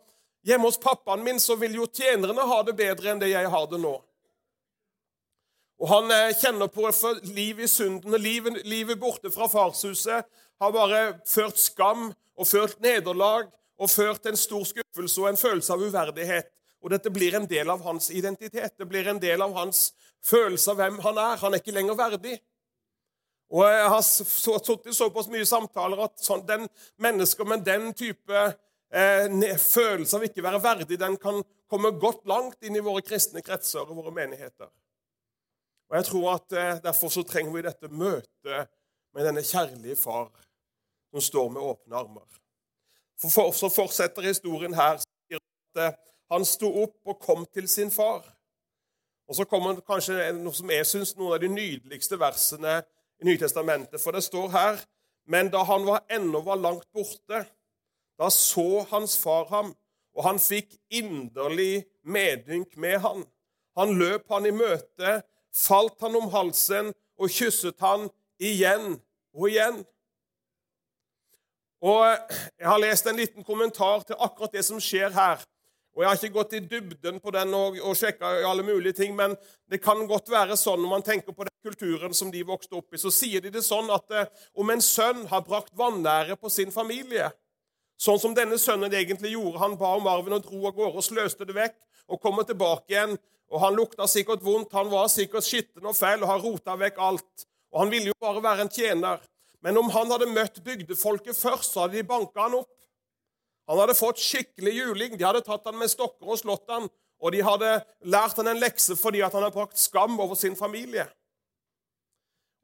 hjemme 0.47 0.71
hos 0.71 0.81
pappaen 0.81 1.25
min 1.27 1.41
så 1.43 1.57
vil 1.59 1.79
jo 1.81 1.89
tjenerne 1.91 2.47
ha 2.47 2.61
det 2.67 2.77
bedre 2.79 3.13
enn 3.13 3.23
det 3.23 3.33
jeg 3.33 3.51
har 3.51 3.71
det 3.71 3.81
nå. 3.83 3.97
Og 5.77 5.91
Han 5.93 6.11
eh, 6.11 6.33
kjenner 6.41 6.73
på 6.73 6.89
for 6.97 7.21
liv 7.37 7.61
i 7.61 7.69
synden. 7.69 8.17
livet, 8.21 8.63
livet 8.65 8.99
borte 8.99 9.31
fra 9.31 9.49
farshuset 9.53 10.25
har 10.61 10.73
bare 10.73 11.21
ført 11.29 11.61
skam 11.61 12.09
og 12.37 12.49
ført 12.49 12.81
nederlag 12.81 13.51
og 13.77 13.91
ført 13.93 14.25
en 14.27 14.39
stor 14.41 14.65
skuffelse 14.65 15.21
og 15.21 15.29
en 15.29 15.37
følelse 15.37 15.73
av 15.73 15.83
uverdighet. 15.85 16.49
Og 16.87 16.93
dette 16.95 17.11
blir 17.11 17.35
en 17.35 17.49
del 17.51 17.71
av 17.73 17.81
hans 17.83 18.13
identitet. 18.15 18.77
Det 18.79 18.87
blir 18.87 19.09
en 19.11 19.19
del 19.19 19.43
av 19.43 19.57
hans 19.59 19.89
følelse 20.23 20.71
av 20.71 20.79
hvem 20.79 21.01
han 21.03 21.19
er. 21.19 21.41
Han 21.41 21.57
er 21.57 21.63
ikke 21.63 21.75
lenger 21.75 21.99
verdig. 21.99 22.37
Og 23.51 23.67
Jeg 23.67 23.89
har 23.91 24.05
sittet 24.07 24.87
i 24.87 24.95
såpass 24.95 25.27
mye 25.31 25.47
samtaler 25.47 26.05
at 26.07 26.23
sånn, 26.23 26.45
den 26.47 26.69
mennesker 27.03 27.47
med 27.47 27.67
den 27.67 27.91
type 27.99 28.45
eh, 28.47 29.59
følelse 29.59 30.19
av 30.19 30.29
ikke 30.29 30.47
være 30.47 30.63
verdig, 30.63 30.99
den 31.03 31.19
kan 31.19 31.43
komme 31.67 31.91
godt 31.99 32.23
langt 32.31 32.63
inn 32.63 32.79
i 32.79 32.87
våre 32.87 33.03
kristne 33.03 33.43
kretser 33.43 33.83
og 33.83 33.99
våre 33.99 34.15
menigheter. 34.15 34.71
Og 35.91 35.99
jeg 35.99 36.11
tror 36.11 36.33
at 36.37 36.55
eh, 36.55 36.73
Derfor 36.87 37.11
så 37.11 37.27
trenger 37.27 37.55
vi 37.55 37.67
dette 37.67 37.91
møtet 37.91 38.71
med 39.15 39.27
denne 39.27 39.43
kjærlige 39.47 39.99
far 39.99 40.31
som 41.11 41.23
står 41.23 41.51
med 41.51 41.67
åpne 41.67 41.99
armer. 41.99 42.43
For, 43.19 43.31
for 43.31 43.55
Så 43.59 43.75
fortsetter 43.75 44.27
historien 44.27 44.75
her. 44.75 45.03
sier 45.03 45.43
at 45.43 45.83
eh, 45.83 46.05
Han 46.33 46.45
sto 46.45 46.71
opp 46.83 46.97
og 47.07 47.21
kom 47.23 47.47
til 47.55 47.69
sin 47.69 47.91
far. 47.91 48.25
Og 49.29 49.35
Så 49.35 49.45
kommer 49.45 49.81
kanskje 49.83 50.33
noe 50.39 50.55
som 50.55 50.71
jeg 50.71 50.87
syns 50.87 51.17
noen 51.17 51.35
av 51.35 51.41
de 51.43 51.51
nydeligste 51.51 52.19
versene 52.19 52.81
i 53.21 53.27
Nytestamentet. 53.27 54.01
For 54.01 54.15
det 54.15 54.25
står 54.25 54.49
her 54.55 54.85
Men 55.27 55.51
da 55.51 55.65
han 55.67 55.83
var 55.87 56.05
ennå 56.11 56.39
var 56.47 56.57
langt 56.57 56.87
borte, 56.95 57.41
da 58.19 58.29
så 58.31 58.87
hans 58.93 59.17
far 59.19 59.49
ham, 59.51 59.73
og 60.15 60.23
han 60.23 60.39
fikk 60.39 60.77
inderlig 60.89 61.83
medynk 62.07 62.77
med 62.77 63.01
han. 63.03 63.25
Han 63.75 63.99
løp 63.99 64.31
han 64.31 64.47
i 64.47 64.55
møte 64.55 65.17
falt 65.57 66.01
han 66.05 66.17
om 66.17 66.31
halsen 66.33 66.93
og 67.17 67.33
kysset 67.33 67.81
han 67.81 68.09
igjen 68.39 68.97
og 69.35 69.49
igjen. 69.51 69.83
Og 71.83 72.05
Jeg 72.59 72.69
har 72.69 72.81
lest 72.81 73.07
en 73.07 73.19
liten 73.19 73.45
kommentar 73.45 74.05
til 74.07 74.17
akkurat 74.19 74.53
det 74.53 74.65
som 74.65 74.81
skjer 74.81 75.13
her. 75.13 75.43
Og 75.97 76.03
Jeg 76.03 76.09
har 76.11 76.19
ikke 76.21 76.35
gått 76.35 76.55
i 76.59 76.61
dybden 76.61 77.21
på 77.25 77.33
den 77.33 77.55
og, 77.57 77.79
og 77.81 77.97
sjekka 77.97 78.29
alle 78.45 78.65
mulige 78.67 78.99
ting, 78.99 79.15
men 79.17 79.33
det 79.65 79.79
kan 79.81 80.03
godt 80.09 80.29
være 80.29 80.59
sånn 80.61 80.83
når 80.83 80.91
man 80.91 81.05
tenker 81.07 81.33
på 81.33 81.47
den 81.49 81.55
kulturen 81.65 82.13
som 82.15 82.29
de 82.33 82.43
vokste 82.45 82.77
opp 82.77 82.93
i, 82.93 83.01
så 83.01 83.09
sier 83.09 83.41
de 83.41 83.55
det 83.55 83.63
sånn 83.65 83.89
at 83.95 84.13
eh, 84.13 84.29
om 84.61 84.69
en 84.75 84.85
sønn 84.85 85.25
har 85.31 85.47
brakt 85.47 85.73
vanære 85.73 86.37
på 86.37 86.53
sin 86.53 86.75
familie, 86.75 87.31
sånn 87.97 88.21
som 88.21 88.37
denne 88.37 88.59
sønnen 88.61 88.93
egentlig 88.93 89.33
gjorde 89.33 89.63
Han 89.63 89.79
ba 89.81 89.95
om 89.97 90.11
arven 90.13 90.37
og 90.37 90.45
dro 90.45 90.67
av 90.69 90.77
gårde 90.77 91.01
og 91.01 91.07
sløste 91.07 91.49
det 91.49 91.57
vekk 91.57 91.79
og 92.13 92.21
kommer 92.21 92.45
tilbake 92.45 92.93
igjen 92.93 93.17
og 93.49 93.63
Han 93.63 93.77
lukta 93.79 94.05
sikkert 94.11 94.45
vondt, 94.45 94.75
han 94.75 94.91
var 94.91 95.09
sikkert 95.09 95.47
skitten 95.47 95.87
og 95.87 95.97
feil 95.97 96.21
og 96.25 96.29
har 96.29 96.43
rota 96.43 96.75
vekk 96.77 96.97
alt. 96.99 97.47
Og 97.73 97.81
Han 97.81 97.93
ville 97.93 98.11
jo 98.11 98.17
bare 98.21 98.43
være 98.43 98.67
en 98.67 98.73
tjener. 98.73 99.23
Men 99.63 99.79
om 99.79 99.89
han 99.91 100.11
hadde 100.13 100.29
møtt 100.31 100.59
bygdefolket 100.65 101.39
først, 101.39 101.73
så 101.73 101.85
hadde 101.85 101.99
de 101.99 102.07
banka 102.07 102.43
han 102.43 102.59
opp. 102.61 102.69
Han 103.67 103.81
hadde 103.83 103.99
fått 103.99 104.23
skikkelig 104.23 104.73
juling. 104.73 105.17
De 105.19 105.27
hadde 105.27 105.43
tatt 105.47 105.67
han 105.67 105.79
med 105.79 105.91
stokker 105.91 106.31
og 106.31 106.39
slått 106.39 106.71
han, 106.71 106.89
og 107.23 107.33
de 107.33 107.43
hadde 107.43 107.71
lært 108.07 108.39
han 108.39 108.51
en 108.53 108.61
lekse 108.61 108.97
fordi 108.99 109.23
han 109.25 109.33
hadde 109.35 109.55
brakt 109.55 109.81
skam 109.81 110.19
over 110.21 110.39
sin 110.39 110.57
familie. 110.59 111.07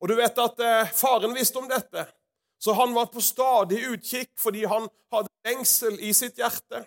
Og 0.02 0.10
du 0.10 0.16
vet 0.18 0.38
at 0.42 0.60
eh, 0.60 0.90
Faren 0.98 1.34
visste 1.34 1.60
om 1.60 1.68
dette, 1.70 2.06
så 2.62 2.74
han 2.78 2.94
var 2.94 3.10
på 3.10 3.22
stadig 3.22 3.80
utkikk 3.86 4.32
fordi 4.38 4.64
han 4.70 4.88
hadde 5.14 5.30
lengsel 5.46 5.98
i 6.02 6.12
sitt 6.14 6.38
hjerte. 6.42 6.84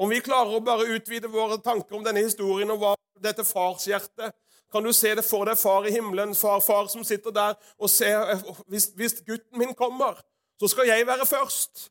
Om 0.00 0.10
vi 0.10 0.22
klarer 0.24 0.56
å 0.56 0.64
bare 0.64 0.88
utvide 0.94 1.28
våre 1.30 1.58
tanker 1.62 1.98
om 1.98 2.06
denne 2.06 2.22
historien 2.24 2.70
og 2.72 2.80
hva 2.80 2.94
dette 3.20 3.44
farshjertet 3.44 4.32
Kan 4.70 4.86
du 4.86 4.92
se 4.94 5.10
det 5.18 5.24
for 5.26 5.48
deg, 5.48 5.58
far 5.58 5.86
i 5.86 5.90
himmelen, 5.90 6.30
far, 6.38 6.60
far 6.62 6.86
som 6.88 7.02
sitter 7.04 7.34
der 7.34 7.56
og 7.74 7.90
ser 7.90 8.38
hvis, 8.70 8.92
hvis 8.94 9.16
gutten 9.26 9.58
min 9.58 9.74
kommer, 9.74 10.14
så 10.62 10.70
skal 10.70 10.86
jeg 10.86 11.08
være 11.08 11.26
først. 11.26 11.88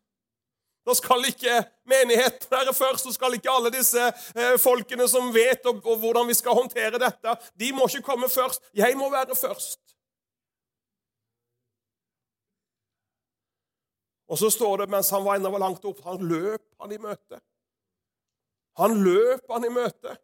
Da 0.90 0.96
skal 0.98 1.28
ikke 1.30 1.60
menigheten 1.86 2.50
være 2.50 2.74
først, 2.74 3.04
så 3.06 3.12
skal 3.14 3.36
ikke 3.38 3.52
alle 3.54 3.70
disse 3.70 4.08
eh, 4.34 4.56
folkene 4.58 5.06
som 5.12 5.30
vet 5.34 5.68
og, 5.70 5.84
og 5.86 6.00
hvordan 6.02 6.26
vi 6.28 6.34
skal 6.34 6.58
håndtere 6.58 6.98
dette, 6.98 7.36
de 7.62 7.70
må 7.78 7.86
ikke 7.86 8.08
komme 8.08 8.30
først. 8.30 8.64
Jeg 8.74 8.98
må 8.98 9.12
være 9.14 9.38
først. 9.38 9.80
Og 14.30 14.38
så 14.38 14.50
står 14.50 14.78
det 14.78 14.90
mens 14.90 15.10
han 15.14 15.26
var 15.26 15.38
enda 15.38 15.50
langt 15.62 15.86
opp, 15.86 16.02
han 16.06 16.26
løp 16.26 16.66
han 16.82 16.92
i 16.94 17.00
møte. 17.02 17.40
Han 18.82 18.98
løp 19.04 19.46
han 19.54 19.66
i 19.66 19.72
møte. 19.74 20.16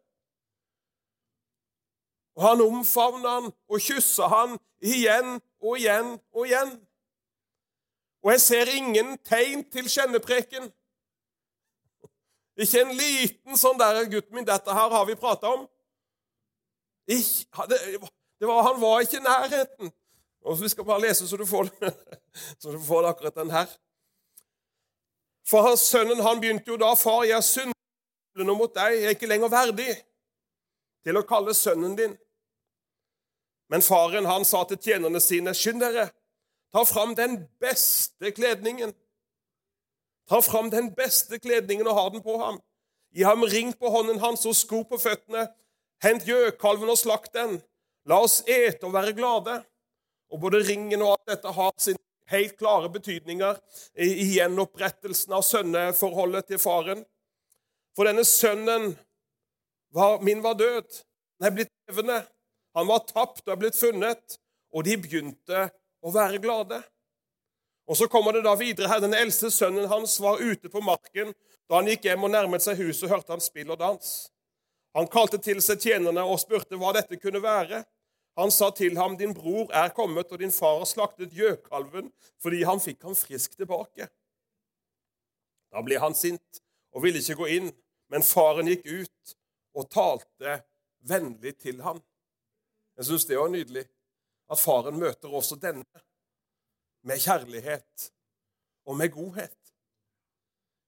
Og 2.36 2.42
han 2.48 2.62
omfavna 2.66 3.38
han 3.38 3.50
og 3.70 3.82
kyssa 3.82 4.28
han 4.34 4.58
igjen 4.82 5.38
og 5.62 5.78
igjen 5.78 6.16
og 6.34 6.46
igjen. 6.46 6.74
Og 8.26 8.32
jeg 8.32 8.40
ser 8.42 8.70
ingen 8.74 9.12
tegn 9.22 9.60
til 9.70 9.86
kjennepreken. 9.86 10.64
Ikke 12.58 12.80
en 12.82 12.96
liten 12.98 13.58
sånn 13.60 13.78
der 13.78 14.00
'Gutten 14.10 14.34
min, 14.34 14.48
dette 14.48 14.74
her 14.74 14.90
har 14.90 15.04
vi 15.06 15.14
prata 15.14 15.52
om'. 15.52 15.68
Ikke, 17.06 17.66
det, 17.70 17.78
det 18.40 18.48
var, 18.48 18.64
han 18.66 18.80
var 18.80 19.00
ikke 19.00 19.20
i 19.20 19.28
nærheten. 19.28 19.92
Og 20.42 20.60
Vi 20.60 20.68
skal 20.68 20.84
bare 20.84 21.00
lese 21.00 21.28
så 21.28 21.36
du 21.36 21.46
får, 21.46 21.70
så 22.60 22.72
du 22.72 22.80
får 22.80 23.06
akkurat 23.12 23.34
den 23.34 23.50
her. 23.50 23.70
For 25.46 25.76
sønnen 25.76 26.22
han 26.26 26.40
begynte 26.40 26.70
jo 26.70 26.76
da 26.82 26.94
'Far, 26.94 27.22
jeg 27.24 27.44
synder 27.44 28.54
mot 28.58 28.74
deg. 28.74 28.90
Jeg 28.92 29.04
er 29.04 29.14
ikke 29.14 29.30
lenger 29.30 29.48
verdig 29.48 29.92
til 31.04 31.16
å 31.16 31.22
kalle 31.22 31.54
sønnen 31.54 31.94
din. 31.96 32.18
Men 33.70 33.82
faren 33.82 34.26
han 34.26 34.44
sa 34.44 34.64
til 34.64 34.78
tjenerne 34.82 35.20
sine, 35.20 35.54
skynd 35.54 35.80
dere, 35.80 36.10
ta 36.76 36.84
fram 36.84 37.14
den 37.14 37.48
beste 37.60 38.30
kledningen. 38.30 38.92
Ta 40.28 40.42
fram 40.42 40.70
den 40.70 40.90
beste 40.94 41.38
kledningen 41.40 41.88
og 41.88 41.96
ha 41.96 42.08
den 42.12 42.20
på 42.20 42.34
ham. 42.36 42.58
Gi 43.16 43.24
ham 43.24 43.46
ring 43.48 43.70
på 43.72 43.88
hånden 43.88 44.18
hans 44.20 44.44
og 44.44 44.52
sko 44.58 44.82
på 44.84 44.98
føttene. 45.00 45.46
Hent 46.04 46.26
gjøkalven 46.28 46.92
og 46.92 46.98
slakt 47.00 47.32
den. 47.32 47.54
La 48.04 48.18
oss 48.20 48.42
ete 48.44 48.84
og 48.84 48.92
være 48.92 49.14
glade. 49.16 49.54
Og 50.28 50.42
både 50.42 50.60
ringen 50.66 51.00
og 51.00 51.14
alt 51.14 51.32
dette 51.32 51.54
har 51.56 51.72
sin 51.80 51.96
helt 52.28 52.58
klare 52.60 52.92
betydninger 52.92 53.56
i 53.96 54.28
gjenopprettelsen 54.34 55.32
av 55.32 55.46
sønneforholdet 55.48 56.50
til 56.50 56.60
faren. 56.60 57.00
For 57.96 58.04
denne 58.04 58.26
sønnen 58.28 58.90
var, 59.96 60.20
min 60.20 60.44
var 60.44 60.60
død. 60.60 61.00
Den 61.40 61.48
er 61.48 61.56
blitt 61.56 61.72
levende. 61.88 62.20
Han 62.76 62.92
var 62.92 63.06
tapt 63.08 63.46
og 63.46 63.56
er 63.56 63.64
blitt 63.64 63.80
funnet. 63.80 64.36
Og 64.76 64.84
de 64.84 65.00
begynte 65.00 65.70
å 66.06 66.12
være 66.14 66.38
glade. 66.42 66.78
Og 67.86 67.96
Så 67.96 68.08
kommer 68.10 68.32
det 68.32 68.44
da 68.46 68.54
videre 68.58 68.88
her. 68.90 69.02
Den 69.02 69.14
eldste 69.14 69.50
sønnen 69.50 69.88
hans 69.90 70.18
var 70.20 70.42
ute 70.42 70.70
på 70.70 70.82
marken. 70.82 71.34
Da 71.68 71.80
han 71.80 71.90
gikk 71.90 72.06
hjem 72.06 72.26
og 72.26 72.32
nærmet 72.34 72.62
seg 72.62 72.78
huset, 72.80 73.10
hørte 73.10 73.34
han 73.34 73.42
spill 73.42 73.70
og 73.74 73.78
dans. 73.78 74.14
Han 74.96 75.10
kalte 75.12 75.38
til 75.42 75.60
seg 75.62 75.82
tjenerne 75.82 76.24
og 76.24 76.40
spurte 76.42 76.78
hva 76.80 76.92
dette 76.96 77.18
kunne 77.20 77.42
være. 77.42 77.84
Han 78.36 78.50
sa 78.50 78.70
til 78.70 78.96
ham, 78.98 79.16
'Din 79.16 79.34
bror 79.34 79.72
er 79.72 79.88
kommet, 79.88 80.32
og 80.32 80.38
din 80.38 80.52
far 80.52 80.78
har 80.78 80.84
slaktet 80.84 81.32
gjøkalven 81.32 82.12
fordi 82.42 82.62
han 82.62 82.80
fikk 82.80 83.02
ham 83.02 83.14
frisk 83.14 83.56
tilbake.' 83.56 84.08
Da 85.72 85.82
ble 85.82 85.98
han 85.98 86.14
sint 86.14 86.60
og 86.92 87.02
ville 87.02 87.18
ikke 87.18 87.34
gå 87.34 87.46
inn, 87.46 87.72
men 88.08 88.22
faren 88.22 88.68
gikk 88.68 88.86
ut 88.86 89.36
og 89.74 89.90
talte 89.90 90.62
vennlig 91.00 91.56
til 91.58 91.82
ham. 91.82 92.02
Jeg 92.96 93.04
syns 93.04 93.24
det 93.24 93.38
var 93.38 93.48
nydelig 93.48 93.84
at 94.50 94.60
faren 94.60 94.98
møter 94.98 95.32
også 95.32 95.58
denne 95.60 96.02
med 97.06 97.22
kjærlighet 97.22 98.10
og 98.86 98.96
med 98.96 99.10
godhet. 99.14 99.58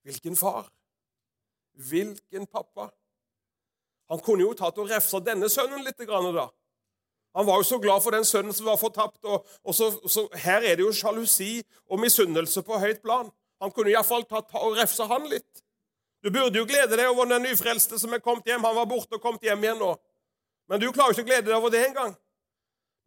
Hvilken 0.03 0.35
far? 0.35 0.69
Hvilken 1.89 2.47
pappa? 2.47 2.89
Han 4.09 4.19
kunne 4.19 4.43
jo 4.43 4.55
tatt 4.57 4.79
og 4.81 4.89
refsa 4.89 5.19
denne 5.23 5.49
sønnen 5.49 5.83
litt. 5.85 5.99
da. 5.99 6.49
Han 7.37 7.45
var 7.45 7.61
jo 7.61 7.63
så 7.63 7.77
glad 7.79 8.01
for 8.01 8.11
den 8.11 8.25
sønnen 8.25 8.53
som 8.53 8.65
var 8.65 8.77
fortapt. 8.77 9.23
og, 9.23 9.47
og 9.63 9.75
så, 9.75 9.91
så, 10.07 10.27
Her 10.33 10.61
er 10.61 10.75
det 10.75 10.83
jo 10.83 10.93
sjalusi 10.93 11.63
og 11.89 11.99
misunnelse 11.99 12.61
på 12.61 12.79
høyt 12.79 13.01
plan. 13.01 13.29
Han 13.61 13.71
kunne 13.71 13.91
iallfall 13.91 14.25
tatt 14.25 14.55
og 14.55 14.77
refsa 14.79 15.05
han 15.05 15.27
litt. 15.29 15.63
Du 16.23 16.31
burde 16.31 16.57
jo 16.57 16.65
glede 16.67 16.97
deg 16.97 17.07
over 17.07 17.29
den 17.29 17.45
nyfrelste 17.47 17.99
som 17.99 18.13
er 18.13 18.23
kommet 18.23 18.47
hjem. 18.47 18.63
Han 18.63 18.75
var 18.75 18.87
borte 18.89 19.19
og 19.19 19.21
kommet 19.21 19.43
hjem 19.45 19.63
igjen 19.63 19.79
nå. 19.79 19.93
Men 20.67 20.81
du 20.81 20.89
klarer 20.91 21.13
jo 21.13 21.19
ikke 21.19 21.27
å 21.27 21.29
glede 21.29 21.47
deg 21.47 21.55
over 21.55 21.71
det 21.73 21.85
engang. 21.87 22.15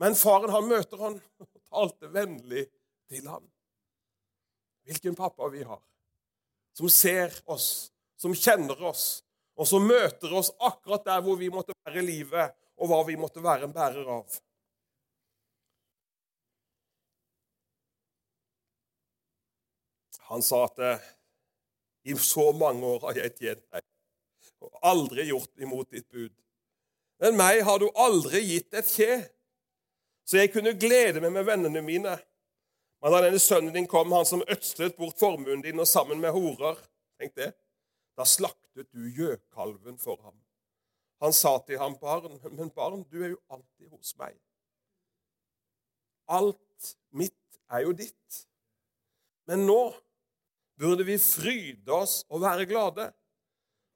Men 0.02 0.16
faren 0.18 0.50
han 0.50 0.66
møter 0.66 0.98
han 0.98 1.18
og 1.38 1.48
talte 1.70 2.08
vennlig 2.10 2.64
til 3.12 3.26
ham. 3.30 3.44
Hvilken 4.82 5.14
pappa 5.14 5.46
vi 5.52 5.62
har, 5.62 5.78
som 6.74 6.88
ser 6.90 7.34
oss, 7.46 7.92
som 8.18 8.34
kjenner 8.34 8.80
oss, 8.82 9.20
og 9.54 9.68
som 9.68 9.84
møter 9.86 10.32
oss 10.34 10.50
akkurat 10.58 11.04
der 11.06 11.20
hvor 11.22 11.36
vi 11.38 11.52
måtte 11.54 11.76
være 11.86 12.00
i 12.00 12.06
livet, 12.08 12.56
og 12.82 12.90
hva 12.90 12.98
vi 13.06 13.14
måtte 13.20 13.44
være 13.44 13.68
en 13.68 13.74
bærer 13.76 14.08
av. 14.10 14.40
Han 20.32 20.42
sa 20.42 20.64
at 20.66 20.82
i 22.10 22.16
så 22.18 22.48
mange 22.56 22.88
år 22.88 23.06
har 23.06 23.20
jeg 23.20 23.36
tjent 23.36 23.62
deg 23.70 23.86
og 24.62 24.82
aldri 24.86 25.28
gjort 25.28 25.62
imot 25.62 25.94
ditt 25.94 26.08
bud. 26.10 26.34
Men 27.22 27.38
meg 27.38 27.62
har 27.66 27.78
du 27.78 27.86
aldri 28.02 28.42
gitt 28.48 28.74
et 28.74 28.90
kje, 28.90 29.20
så 30.28 30.38
jeg 30.38 30.52
kunne 30.54 30.76
glede 30.78 31.22
meg 31.22 31.34
med 31.34 31.46
vennene 31.48 31.82
mine. 31.84 32.14
Men 33.02 33.14
da 33.14 33.22
denne 33.24 33.40
sønnen 33.42 33.74
din 33.74 33.88
kom, 33.90 34.12
han 34.14 34.28
som 34.28 34.44
ødslet 34.46 34.96
bort 34.98 35.18
formuen 35.18 35.64
din 35.64 35.82
og 35.82 35.88
sammen 35.90 36.20
med 36.22 36.34
horer, 36.34 36.78
tenk 37.18 37.34
det, 37.38 37.50
da 38.18 38.26
slaktet 38.28 38.88
du 38.94 39.08
gjøkalven 39.10 39.98
for 40.00 40.20
ham. 40.22 40.36
Han 41.22 41.34
sa 41.34 41.56
til 41.66 41.78
ham, 41.78 41.94
barn, 41.98 42.38
men 42.50 42.70
barn, 42.74 43.04
du 43.10 43.20
er 43.22 43.34
jo 43.34 43.40
alltid 43.50 43.90
hos 43.90 44.14
meg. 44.18 44.34
Alt 46.30 46.94
mitt 47.14 47.60
er 47.70 47.84
jo 47.86 47.94
ditt. 47.96 48.40
Men 49.50 49.66
nå 49.66 49.80
burde 50.78 51.06
vi 51.06 51.18
fryde 51.22 51.94
oss 51.94 52.22
og 52.30 52.42
være 52.42 52.66
glade, 52.70 53.08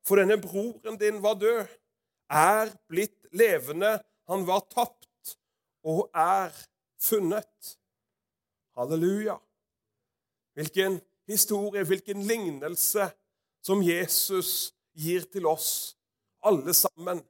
for 0.07 0.21
denne 0.21 0.39
broren 0.39 0.99
din 1.01 1.19
var 1.23 1.39
død, 1.39 1.67
er 2.31 2.71
blitt 2.91 3.27
levende, 3.35 3.97
han 4.31 4.47
var 4.47 4.65
tapt 4.71 5.06
og 5.87 6.11
er 6.15 6.55
funnet. 7.01 7.77
Halleluja. 8.77 9.37
Hvilken 10.55 11.01
historie, 11.29 11.85
hvilken 11.85 12.23
lignelse 12.23 13.11
som 13.63 13.83
Jesus 13.83 14.73
gir 14.97 15.27
til 15.33 15.47
oss, 15.47 15.97
alle 16.43 16.75
sammen, 16.75 17.21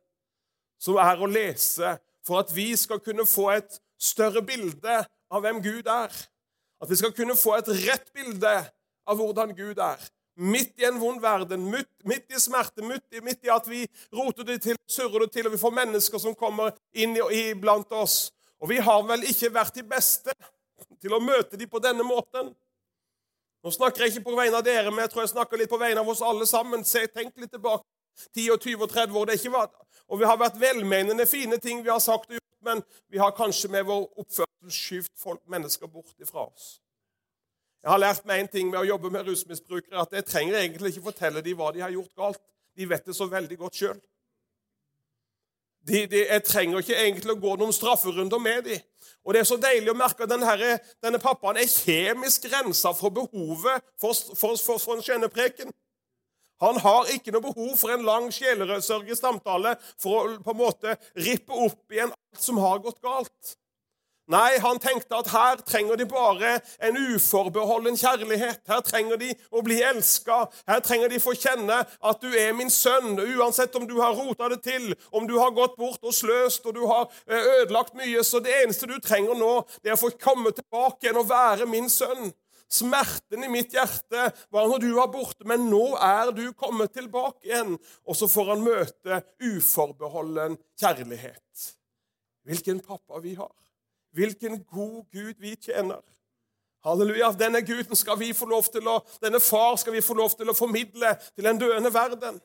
som 0.81 0.99
er 1.01 1.21
å 1.21 1.29
lese 1.31 1.97
for 2.27 2.42
at 2.42 2.53
vi 2.55 2.73
skal 2.77 3.01
kunne 3.01 3.27
få 3.29 3.51
et 3.57 3.79
større 3.99 4.42
bilde 4.45 4.99
av 5.31 5.42
hvem 5.42 5.62
Gud 5.64 5.88
er. 5.88 6.12
At 6.83 6.90
vi 6.90 6.99
skal 6.99 7.14
kunne 7.16 7.37
få 7.38 7.57
et 7.57 7.71
rett 7.87 8.12
bilde 8.14 8.53
av 9.07 9.19
hvordan 9.19 9.55
Gud 9.57 9.81
er. 9.81 10.01
Midt 10.37 10.77
i 10.83 10.85
en 10.85 10.99
vond 11.01 11.23
verden, 11.23 11.62
midt 12.05 12.33
i 12.35 12.40
smerte, 12.40 12.85
midt 12.85 13.47
i 13.47 13.53
at 13.53 13.69
vi 13.71 13.87
roter 14.12 14.45
det 14.45 14.59
til, 14.66 14.77
surrer 14.85 15.25
det 15.25 15.31
til, 15.33 15.47
og 15.49 15.55
vi 15.55 15.61
får 15.62 15.73
mennesker 15.79 16.21
som 16.21 16.37
kommer 16.37 16.77
inn 16.92 17.16
i 17.33 17.55
blant 17.57 17.92
oss. 17.97 18.27
Og 18.62 18.71
vi 18.71 18.79
har 18.83 19.03
vel 19.09 19.27
ikke 19.29 19.53
vært 19.53 19.77
de 19.77 19.85
beste 19.87 20.33
til 21.03 21.12
å 21.12 21.21
møte 21.23 21.59
dem 21.59 21.69
på 21.69 21.81
denne 21.83 22.05
måten. 22.07 22.53
Nå 23.64 23.73
snakker 23.75 24.05
jeg 24.05 24.14
ikke 24.14 24.29
på 24.31 24.37
vegne 24.38 24.61
av 24.61 24.64
dere, 24.64 24.92
men 24.92 25.05
jeg 25.05 25.12
tror 25.12 25.25
jeg 25.25 25.35
snakker 25.35 25.61
litt 25.61 25.73
på 25.73 25.81
vegne 25.81 26.03
av 26.03 26.09
oss 26.09 26.23
alle 26.25 26.47
sammen. 26.49 26.85
Se, 26.87 27.03
Tenk 27.12 27.37
litt 27.40 27.53
tilbake 27.53 27.85
10 28.33 28.51
og 28.55 28.61
20 28.62 28.87
og 28.87 28.92
30 28.92 29.21
år. 29.21 29.29
Det 29.29 29.38
ikke 29.40 29.55
vært, 29.57 29.77
og 30.07 30.21
vi 30.21 30.29
har 30.31 30.40
vært 30.40 30.59
velmenende, 30.61 31.27
fine 31.29 31.59
ting 31.62 31.83
vi 31.85 31.92
har 31.92 32.03
sagt 32.03 32.31
og 32.31 32.38
gjort, 32.38 32.59
men 32.66 32.83
vi 33.12 33.21
har 33.21 33.35
kanskje 33.37 33.71
med 33.73 33.87
vår 33.88 34.07
oppførsel 34.23 34.73
skyvd 34.73 35.12
folk, 35.21 35.42
mennesker 35.51 35.90
bort 35.90 36.14
ifra 36.23 36.47
oss. 36.47 36.77
Jeg 37.83 37.92
har 37.92 38.03
lært 38.03 38.25
meg 38.27 38.42
en 38.42 38.49
ting 38.51 38.71
med 38.71 38.81
å 38.81 38.88
jobbe 38.88 39.12
med 39.14 39.29
rusmisbrukere, 39.29 40.01
at 40.03 40.14
jeg 40.16 40.27
trenger 40.27 40.59
egentlig 40.59 40.95
ikke 40.95 41.09
fortelle 41.11 41.42
dem 41.45 41.59
hva 41.59 41.69
de 41.75 41.85
har 41.85 41.92
gjort 41.95 42.14
galt. 42.19 42.40
De 42.77 42.88
vet 42.88 43.07
det 43.07 43.14
så 43.14 43.29
veldig 43.31 43.59
godt 43.61 43.79
sjøl. 43.79 44.01
De, 45.87 46.03
de, 46.11 46.22
jeg 46.27 46.42
trenger 46.46 46.83
ikke 46.83 46.99
egentlig 46.99 47.35
å 47.37 47.40
gå 47.40 47.57
noen 47.61 47.75
strafferunder 47.75 48.40
med 48.42 48.64
dem. 48.66 48.85
Og 49.27 49.35
Det 49.35 49.40
er 49.40 49.49
så 49.49 49.59
deilig 49.59 49.90
å 49.90 49.99
merke 49.99 50.22
at 50.22 50.31
denne, 50.31 50.77
denne 51.03 51.18
pappaen 51.22 51.59
er 51.59 51.70
kjemisk 51.70 52.46
rensa 52.53 52.92
for 52.94 53.14
behovet 53.14 53.83
for, 53.99 54.14
for, 54.14 54.55
for, 54.55 54.79
for 54.79 54.94
en 54.94 55.03
skjennepreken. 55.03 55.72
Han 56.62 56.79
har 56.81 57.11
ikke 57.12 57.35
noe 57.35 57.44
behov 57.44 57.75
for 57.77 57.92
en 57.92 58.07
lang 58.07 58.31
sjelerødsørgelig 58.33 59.18
samtale 59.18 59.75
for 60.01 60.22
å 60.22 60.37
på 60.40 60.55
en 60.55 60.61
måte 60.61 60.94
rippe 61.27 61.59
opp 61.66 61.92
igjen 61.92 62.14
alt 62.14 62.42
som 62.42 62.61
har 62.62 62.81
gått 62.85 63.03
galt. 63.05 63.57
Nei, 64.27 64.57
han 64.59 64.81
tenkte 64.83 65.21
at 65.21 65.29
her 65.31 65.61
trenger 65.62 65.99
de 66.01 66.05
bare 66.11 66.57
en 66.83 66.97
uforbeholden 67.15 67.95
kjærlighet. 67.95 68.59
Her 68.67 68.81
trenger 68.83 69.21
de 69.21 69.29
å 69.55 69.61
bli 69.62 69.77
elska. 69.87 70.41
Her 70.67 70.81
trenger 70.83 71.12
de 71.12 71.21
få 71.23 71.37
kjenne 71.39 71.77
at 71.87 72.25
du 72.25 72.33
er 72.35 72.57
min 72.59 72.73
sønn, 72.73 73.15
uansett 73.37 73.77
om 73.79 73.87
du 73.87 73.95
har 74.01 74.17
rota 74.19 74.49
det 74.51 74.65
til, 74.65 74.89
om 75.15 75.29
du 75.31 75.37
har 75.39 75.55
gått 75.55 75.77
bort 75.79 76.03
og 76.03 76.15
sløst 76.17 76.67
og 76.67 76.75
du 76.75 76.83
har 76.91 77.07
eh, 77.31 77.53
ødelagt 77.61 77.95
mye. 77.95 78.25
Så 78.27 78.41
det 78.43 78.57
eneste 78.65 78.89
du 78.91 78.97
trenger 78.99 79.39
nå, 79.39 79.61
det 79.85 79.93
er 79.93 79.95
å 79.95 80.01
få 80.01 80.11
komme 80.19 80.51
tilbake 80.57 81.07
igjen 81.07 81.21
og 81.23 81.31
være 81.31 81.69
min 81.71 81.87
sønn. 81.93 82.33
Smerten 82.67 83.45
i 83.47 83.51
mitt 83.53 83.77
hjerte 83.77 84.25
var 84.51 84.67
når 84.67 84.83
du 84.83 84.89
var 84.97 85.12
borte, 85.12 85.47
men 85.47 85.69
nå 85.71 85.85
er 86.03 86.33
du 86.35 86.49
kommet 86.59 86.97
tilbake 86.97 87.47
igjen. 87.47 87.77
Og 88.03 88.19
så 88.19 88.27
får 88.27 88.51
han 88.57 88.67
møte 88.67 89.21
uforbeholden 89.53 90.59
kjærlighet. 90.83 91.71
Hvilken 92.47 92.83
pappa 92.83 93.23
vi 93.23 93.37
har. 93.39 93.55
Hvilken 94.16 94.64
god 94.64 95.05
Gud 95.12 95.35
vi 95.38 95.57
tjener. 95.61 96.00
Halleluja. 96.85 97.33
Denne 97.38 97.61
Guden 97.66 97.96
skal 97.96 98.18
vi 98.18 98.33
få 98.33 98.46
lov 98.48 98.64
til 98.72 98.87
å, 98.88 99.00
denne 99.20 99.40
far 99.44 99.76
skal 99.76 99.92
vi 99.92 100.00
få 100.05 100.14
lov 100.16 100.33
til 100.38 100.48
å 100.48 100.55
formidle 100.57 101.11
til 101.35 101.48
en 101.50 101.59
døende 101.61 101.92
verden. 101.92 102.38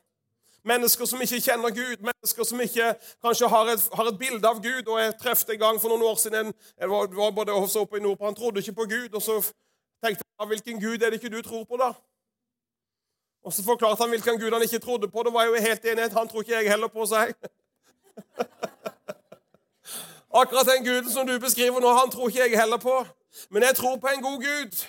Mennesker 0.68 1.08
som 1.08 1.22
ikke 1.24 1.40
kjenner 1.40 1.72
Gud, 1.74 2.02
mennesker 2.04 2.46
som 2.46 2.60
ikke 2.60 2.92
kanskje 3.24 3.48
har 3.54 3.70
et, 3.72 3.86
har 3.96 4.10
et 4.10 4.18
bilde 4.18 4.48
av 4.48 4.60
Gud. 4.62 4.84
og 4.84 5.00
Jeg 5.00 5.14
traff 5.22 5.46
en 5.48 5.60
gang 5.62 5.80
for 5.80 5.94
noen 5.94 6.04
år 6.10 6.18
siden 6.20 6.52
jeg 6.52 6.90
var, 6.90 7.08
var 7.16 7.32
både 7.38 7.56
også 7.56 7.86
oppe 7.86 7.96
i 7.98 8.04
Nordpå, 8.04 8.28
Han 8.28 8.36
trodde 8.36 8.60
ikke 8.60 8.76
på 8.82 8.88
Gud. 8.92 9.14
og 9.14 9.22
Så 9.22 9.38
tenkte 10.04 10.26
jeg 10.26 10.48
hvilken 10.52 10.80
Gud 10.82 11.02
er 11.02 11.10
det 11.10 11.22
ikke 11.22 11.32
du 11.36 11.40
tror 11.42 11.64
på, 11.64 11.80
da? 11.80 11.94
Og 13.42 13.52
Så 13.52 13.64
forklarte 13.64 14.02
han 14.02 14.12
hvilken 14.12 14.38
Gud 14.38 14.52
han 14.52 14.62
ikke 14.62 14.78
trodde 14.78 15.08
på. 15.08 15.22
Det 15.22 15.32
var 15.32 15.48
jo 15.48 15.54
helt 15.54 15.84
enighet. 15.84 16.12
Han 16.12 16.28
tror 16.28 16.44
ikke 16.44 16.58
jeg 16.60 16.70
heller 16.70 16.92
på 16.92 17.06
seg. 17.06 17.34
Akkurat 20.32 20.66
den 20.66 20.84
guden 20.84 21.10
som 21.10 21.26
du 21.26 21.38
beskriver 21.38 21.80
nå, 21.80 21.92
han 21.92 22.10
tror 22.10 22.28
ikke 22.28 22.46
jeg 22.46 22.60
heller 22.60 22.80
på. 22.80 23.06
Men 23.50 23.62
jeg 23.62 23.76
tror 23.76 23.96
på 23.96 24.08
en 24.08 24.22
god 24.22 24.38
gud. 24.42 24.84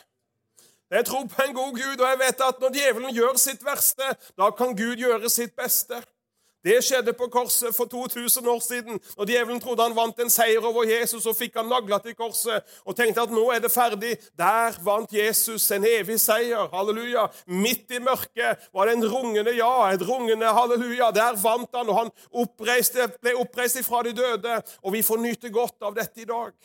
Jeg 0.92 1.06
tror 1.06 1.26
på 1.26 1.42
en 1.48 1.56
god 1.56 1.72
gud, 1.72 2.00
og 2.00 2.10
jeg 2.10 2.20
vet 2.20 2.42
at 2.48 2.60
når 2.62 2.70
djevelen 2.70 3.16
gjør 3.16 3.38
sitt 3.42 3.66
verste, 3.66 4.08
da 4.38 4.50
kan 4.54 4.76
Gud 4.78 4.96
gjøre 5.02 5.30
sitt 5.30 5.56
beste. 5.58 5.98
Det 6.63 6.78
skjedde 6.84 7.12
på 7.13 7.28
korset 7.28 7.76
for 7.76 7.86
2000 7.91 8.47
år 8.47 8.60
siden, 8.63 8.99
når 9.17 9.28
djevelen 9.28 9.60
trodde 9.60 9.84
han 9.84 9.95
vant 9.95 10.19
en 10.23 10.32
seier 10.32 10.63
over 10.63 10.88
Jesus, 10.88 11.26
og 11.28 11.36
fikk 11.36 11.58
han 11.60 11.67
nagla 11.67 11.99
til 11.99 12.15
korset 12.15 12.63
og 12.88 12.95
tenkte 12.95 13.26
at 13.26 13.34
nå 13.36 13.43
er 13.52 13.60
det 13.63 13.71
ferdig. 13.71 14.13
Der 14.39 14.78
vant 14.86 15.12
Jesus 15.12 15.65
en 15.76 15.84
evig 15.88 16.19
seier. 16.23 16.69
Halleluja. 16.71 17.28
Midt 17.52 17.91
i 17.91 17.99
mørket 17.99 18.69
var 18.73 18.88
det 18.88 18.95
en 18.95 19.08
rungende 19.12 19.56
ja, 19.58 19.73
et 19.91 20.08
rungende 20.08 20.54
halleluja. 20.56 21.12
Der 21.12 21.36
vant 21.43 21.76
han, 21.76 21.89
og 21.89 21.99
han 21.99 22.13
oppreiste, 22.32 23.10
ble 23.19 23.36
oppreist 23.43 23.82
ifra 23.84 24.04
de 24.08 24.15
døde. 24.15 24.62
Og 24.84 24.95
vi 24.95 25.04
får 25.04 25.19
nyte 25.19 25.52
godt 25.52 25.84
av 25.84 25.99
dette 25.99 26.23
i 26.23 26.30
dag. 26.30 26.56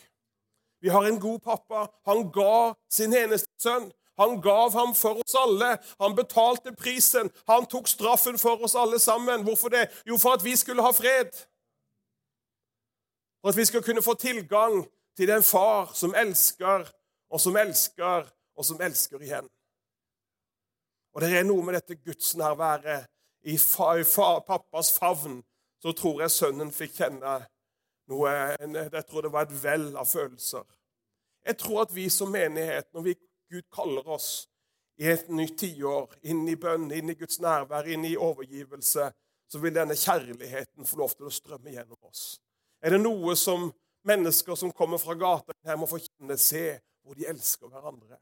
Vi 0.79 0.89
har 0.89 1.05
en 1.05 1.19
god 1.19 1.39
pappa. 1.43 1.89
Han 2.07 2.29
ga 2.31 2.73
sin 2.91 3.13
eneste 3.13 3.51
sønn. 3.59 3.89
Han 4.19 4.41
gav 4.41 4.73
ham 4.75 4.95
for 4.95 5.21
oss 5.23 5.35
alle. 5.39 5.77
Han 5.99 6.15
betalte 6.15 6.75
prisen. 6.75 7.31
Han 7.47 7.65
tok 7.71 7.87
straffen 7.87 8.39
for 8.39 8.63
oss 8.63 8.75
alle 8.75 8.99
sammen. 8.99 9.43
Hvorfor 9.47 9.69
det? 9.69 9.87
Jo, 10.07 10.17
for 10.17 10.35
at 10.35 10.43
vi 10.43 10.55
skulle 10.55 10.83
ha 10.83 10.91
fred. 10.91 11.31
For 13.41 13.49
at 13.49 13.57
vi 13.57 13.65
skal 13.65 13.83
kunne 13.83 14.03
få 14.03 14.13
tilgang 14.13 14.83
til 15.17 15.27
den 15.27 15.43
far 15.43 15.91
som 15.93 16.15
elsker, 16.15 16.87
og 17.29 17.41
som 17.41 17.55
elsker, 17.57 18.27
og 18.55 18.65
som 18.65 18.81
elsker 18.81 19.21
igjen. 19.23 19.47
Og 21.13 21.21
det 21.21 21.31
er 21.37 21.47
noe 21.47 21.63
med 21.65 21.75
dette 21.79 21.95
gudsnærværet 21.95 23.07
i, 23.47 23.57
fa, 23.57 23.93
i 23.99 24.03
fa, 24.03 24.39
pappas 24.47 24.91
favn. 24.97 25.39
Så 25.79 25.91
tror 25.95 26.21
jeg 26.21 26.31
sønnen 26.31 26.71
fikk 26.75 26.97
kjenne 26.97 27.37
noe 28.09 28.31
Jeg 28.31 29.05
tror 29.07 29.23
det 29.23 29.31
var 29.31 29.47
et 29.47 29.55
vell 29.63 29.89
av 29.97 30.07
følelser. 30.09 30.65
Jeg 31.45 31.57
tror 31.57 31.85
at 31.85 31.95
vi 31.95 32.09
som 32.11 32.31
menighet, 32.31 32.89
når 32.93 33.01
vi, 33.01 33.15
Gud 33.49 33.65
kaller 33.73 34.07
oss 34.07 34.47
i 34.99 35.07
et 35.07 35.29
nytt 35.31 35.57
tiår, 35.61 36.11
inn 36.27 36.43
i 36.51 36.57
bønn, 36.59 36.89
inn 36.91 37.11
i 37.11 37.15
Guds 37.17 37.39
nærvær, 37.39 37.87
inn 37.87 38.03
i 38.05 38.17
overgivelse, 38.19 39.09
så 39.49 39.61
vil 39.63 39.73
denne 39.73 39.95
kjærligheten 39.97 40.85
få 40.85 40.99
lov 40.99 41.15
til 41.15 41.29
å 41.29 41.33
strømme 41.33 41.71
gjennom 41.73 42.09
oss. 42.09 42.39
Er 42.83 42.93
det 42.93 43.01
noe 43.01 43.35
som 43.39 43.69
mennesker 44.07 44.59
som 44.59 44.73
kommer 44.75 45.01
fra 45.01 45.15
gata 45.19 45.55
her, 45.65 45.79
må 45.79 45.87
få 45.89 46.01
kjenne, 46.03 46.37
se 46.37 46.79
hvor 47.03 47.17
de 47.17 47.25
elsker 47.31 47.71
hverandre? 47.71 48.19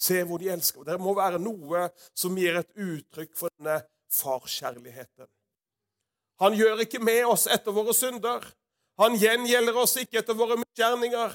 Se 0.00 0.22
hvor 0.24 0.40
de 0.40 0.48
elsker. 0.48 0.86
Det 0.86 0.96
må 1.02 1.12
være 1.18 1.42
noe 1.42 1.88
som 2.16 2.38
gir 2.38 2.56
et 2.62 2.70
uttrykk 2.78 3.34
for 3.36 3.52
denne 3.58 3.82
farskjærligheten. 4.14 5.28
Han 6.40 6.56
gjør 6.56 6.86
ikke 6.86 7.02
med 7.04 7.26
oss 7.28 7.44
etter 7.52 7.74
våre 7.76 7.92
synder. 7.92 8.46
Han 9.00 9.18
gjengjelder 9.20 9.76
oss 9.76 9.98
ikke 10.00 10.22
etter 10.22 10.38
våre 10.38 10.56
misgjerninger. 10.62 11.34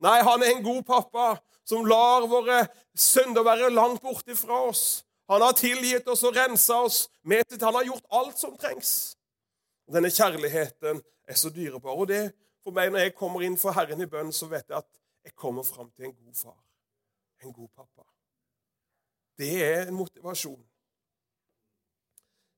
Nei, 0.00 0.18
han 0.24 0.42
er 0.42 0.54
en 0.54 0.64
god 0.64 0.82
pappa 0.88 1.28
som 1.68 1.86
lar 1.86 2.26
våre 2.30 2.64
synder 2.96 3.44
være 3.46 3.70
langt 3.74 4.02
borte 4.02 4.36
fra 4.36 4.62
oss. 4.70 5.02
Han 5.30 5.44
har 5.44 5.54
tilgitt 5.58 6.08
oss 6.10 6.24
og 6.26 6.34
rensa 6.36 6.80
oss 6.86 7.04
Metet. 7.22 7.62
Han 7.62 7.76
har 7.76 7.86
gjort 7.86 8.08
alt 8.16 8.40
som 8.40 8.56
trengs. 8.58 9.14
Denne 9.90 10.10
kjærligheten 10.10 11.02
er 11.28 11.38
så 11.38 11.52
dyrebar. 11.54 11.94
Og 11.94 12.08
det 12.10 12.24
for 12.64 12.74
meg, 12.74 12.90
når 12.90 13.06
jeg 13.06 13.18
kommer 13.18 13.44
inn 13.46 13.60
for 13.60 13.76
Herren 13.76 14.02
i 14.02 14.08
bønn, 14.10 14.32
så 14.34 14.48
vet 14.50 14.66
jeg 14.68 14.80
at 14.80 14.90
jeg 15.24 15.36
kommer 15.36 15.66
fram 15.66 15.92
til 15.92 16.08
en 16.08 16.16
god 16.16 16.34
far 16.34 16.58
en 17.44 17.52
god 17.52 17.68
pappa. 17.68 18.04
Det 19.38 19.64
er 19.64 19.88
en 19.88 19.94
motivasjon. 19.94 20.60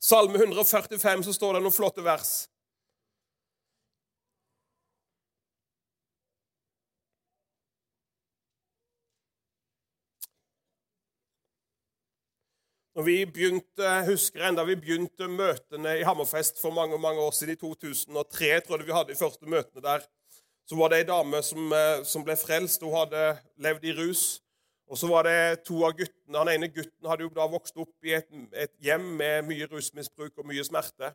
Salme 0.02 0.38
145 0.38 1.24
så 1.24 1.32
står 1.32 1.54
det 1.54 1.62
noen 1.62 1.74
flotte 1.74 2.02
vers. 2.04 2.48
Når 12.92 13.02
vi 13.06 13.14
begynte, 13.24 13.90
husker 14.04 14.42
enda 14.44 14.66
vi 14.68 14.74
begynte 14.76 15.24
møtene 15.24 15.94
i 15.96 16.02
Hammerfest 16.04 16.58
for 16.60 16.74
mange 16.76 16.98
mange 17.00 17.22
år 17.24 17.30
siden, 17.32 17.54
i 17.54 17.60
2003, 17.60 18.50
tror 18.66 18.82
jeg 18.82 18.88
vi 18.88 18.92
hadde 18.92 19.14
de 19.14 19.16
første 19.16 19.48
møtene 19.48 19.84
der, 19.84 20.04
så 20.68 20.76
var 20.76 20.92
det 20.92 20.98
ei 21.00 21.06
dame 21.08 21.40
som, 21.42 21.72
eh, 21.72 22.02
som 22.04 22.24
ble 22.24 22.36
frelst. 22.36 22.84
Hun 22.84 22.92
hadde 22.92 23.22
levd 23.64 23.86
i 23.88 23.94
rus. 23.96 24.42
Og 24.92 24.98
så 25.00 25.08
var 25.08 25.24
det 25.24 25.64
to 25.64 25.80
av 25.86 25.96
guttene. 25.96 26.36
Han 26.36 26.50
ene 26.52 26.68
gutten 26.68 27.08
hadde 27.08 27.24
jo 27.24 27.32
da 27.32 27.46
vokst 27.48 27.80
opp 27.80 28.04
i 28.04 28.12
et, 28.18 28.28
et 28.52 28.72
hjem 28.84 29.08
med 29.16 29.48
mye 29.48 29.70
rusmisbruk 29.72 30.36
og 30.36 30.50
mye 30.52 30.64
smerte. 30.64 31.14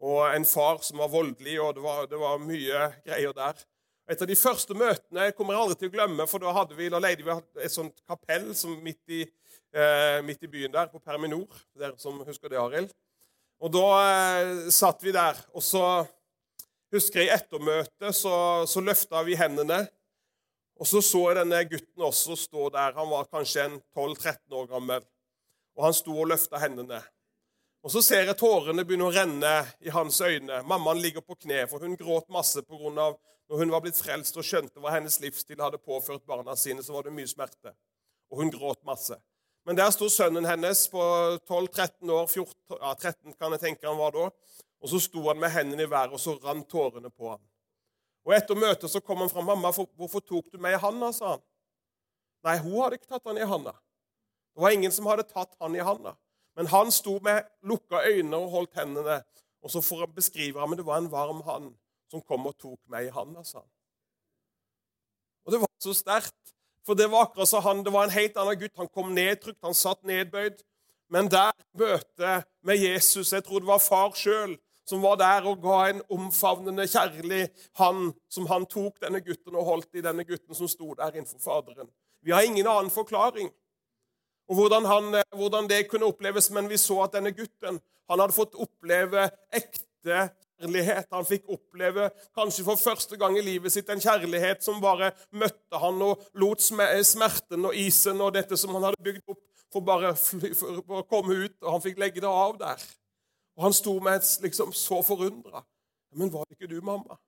Og 0.00 0.24
en 0.32 0.48
far 0.48 0.80
som 0.80 0.98
var 1.04 1.12
voldelig, 1.12 1.58
og 1.60 1.76
det 1.76 1.84
var, 1.84 2.06
det 2.08 2.18
var 2.18 2.40
mye 2.40 2.88
greier 3.04 3.36
der. 3.36 3.60
Et 4.08 4.24
av 4.24 4.28
de 4.28 4.36
første 4.36 4.74
møtene 4.74 5.28
jeg 5.28 5.36
kommer 5.36 5.60
aldri 5.60 5.76
til 5.78 5.92
å 5.92 5.94
glemme, 5.98 6.26
for 6.26 6.40
da 6.42 6.56
hadde 6.56 6.74
vi, 6.78 6.88
da 6.90 6.98
leide 7.04 7.22
vi 7.26 7.36
et 7.60 7.74
sånt 7.74 8.00
kapell 8.08 8.48
som 8.56 8.80
midt, 8.82 9.04
i, 9.12 9.26
midt 10.26 10.42
i 10.44 10.50
byen 10.52 10.72
der, 10.74 10.90
på 10.92 11.00
Perminor. 11.00 11.48
Dere 11.78 11.96
som 12.00 12.18
husker 12.26 12.52
det, 12.52 12.58
Arild. 12.60 12.90
Og 13.62 13.70
da 13.70 13.86
eh, 14.42 14.68
satt 14.74 15.04
vi 15.04 15.14
der. 15.14 15.38
Og 15.54 15.62
så 15.62 15.84
husker 16.92 17.22
jeg 17.22 17.30
i 17.30 17.34
ettermøtet 17.36 18.16
så, 18.18 18.34
så 18.66 18.82
løfta 18.82 19.22
vi 19.26 19.38
hendene. 19.38 19.84
Og 20.82 20.88
så 20.88 21.02
så 21.04 21.28
jeg 21.28 21.38
denne 21.38 21.62
gutten 21.70 22.06
også 22.08 22.36
stå 22.40 22.68
der. 22.74 22.96
Han 22.98 23.10
var 23.12 23.30
kanskje 23.30 23.68
en 23.68 23.80
12-13 23.94 24.56
år 24.58 24.70
gammel. 24.72 25.04
Og 25.78 25.86
han 25.86 25.94
sto 25.94 26.16
og 26.18 26.32
løfta 26.32 26.58
hendene. 26.58 26.98
Og 27.82 27.90
Så 27.90 28.02
ser 28.02 28.28
jeg 28.28 28.38
tårene 28.38 28.84
begynne 28.86 29.08
å 29.08 29.14
renne 29.14 29.52
i 29.82 29.90
hans 29.90 30.20
øyne. 30.22 30.60
Mammaen 30.66 31.00
ligger 31.02 31.22
på 31.22 31.34
kne, 31.34 31.64
for 31.70 31.82
hun 31.82 31.96
gråt 31.98 32.28
masse 32.30 32.62
på 32.62 32.78
grunn 32.78 32.98
av 32.98 33.16
når 33.50 33.58
hun 33.58 33.72
var 33.74 33.82
blitt 33.82 33.98
frelst 33.98 34.38
og 34.38 34.46
skjønte 34.46 34.80
hva 34.80 34.94
hennes 34.94 35.18
livsstil 35.20 35.60
hadde 35.60 35.82
påført 35.82 36.22
barna 36.26 36.54
sine, 36.56 36.82
så 36.82 36.94
var 36.94 37.06
det 37.06 37.14
mye 37.14 37.30
smerte. 37.30 37.74
Og 38.30 38.38
hun 38.38 38.52
gråt 38.54 38.78
masse. 38.86 39.18
Men 39.64 39.78
der 39.78 39.92
sto 39.94 40.08
sønnen 40.10 40.46
hennes 40.48 40.88
på 40.90 41.02
12-13 41.46 42.10
år, 42.10 42.26
14, 42.26 42.54
ja, 42.80 42.94
13 42.94 43.36
kan 43.38 43.54
jeg 43.54 43.62
tenke 43.62 43.86
han 43.86 44.00
var 44.00 44.14
da. 44.16 44.28
Og 44.82 44.90
så 44.90 44.98
sto 45.04 45.22
han 45.28 45.38
med 45.38 45.52
hendene 45.54 45.86
i 45.86 45.90
været, 45.90 46.12
og 46.12 46.20
så 46.20 46.34
rant 46.42 46.66
tårene 46.70 47.10
på 47.10 47.30
ham. 47.30 47.42
Og 48.26 48.34
Etter 48.34 48.58
møtet 48.58 48.90
så 48.90 49.00
kom 49.02 49.22
han 49.22 49.30
fram. 49.30 49.46
'Mamma, 49.46 49.70
hvorfor 49.70 50.20
tok 50.20 50.50
du 50.52 50.58
meg 50.58 50.74
i 50.74 50.82
handa?' 50.82 51.12
sa 51.12 51.36
han. 51.36 51.42
Nei, 52.42 52.58
hun 52.58 52.82
hadde 52.82 52.98
ikke 52.98 53.10
tatt 53.14 53.26
han 53.26 53.38
i 53.38 53.46
handa. 53.46 53.72
Det 54.54 54.62
var 54.62 54.74
ingen 54.74 54.92
som 54.92 55.06
hadde 55.06 55.26
tatt 55.30 55.54
han 55.60 55.76
i 55.76 55.84
handa. 55.86 56.16
Men 56.56 56.66
han 56.66 56.90
sto 56.92 57.18
med 57.22 57.46
lukka 57.62 58.02
øyne 58.04 58.36
og 58.36 58.50
holdt 58.50 58.74
hendene. 58.74 59.22
Og 59.62 59.70
så 59.70 59.80
for 59.80 60.02
å 60.02 60.10
beskrive 60.10 60.60
ham, 60.60 60.70
men 60.70 60.80
det 60.80 60.86
var 60.86 60.98
en 60.98 61.10
varm 61.10 61.42
hand 61.46 61.70
som 62.10 62.20
kom 62.20 62.46
og 62.46 62.58
tok 62.58 62.80
meg 62.90 63.06
i 63.06 63.14
handa, 63.14 63.44
sa 63.44 63.62
han. 63.62 63.70
Og 65.46 65.54
det 65.54 65.60
var 65.62 65.70
så 65.80 65.94
sterkt. 65.94 66.51
For 66.86 66.98
det 66.98 67.08
var 67.10 67.28
akkurat 67.28 67.48
som 67.48 67.62
han, 67.62 67.84
det 67.84 67.92
var 67.94 68.08
en 68.08 68.14
helt 68.14 68.36
annen 68.36 68.58
gutt. 68.58 68.74
Han 68.80 68.90
kom 68.90 69.14
nedtrykt, 69.14 69.60
han 69.62 69.76
satt 69.76 70.02
nedbøyd. 70.08 70.62
Men 71.12 71.28
der 71.30 71.52
møtet 71.76 72.46
med 72.64 72.80
Jesus 72.80 73.32
Jeg 73.32 73.44
tror 73.44 73.60
det 73.60 73.68
var 73.68 73.82
far 73.82 74.14
sjøl 74.16 74.56
som 74.88 75.02
var 75.02 75.18
der 75.20 75.46
og 75.46 75.60
ga 75.62 75.78
en 75.88 76.00
omfavnende, 76.10 76.88
kjærlig 76.90 77.46
hand 77.78 78.12
som 78.32 78.48
han 78.50 78.66
tok 78.66 78.98
denne 79.04 79.20
gutten 79.22 79.54
og 79.54 79.68
holdt 79.68 80.00
i 80.00 80.02
denne 80.04 80.24
gutten 80.26 80.58
som 80.58 80.68
sto 80.68 80.94
der 80.98 81.14
innenfor 81.14 81.38
Faderen. 81.44 81.90
Vi 82.22 82.34
har 82.34 82.42
ingen 82.42 82.66
annen 82.66 82.90
forklaring 82.90 83.50
og 84.50 84.58
hvordan, 84.58 84.84
han, 84.84 85.22
hvordan 85.38 85.68
det 85.70 85.86
kunne 85.88 86.08
oppleves, 86.10 86.50
men 86.50 86.68
vi 86.68 86.76
så 86.80 87.04
at 87.04 87.14
denne 87.14 87.30
gutten 87.32 87.78
han 88.10 88.20
hadde 88.20 88.34
fått 88.36 88.58
oppleve 88.58 89.28
ekte 89.54 90.26
kjærlighet. 90.62 91.06
Han 91.12 91.24
fikk 91.26 91.48
oppleve, 91.48 92.10
kanskje 92.34 92.64
for 92.64 92.76
første 92.76 93.16
gang 93.16 93.36
i 93.38 93.42
livet 93.42 93.72
sitt, 93.72 93.88
en 93.90 94.00
kjærlighet 94.00 94.62
som 94.62 94.80
bare 94.80 95.12
møtte 95.32 95.78
han 95.78 96.02
og 96.02 96.22
lot 96.34 96.60
smerten 96.62 97.64
og 97.64 97.74
isen 97.74 98.20
og 98.20 98.34
dette 98.34 98.56
som 98.56 98.74
han 98.74 98.84
hadde 98.90 99.02
bygd 99.02 99.22
opp, 99.28 99.42
for 99.72 99.80
bare 99.80 100.12
å 100.12 101.02
komme 101.08 101.34
ut, 101.46 101.56
og 101.62 101.72
han 101.72 101.82
fikk 101.82 101.98
legge 101.98 102.20
det 102.20 102.28
av 102.28 102.58
der. 102.58 102.82
Og 103.56 103.64
han 103.64 103.72
sto 103.72 103.98
med 104.00 104.20
et 104.20 104.38
liksom 104.42 104.72
så 104.72 105.02
forundra. 105.02 105.64
'Men 106.14 106.32
var 106.32 106.44
det 106.44 106.58
ikke 106.58 106.74
du, 106.74 106.80
mamma?' 106.80 107.18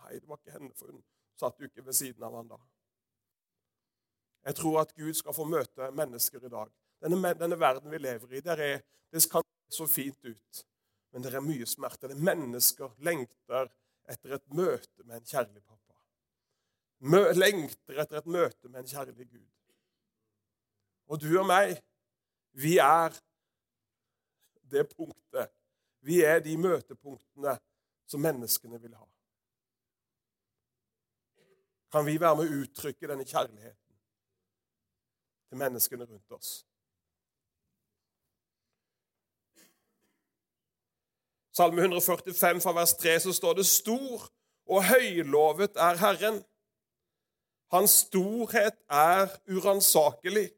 Nei, 0.00 0.18
det 0.18 0.28
var 0.28 0.36
ikke 0.36 0.58
henne, 0.58 0.72
for 0.76 0.86
hun 0.86 1.02
satt 1.38 1.60
jo 1.60 1.64
ikke 1.64 1.84
ved 1.84 1.92
siden 1.92 2.22
av 2.22 2.36
han 2.36 2.48
da. 2.48 2.56
Jeg 4.46 4.54
tror 4.54 4.80
at 4.80 4.94
Gud 4.96 5.14
skal 5.14 5.34
få 5.34 5.44
møte 5.44 5.90
mennesker 5.92 6.44
i 6.44 6.48
dag. 6.48 6.70
Denne, 7.02 7.34
denne 7.34 7.60
verden 7.60 7.90
vi 7.90 7.98
lever 7.98 8.32
i, 8.32 8.40
der 8.40 8.56
er, 8.56 8.80
det 9.12 9.28
kan 9.30 9.42
se 9.44 9.76
så 9.76 9.86
fint 9.86 10.24
ut, 10.24 10.64
men 11.10 11.24
det 11.24 11.34
er 11.34 11.44
mye 11.44 11.66
smerte. 11.66 12.08
Det 12.08 12.16
er 12.16 12.26
mennesker 12.30 12.92
lengter 13.06 13.70
etter 14.10 14.36
et 14.36 14.46
møte 14.54 15.04
med 15.04 15.20
en 15.20 15.26
kjærlig 15.26 15.62
pappa. 15.62 15.96
Mø, 17.10 17.22
lengter 17.34 18.02
etter 18.02 18.20
et 18.20 18.28
møte 18.30 18.68
med 18.68 18.82
en 18.82 18.90
kjærlig 18.90 19.28
Gud. 19.30 19.48
Og 21.10 21.20
du 21.22 21.30
og 21.40 21.46
meg, 21.50 21.74
vi 22.54 22.76
er 22.82 23.16
det 24.70 24.84
punktet 24.94 25.50
vi 26.00 26.22
er 26.24 26.40
de 26.40 26.56
møtepunktene 26.56 27.56
som 28.08 28.22
menneskene 28.24 28.80
vil 28.80 28.94
ha. 28.96 29.06
Kan 31.92 32.06
vi 32.06 32.16
være 32.20 32.38
med 32.38 32.48
å 32.48 32.60
uttrykke 32.62 33.10
denne 33.10 33.26
kjærligheten 33.26 33.96
til 35.50 35.60
menneskene 35.60 36.06
rundt 36.06 36.36
oss? 36.36 36.52
Salme 41.52 41.82
145 41.82 42.60
fra 42.62 42.72
vers 42.72 42.94
3 42.94 43.16
så 43.26 43.32
står 43.34 43.58
det 43.58 43.66
stor 43.66 44.28
og 44.70 44.84
høylovet 44.86 45.76
er 45.82 45.98
Herren. 45.98 46.38
Hans 47.74 48.04
storhet 48.06 48.78
er 48.90 49.30
uransakelig. 49.50 50.48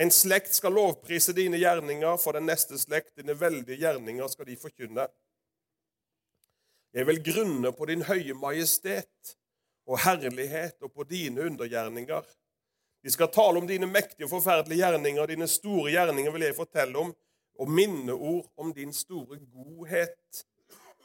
En 0.00 0.10
slekt 0.14 0.54
skal 0.54 0.74
lovprise 0.74 1.34
dine 1.36 1.58
gjerninger, 1.60 2.16
for 2.22 2.34
den 2.34 2.46
neste 2.48 2.78
slekt, 2.78 3.12
dine 3.18 3.34
veldige 3.38 3.78
gjerninger, 3.82 4.26
skal 4.30 4.46
de 4.48 4.56
forkynne. 4.58 5.06
Jeg 6.94 7.06
vil 7.06 7.22
grunne 7.22 7.72
på 7.74 7.86
din 7.86 8.02
høye 8.06 8.34
majestet 8.34 9.34
og 9.86 10.00
herlighet 10.02 10.78
og 10.82 10.94
på 10.94 11.06
dine 11.06 11.44
undergjerninger. 11.50 12.22
De 13.02 13.10
skal 13.10 13.30
tale 13.32 13.58
om 13.62 13.66
dine 13.68 13.86
mektige 13.86 14.26
og 14.26 14.32
forferdelige 14.34 14.82
gjerninger, 14.82 15.26
dine 15.26 15.48
store 15.48 15.90
gjerninger 15.94 16.34
vil 16.34 16.46
jeg 16.48 16.56
fortelle 16.58 16.98
om, 16.98 17.12
og 17.60 17.70
minneord 17.70 18.48
om 18.56 18.72
din 18.74 18.92
store 18.92 19.38
godhet. 19.52 20.44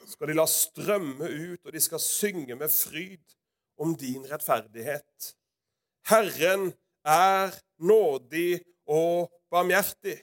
Skal 0.07 0.29
de 0.29 0.37
la 0.37 0.45
strømme 0.47 1.27
ut, 1.27 1.59
og 1.65 1.73
de 1.73 1.81
skal 1.81 1.99
synge 1.99 2.55
med 2.55 2.71
fryd 2.71 3.35
om 3.81 3.95
din 3.99 4.23
rettferdighet. 4.31 5.35
Herren 6.07 6.71
er 7.05 7.51
nådig 7.79 8.61
og 8.87 9.31
barmhjertig, 9.51 10.19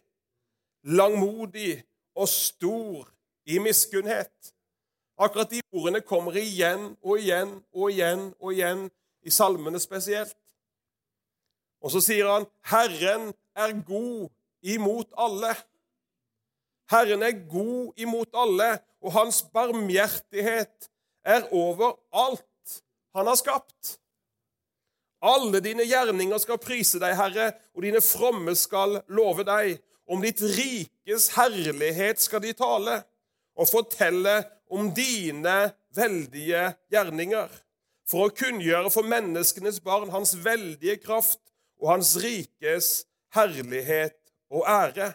langmodig 0.83 1.83
og 2.15 2.29
stor 2.29 3.09
i 3.45 3.59
miskunnhet. 3.59 4.55
Akkurat 5.19 5.51
de 5.51 5.61
ordene 5.73 6.01
kommer 6.01 6.39
igjen 6.39 6.95
og 7.03 7.19
igjen 7.21 7.59
og 7.75 7.91
igjen 7.91 8.31
og 8.41 8.55
igjen 8.55 8.87
i 9.23 9.31
salmene 9.31 9.81
spesielt. 9.83 10.37
Og 11.83 11.91
så 11.91 12.01
sier 12.01 12.31
han, 12.31 12.47
'Herren 12.63 13.35
er 13.55 13.83
god 13.83 14.31
imot 14.63 15.11
alle'. 15.19 15.72
Herren 16.93 17.25
er 17.25 17.41
god 17.49 17.99
imot 18.01 18.35
alle, 18.37 18.77
og 19.03 19.15
hans 19.17 19.43
barmhjertighet 19.55 20.89
er 21.25 21.49
over 21.55 21.97
alt 22.13 22.79
han 23.17 23.29
har 23.29 23.39
skapt. 23.39 23.97
Alle 25.23 25.61
dine 25.63 25.87
gjerninger 25.87 26.41
skal 26.43 26.59
prise 26.59 26.99
deg, 27.03 27.15
Herre, 27.15 27.53
og 27.77 27.85
dine 27.87 28.03
fromme 28.03 28.55
skal 28.59 29.01
love 29.13 29.47
deg. 29.47 29.77
Om 30.11 30.25
ditt 30.25 30.43
rikes 30.43 31.29
herlighet 31.37 32.21
skal 32.21 32.43
de 32.43 32.53
tale, 32.59 32.99
og 33.55 33.69
fortelle 33.71 34.41
om 34.73 34.91
dine 34.97 35.73
veldige 35.95 36.73
gjerninger. 36.91 37.53
For 38.09 38.27
å 38.27 38.35
kunngjøre 38.35 38.91
for 38.91 39.07
menneskenes 39.09 39.79
barn 39.85 40.11
hans 40.13 40.35
veldige 40.43 40.99
kraft 41.05 41.41
og 41.81 41.93
hans 41.95 42.17
rikes 42.21 43.05
herlighet 43.37 44.19
og 44.53 44.67
ære. 44.69 45.13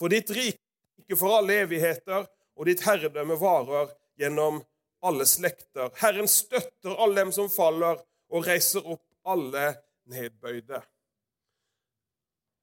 For 0.00 0.10
ditt 0.10 0.32
rike 0.34 0.63
ikke 1.04 1.18
for 1.20 1.38
alle 1.38 1.60
evigheter, 1.64 2.26
og 2.54 2.68
ditt 2.68 2.84
herredømme 2.86 3.36
varer 3.40 3.92
gjennom 4.20 4.62
alle 5.04 5.26
slekter. 5.28 5.90
Herren 6.00 6.30
støtter 6.30 6.96
alle 6.96 7.24
dem 7.24 7.32
som 7.34 7.50
faller, 7.52 8.00
og 8.32 8.46
reiser 8.48 8.86
opp 8.88 9.04
alle 9.28 9.74
nedbøyde. 10.10 10.80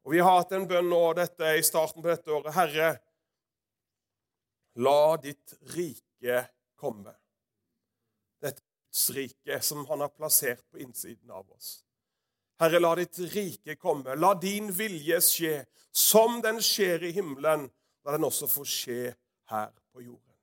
Og 0.01 0.15
Vi 0.15 0.19
har 0.19 0.39
hatt 0.39 0.55
en 0.57 0.65
bønn 0.67 0.89
nå 0.89 1.03
dette, 1.13 1.53
i 1.57 1.63
starten 1.63 2.01
på 2.01 2.09
dette 2.09 2.33
året. 2.33 2.55
Herre, 2.57 2.89
la 4.81 5.17
ditt 5.21 5.53
rike 5.75 6.41
komme. 6.79 7.13
Dette 8.41 8.65
Guds 8.91 9.09
rike 9.09 9.61
som 9.61 9.85
han 9.85 10.01
har 10.01 10.07
plassert 10.07 10.71
på 10.71 10.77
innsiden 10.77 11.31
av 11.31 11.51
oss. 11.51 11.85
Herre, 12.59 12.79
la 12.79 12.95
ditt 12.95 13.19
rike 13.19 13.75
komme. 13.75 14.15
La 14.15 14.33
din 14.35 14.67
vilje 14.71 15.21
skje, 15.23 15.53
som 15.91 16.41
den 16.43 16.59
skjer 16.61 17.03
i 17.07 17.13
himmelen. 17.15 17.69
La 18.05 18.15
den 18.15 18.25
også 18.25 18.49
få 18.49 18.65
skje 18.67 19.13
her 19.51 19.71
på 19.93 20.01
jorden. 20.01 20.37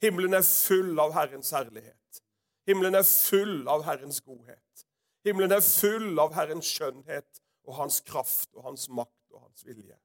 Himmelen 0.00 0.34
er 0.34 0.46
full 0.46 0.96
av 1.00 1.12
Herrens 1.12 1.50
herlighet. 1.52 2.22
Himmelen 2.68 2.96
er 2.96 3.04
full 3.04 3.68
av 3.68 3.84
Herrens 3.84 4.20
godhet. 4.24 4.86
Himmelen 5.26 5.52
er 5.52 5.64
full 5.64 6.14
av 6.22 6.32
Herrens 6.36 6.70
skjønnhet 6.72 7.42
og 7.68 7.76
hans 7.76 8.00
kraft 8.06 8.48
og 8.56 8.64
hans 8.70 8.88
makt 8.88 9.34
og 9.34 9.42
hans 9.42 9.66
vilje. 9.66 9.98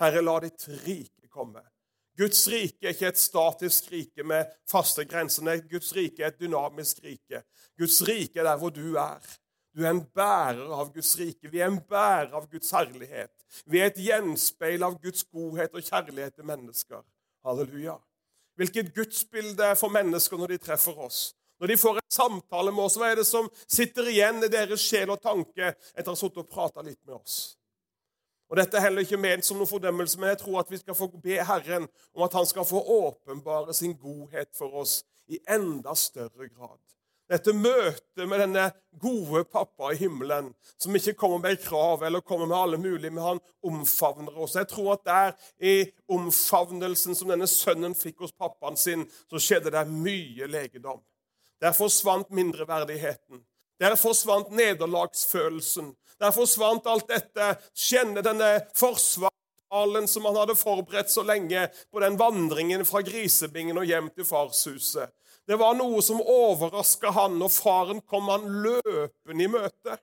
Herre, 0.00 0.20
la 0.20 0.36
ditt 0.44 0.66
rike 0.84 1.30
komme. 1.32 1.62
Guds 2.16 2.46
rike 2.48 2.86
er 2.86 2.94
ikke 2.94 3.10
et 3.12 3.20
statisk 3.20 3.90
rike 3.92 4.24
med 4.24 4.52
faste 4.68 5.04
grenser. 5.08 5.60
Guds 5.68 5.92
rike 5.96 6.24
er 6.24 6.32
et 6.32 6.40
dynamisk 6.40 7.02
rike. 7.04 7.42
Guds 7.78 8.00
rike 8.08 8.40
er 8.40 8.48
der 8.50 8.60
hvor 8.60 8.72
du 8.72 8.96
er. 9.00 9.20
Du 9.76 9.82
er 9.84 9.90
en 9.92 10.04
bærer 10.16 10.70
av 10.72 10.88
Guds 10.94 11.10
rike. 11.20 11.50
Vi 11.52 11.60
er 11.60 11.68
en 11.68 11.82
bærer 11.84 12.32
av 12.32 12.46
Guds 12.48 12.70
herlighet. 12.72 13.32
Vi 13.68 13.82
er 13.82 13.90
et 13.90 13.98
gjenspeil 14.00 14.84
av 14.86 14.96
Guds 15.02 15.26
godhet 15.28 15.76
og 15.76 15.84
kjærlighet 15.84 16.38
til 16.38 16.48
mennesker. 16.48 17.02
Halleluja. 17.44 17.98
Hvilket 18.56 18.94
gudsbilde 18.96 19.74
for 19.76 19.92
mennesker 19.92 20.40
når 20.40 20.54
de 20.54 20.58
treffer 20.64 20.96
oss. 21.04 21.20
Når 21.60 21.72
de 21.72 21.76
får 21.76 22.00
en 22.00 22.08
samtale 22.12 22.72
med 22.72 22.86
oss, 22.88 22.96
hva 22.96 23.10
er 23.12 23.20
det 23.20 23.28
som 23.28 23.50
sitter 23.68 24.08
igjen 24.08 24.40
i 24.44 24.50
deres 24.52 24.80
sjel 24.80 25.12
og 25.12 25.20
tanke 25.20 25.68
etter 25.68 26.08
å 26.08 26.16
ha 26.16 26.20
sittet 26.22 26.40
og 26.40 26.50
prata 26.52 26.84
litt 26.84 27.00
med 27.04 27.18
oss? 27.20 27.36
Og 28.48 28.56
Dette 28.56 28.78
er 28.78 28.86
heller 28.86 29.04
ikke 29.04 29.20
ment 29.20 29.44
som 29.44 29.60
noen 29.60 29.68
fordømmelse, 29.68 30.20
men 30.20 30.32
jeg 30.32 30.40
tror 30.44 30.60
at 30.62 30.72
vi 30.72 30.80
skal 30.80 30.96
få 30.96 31.10
be 31.20 31.36
Herren 31.36 31.88
om 32.14 32.24
at 32.24 32.36
han 32.36 32.48
skal 32.48 32.64
få 32.64 32.80
åpenbare 32.80 33.76
sin 33.76 33.96
godhet 33.98 34.52
for 34.56 34.80
oss 34.84 35.02
i 35.28 35.40
enda 35.52 35.96
større 35.98 36.48
grad. 36.48 36.80
Dette 37.26 37.50
møtet 37.58 38.28
med 38.30 38.38
denne 38.38 38.68
gode 39.02 39.42
pappa 39.50 39.90
i 39.90 39.98
himmelen, 39.98 40.52
som 40.78 40.94
ikke 40.94 41.16
kommer 41.18 41.40
med 41.42 41.58
krav 41.64 42.04
eller 42.06 42.22
kommer 42.22 42.46
med 42.46 42.56
alle 42.56 42.78
mulige, 42.78 43.10
men 43.10 43.24
han 43.24 43.40
omfavner 43.66 44.38
oss. 44.38 44.54
Jeg 44.54 44.70
tror 44.70 44.92
at 44.94 45.04
der 45.08 45.32
i 45.58 45.74
omfavnelsen 46.06 47.18
som 47.18 47.32
denne 47.32 47.48
sønnen 47.50 47.98
fikk 47.98 48.22
hos 48.22 48.36
pappaen 48.36 48.78
sin, 48.78 49.02
så 49.26 49.42
skjedde 49.42 49.74
det 49.74 49.84
mye 49.90 50.46
legedom. 50.46 51.02
Der 51.60 51.74
forsvant 51.74 52.30
mindreverdigheten. 52.30 53.42
Der 53.80 53.96
forsvant 53.98 54.52
nederlagsfølelsen. 54.54 55.96
Der 56.20 56.30
forsvant 56.32 56.86
alt 56.86 57.08
dette. 57.10 57.56
Kjenne 57.74 58.22
denne 58.24 58.52
forsvarstalen 58.76 60.06
som 60.08 60.28
han 60.28 60.38
hadde 60.38 60.56
forberedt 60.56 61.10
så 61.10 61.26
lenge 61.26 61.66
på 61.90 62.00
den 62.04 62.18
vandringen 62.20 62.86
fra 62.88 63.02
grisebingen 63.04 63.82
og 63.82 63.88
hjem 63.88 64.12
til 64.14 64.28
farshuset. 64.28 65.10
Det 65.46 65.56
var 65.60 65.76
noe 65.78 66.02
som 66.02 66.18
overraska 66.18 67.12
han, 67.14 67.38
og 67.42 67.52
faren 67.54 68.02
kom 68.10 68.26
han 68.32 68.48
løpende 68.64 69.44
i 69.44 69.50
møte. 69.50 69.94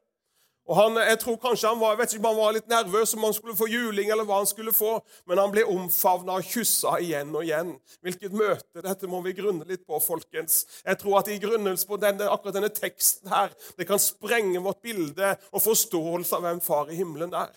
Og 0.63 0.77
han, 0.77 0.95
jeg 1.03 1.17
tror 1.19 1.36
kanskje 1.43 1.67
han 1.73 1.79
var, 1.82 1.91
jeg 1.91 1.99
vet 1.99 2.13
ikke 2.13 2.21
om 2.21 2.29
han 2.29 2.38
var 2.38 2.53
litt 2.56 2.69
nervøs 2.71 3.12
om 3.17 3.25
han 3.27 3.34
skulle 3.36 3.56
få 3.60 3.65
juling, 3.67 4.08
eller 4.13 4.23
hva 4.23 4.38
han 4.39 4.47
skulle 4.47 4.71
få, 4.71 4.93
men 5.27 5.41
han 5.41 5.51
ble 5.51 5.65
omfavna 5.67 6.38
og 6.39 6.47
kyssa 6.47 6.93
igjen 7.03 7.34
og 7.36 7.43
igjen. 7.43 7.73
Hvilket 8.06 8.38
møte! 8.39 8.84
Dette 8.86 9.10
må 9.12 9.19
vi 9.25 9.34
grunne 9.36 9.67
litt 9.67 9.84
på, 9.84 9.99
folkens. 9.99 10.62
Jeg 10.86 11.01
tror 11.01 11.19
at 11.19 11.32
i 11.34 11.36
grunnelse 11.43 11.89
på 11.89 11.99
denne, 11.99 12.29
akkurat 12.32 12.56
denne 12.56 12.71
teksten 12.71 13.34
her, 13.34 13.51
det 13.75 13.89
kan 13.89 13.99
sprenge 13.99 14.62
vårt 14.63 14.79
bilde 14.86 15.34
og 15.51 15.65
forståelse 15.65 16.39
av 16.39 16.47
hvem 16.47 16.63
Far 16.63 16.93
i 16.93 16.95
himmelen 17.01 17.36
er. 17.36 17.51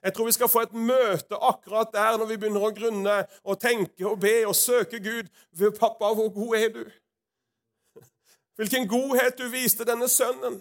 Jeg 0.00 0.14
tror 0.14 0.30
vi 0.30 0.36
skal 0.38 0.48
få 0.48 0.62
et 0.64 0.72
møte 0.72 1.36
akkurat 1.42 1.92
der 1.92 2.16
når 2.16 2.30
vi 2.30 2.38
begynner 2.40 2.64
å 2.64 2.72
grunne 2.72 3.18
og 3.42 3.60
tenke 3.60 4.06
og 4.08 4.22
be 4.22 4.38
og 4.46 4.56
søke 4.56 5.02
Gud. 5.04 5.28
Pappa, 5.76 6.14
hvor 6.14 6.32
god 6.32 6.56
er 6.56 6.72
du? 6.78 6.82
Hvilken 8.58 8.88
godhet 8.90 9.38
du 9.38 9.46
viste 9.52 9.86
denne 9.86 10.08
sønnen. 10.10 10.58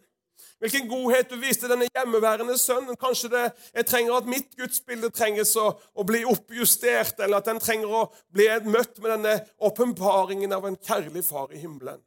Hvilken 0.61 0.87
godhet 0.89 1.29
du 1.29 1.37
viste 1.41 1.69
denne 1.69 1.87
hjemmeværende 1.89 2.57
sønnen. 2.61 2.97
Kanskje 2.97 3.29
det, 3.33 3.43
jeg 3.73 3.85
trenger 3.89 4.17
at 4.17 4.29
mitt 4.29 4.51
gudsbilde 4.57 5.09
trenges 5.13 5.55
å, 5.57 5.71
å, 5.93 6.05
bli 6.05 6.23
oppjustert, 6.29 7.17
eller 7.19 7.41
at 7.41 7.49
den 7.49 7.61
trenger 7.61 7.93
å 7.93 8.03
bli 8.33 8.47
møtt 8.65 9.01
med 9.01 9.15
denne 9.15 9.35
åpenbaringen 9.57 10.53
av 10.53 10.65
en 10.69 10.77
kjærlig 10.77 11.23
far 11.25 11.53
i 11.53 11.61
himmelen. 11.61 12.01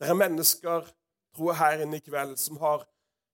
Det 0.00 0.10
er 0.10 0.20
mennesker, 0.20 0.88
tror 1.36 1.52
jeg, 1.52 1.60
her 1.60 1.84
inne 1.84 2.00
i 2.00 2.04
kveld 2.04 2.36
som 2.40 2.60
har 2.60 2.84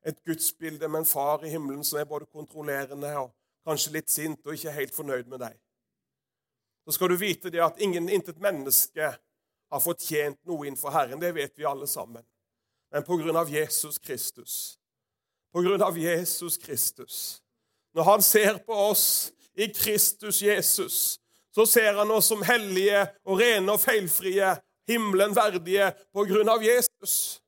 et 0.06 0.18
gudsbilde 0.26 0.88
med 0.88 1.02
en 1.02 1.08
far 1.08 1.42
i 1.44 1.50
himmelen 1.50 1.82
som 1.84 1.98
er 2.00 2.08
både 2.08 2.30
kontrollerende 2.30 3.10
og 3.20 3.32
kanskje 3.66 3.94
litt 3.98 4.10
sint 4.10 4.46
og 4.46 4.54
ikke 4.54 4.74
helt 4.74 4.94
fornøyd 4.94 5.26
med 5.30 5.42
deg. 5.42 5.58
Så 6.86 6.96
skal 6.96 7.12
du 7.12 7.18
vite 7.20 7.50
det 7.52 7.60
at 7.62 7.82
ingen, 7.82 8.08
intet 8.08 8.40
menneske 8.42 9.12
har 9.70 9.82
fortjent 9.82 10.38
noe 10.48 10.66
innenfor 10.66 10.92
Herren. 10.94 11.20
Det 11.20 11.32
vet 11.34 11.52
vi 11.58 11.68
alle 11.68 11.86
sammen. 11.90 12.24
Men 12.90 13.06
på 13.06 13.16
grunn 13.16 13.36
av 13.36 13.50
Jesus 13.50 13.98
Kristus 13.98 14.76
På 15.52 15.62
grunn 15.62 15.82
av 15.82 15.98
Jesus 15.98 16.56
Kristus 16.58 17.42
Når 17.94 18.02
han 18.02 18.22
ser 18.22 18.58
på 18.66 18.74
oss 18.74 19.32
i 19.54 19.66
Kristus 19.74 20.42
Jesus, 20.42 21.20
så 21.54 21.66
ser 21.66 21.92
han 21.98 22.10
oss 22.10 22.30
som 22.30 22.42
hellige 22.46 23.02
og 23.26 23.40
rene 23.40 23.74
og 23.74 23.80
feilfrie, 23.82 24.54
himmelen 24.88 25.34
verdige, 25.36 25.90
på 26.14 26.24
grunn 26.24 26.48
av 26.48 26.62
Jesus. 26.64 27.40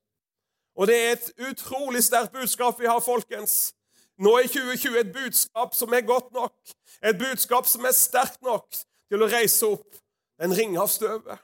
Og 0.75 0.91
det 0.91 0.97
er 0.99 1.13
et 1.15 1.31
utrolig 1.47 2.03
sterkt 2.05 2.35
budskap 2.35 2.81
vi 2.81 2.91
har, 2.91 3.01
folkens. 3.01 3.71
Nå 4.19 4.35
i 4.43 4.51
2020 4.51 4.99
et 4.99 5.15
budskap 5.15 5.79
som 5.79 5.95
er 5.95 6.05
godt 6.11 6.35
nok, 6.35 6.75
et 7.07 7.19
budskap 7.19 7.71
som 7.71 7.87
er 7.89 7.97
sterkt 7.97 8.43
nok 8.43 8.67
til 9.09 9.23
å 9.23 9.31
reise 9.31 9.73
opp 9.73 10.03
en 10.43 10.53
ring 10.59 10.77
av 10.77 10.91
støvet. 10.91 11.39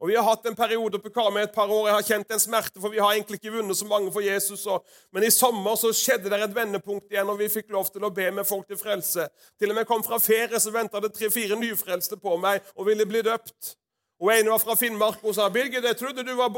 Og 0.00 0.08
Vi 0.08 0.14
har 0.16 0.24
hatt 0.24 0.46
en 0.48 0.56
periode 0.56 0.98
på 0.98 1.10
Karmøy 1.12 1.42
et 1.42 1.52
par 1.52 1.68
år. 1.68 1.86
Jeg 1.86 1.94
har 1.94 2.06
kjent 2.06 2.30
en 2.32 2.40
smerte, 2.40 2.80
for 2.80 2.88
vi 2.88 3.02
har 3.02 3.12
egentlig 3.12 3.36
ikke 3.36 3.52
vunnet 3.52 3.76
så 3.76 3.84
mange 3.84 4.08
for 4.12 4.24
Jesus. 4.24 4.62
Og, 4.66 4.86
men 5.12 5.26
i 5.26 5.30
sommer 5.30 5.76
så 5.76 5.90
skjedde 5.92 6.30
det 6.32 6.38
et 6.40 6.54
vendepunkt 6.56 7.12
igjen, 7.12 7.28
og 7.28 7.36
vi 7.36 7.50
fikk 7.52 7.68
lov 7.74 7.90
til 7.92 8.06
å 8.08 8.12
be 8.16 8.30
med 8.32 8.48
folk 8.48 8.64
til 8.70 8.80
frelse. 8.80 9.26
Til 9.60 9.74
og 9.74 9.76
med 9.76 9.88
kom 9.90 10.00
fra 10.06 10.16
ferie, 10.16 10.56
så 10.56 10.72
venta 10.72 11.02
det 11.04 11.12
tre-fire 11.12 11.58
nyfrelste 11.60 12.16
på 12.16 12.38
meg 12.40 12.64
og 12.78 12.88
ville 12.88 13.04
bli 13.04 13.20
døpt. 13.28 13.74
Og 14.20 14.32
En 14.32 14.48
var 14.52 14.62
fra 14.64 14.76
Finnmark 14.76 15.20
og 15.24 15.34
sa 15.34 15.48
'Birgit, 15.48 15.84
jeg 15.84 15.96
trodde 15.96 16.24
du 16.24 16.34
var 16.36 16.48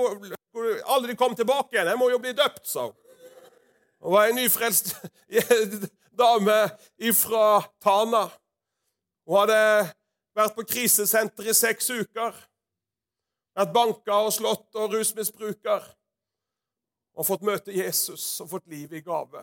aldri 0.87 1.15
kom 1.15 1.35
tilbake 1.35 1.75
igjen. 1.75 1.87
Jeg 1.87 1.99
må 1.99 2.11
jo 2.11 2.19
bli 2.19 2.33
døpt', 2.33 2.67
sa 2.67 2.87
hun. 2.87 2.95
Og 4.03 4.13
var 4.13 4.27
ei 4.27 4.33
nyfrelst 4.39 4.95
dame 6.23 6.71
fra 7.15 7.63
Tana. 7.83 8.29
Hun 9.27 9.39
hadde 9.39 9.91
vært 10.35 10.55
på 10.55 10.67
krisesenter 10.67 11.51
i 11.51 11.55
seks 11.55 11.91
uker. 11.91 12.35
Vært 13.53 13.73
banka 13.75 14.19
og 14.25 14.33
slått 14.33 14.79
og 14.81 14.95
rusmisbruker. 14.95 15.89
Og 17.13 17.29
fått 17.29 17.45
møte 17.45 17.75
Jesus 17.77 18.25
og 18.41 18.49
fått 18.55 18.71
livet 18.73 19.03
i 19.03 19.05
gave. 19.05 19.43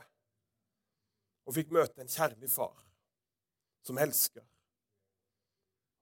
Og 1.46 1.54
fikk 1.54 1.74
møte 1.74 2.02
en 2.02 2.10
kjærlig 2.10 2.50
far 2.50 2.74
som 3.86 3.98
elsker. 4.02 4.46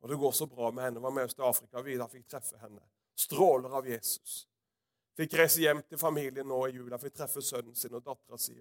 Og 0.04 0.12
det 0.12 0.20
går 0.20 0.32
så 0.32 0.48
bra 0.48 0.72
med 0.72 0.84
henne. 0.84 1.02
Var 1.04 1.12
med 1.12 1.28
oss 1.28 1.36
til 1.36 1.48
Afrika. 1.48 1.82
Vidar 1.84 2.12
fikk 2.12 2.28
treffe 2.32 2.60
henne. 2.62 2.84
Stråler 3.18 3.74
av 3.80 3.88
Jesus. 3.90 4.46
Fikk 5.18 5.34
reise 5.40 5.64
hjem 5.64 5.82
til 5.90 6.00
familien 6.00 6.48
nå 6.48 6.62
i 6.68 6.76
jula. 6.78 7.00
Fikk 7.02 7.18
treffe 7.18 7.42
sønnen 7.44 7.76
sin 7.76 7.96
og 7.98 8.06
dattera 8.06 8.40
si. 8.40 8.56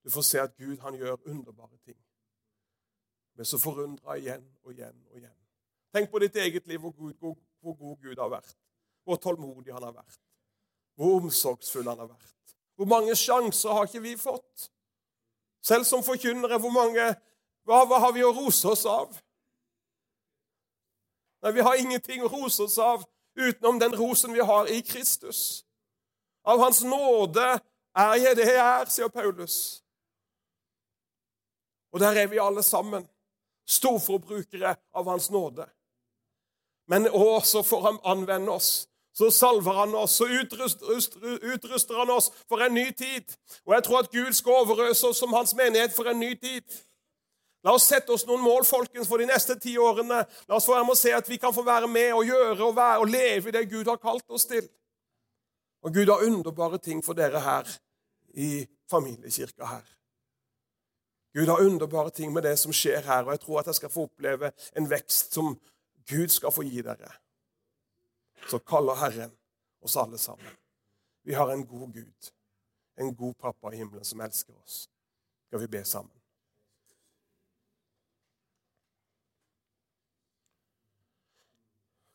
Du 0.00 0.12
får 0.12 0.24
se 0.24 0.40
at 0.40 0.56
Gud 0.56 0.78
han 0.84 0.96
gjør 0.96 1.18
underbare 1.28 1.76
ting. 1.84 1.98
Men 3.36 3.48
så 3.48 3.58
forundra 3.60 4.16
igjen 4.16 4.46
og 4.62 4.72
igjen 4.72 4.96
og 5.10 5.18
igjen. 5.18 5.36
Tenk 5.92 6.10
på 6.10 6.20
ditt 6.22 6.36
eget 6.38 6.68
liv, 6.70 6.78
hvor 6.80 6.94
god, 6.94 7.14
hvor, 7.18 7.36
hvor 7.60 7.74
god 7.74 7.96
Gud 8.04 8.22
har 8.22 8.30
vært 8.30 8.56
hvor 9.10 9.18
tålmodig 9.18 9.74
han 9.74 9.82
har 9.82 9.94
vært, 9.96 10.20
hvor 10.94 11.16
omsorgsfull 11.18 11.88
han 11.88 11.98
har 11.98 12.12
vært, 12.12 12.26
Hvor 12.80 12.88
mange 12.88 13.12
sjanser 13.12 13.74
har 13.76 13.84
ikke 13.84 14.00
vi 14.00 14.14
fått? 14.16 14.70
Selv 15.60 15.84
som 15.84 16.00
forkynnere, 16.02 16.56
hvor 16.58 16.72
mange 16.72 17.10
hva, 17.68 17.82
hva 17.84 17.98
har 18.00 18.14
vi 18.16 18.22
å 18.24 18.32
rose 18.32 18.68
oss 18.70 18.86
av? 18.88 19.18
Nei, 21.42 21.52
Vi 21.52 21.66
har 21.66 21.76
ingenting 21.76 22.22
å 22.24 22.30
rose 22.32 22.62
oss 22.62 22.78
av 22.78 23.04
utenom 23.36 23.78
den 23.78 23.96
rosen 23.96 24.32
vi 24.32 24.40
har 24.40 24.70
i 24.72 24.80
Kristus. 24.82 25.64
Av 26.44 26.58
Hans 26.58 26.80
nåde 26.82 27.46
er 27.96 28.14
jeg 28.16 28.36
det 28.38 28.48
jeg 28.48 28.62
er, 28.64 28.88
sier 28.88 29.12
Paulus. 29.12 29.82
Og 31.92 32.00
der 32.00 32.22
er 32.22 32.30
vi 32.30 32.40
alle 32.40 32.62
sammen. 32.62 33.04
Storforbrukere 33.68 34.76
av 34.94 35.10
Hans 35.10 35.30
nåde. 35.30 35.68
Men 36.90 37.06
også 37.06 37.60
så 37.60 37.62
får 37.62 37.82
han 37.82 37.98
anvende 38.04 38.50
oss. 38.50 38.89
Så 39.12 39.30
salver 39.34 39.72
han 39.72 39.94
oss, 39.94 40.10
så 40.20 40.24
utruster, 40.24 41.96
han 41.98 42.10
oss 42.10 42.30
for 42.48 42.62
en 42.62 42.74
ny 42.74 42.90
tid. 42.94 43.26
Og 43.66 43.74
jeg 43.74 43.84
tror 43.84 43.98
at 43.98 44.10
Gud 44.10 44.32
skal 44.32 44.62
overøse 44.62 45.06
oss 45.06 45.18
som 45.18 45.32
hans 45.34 45.54
menighet 45.58 45.92
for 45.96 46.10
en 46.10 46.20
ny 46.20 46.34
tid. 46.38 46.62
La 47.66 47.74
oss 47.76 47.88
sette 47.90 48.12
oss 48.14 48.24
noen 48.28 48.40
mål 48.40 48.64
folkens, 48.64 49.08
for 49.08 49.20
de 49.20 49.26
neste 49.28 49.58
ti 49.60 49.74
årene. 49.78 50.22
La 50.48 50.56
oss 50.56 50.68
få 50.68 50.76
være 50.76 50.86
med 50.88 50.96
å 50.96 51.00
se 51.00 51.12
at 51.12 51.28
vi 51.28 51.36
kan 51.42 51.52
få 51.52 51.64
være 51.66 51.90
med 51.90 52.14
og 52.16 52.24
gjøre 52.24 52.64
og, 52.64 52.76
være, 52.76 52.98
og 53.02 53.10
leve 53.10 53.50
i 53.50 53.56
det 53.58 53.66
Gud 53.72 53.90
har 53.90 54.00
kalt 54.00 54.24
oss 54.32 54.46
til. 54.48 54.64
Og 55.84 55.94
Gud 55.94 56.12
har 56.12 56.24
underbare 56.24 56.78
ting 56.78 57.02
for 57.04 57.18
dere 57.18 57.40
her 57.44 57.68
i 58.38 58.64
familiekirka 58.90 59.66
her. 59.66 59.84
Gud 61.34 61.46
har 61.46 61.60
underbare 61.62 62.10
ting 62.10 62.32
med 62.32 62.42
det 62.42 62.56
som 62.58 62.72
skjer 62.74 63.04
her, 63.06 63.26
og 63.26 63.34
jeg 63.34 63.42
tror 63.44 63.60
at 63.60 63.68
jeg 63.70 63.78
skal 63.78 63.92
få 63.92 64.06
oppleve 64.08 64.50
en 64.76 64.88
vekst 64.90 65.36
som 65.36 65.52
Gud 66.10 66.32
skal 66.32 66.54
få 66.54 66.64
gi 66.66 66.82
dere. 66.82 67.12
Så 68.48 68.58
kaller 68.58 68.94
Herren 68.94 69.36
oss 69.80 69.96
alle 69.96 70.18
sammen. 70.18 70.56
Vi 71.22 71.34
har 71.34 71.50
en 71.52 71.66
god 71.66 71.92
Gud, 71.94 72.32
en 72.96 73.14
god 73.14 73.38
pappa 73.38 73.74
i 73.74 73.76
himmelen 73.76 74.04
som 74.04 74.20
elsker 74.20 74.56
oss. 74.62 74.88
Skal 75.46 75.60
vi 75.60 75.68
be 75.68 75.84
sammen? 75.84 76.20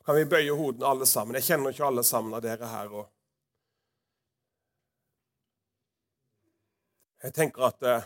kan 0.05 0.15
vi 0.15 0.25
bøye 0.25 0.53
hodene 0.53 0.85
alle 0.85 1.05
sammen. 1.09 1.35
Jeg 1.39 1.47
kjenner 1.49 1.73
ikke 1.73 1.87
alle 1.87 2.03
sammen 2.05 2.33
av 2.37 2.43
dere 2.45 2.69
her. 2.69 2.91
og 2.93 3.09
Jeg 7.25 7.33
tenker 7.33 7.65
at 7.71 7.87
eh, 7.89 8.05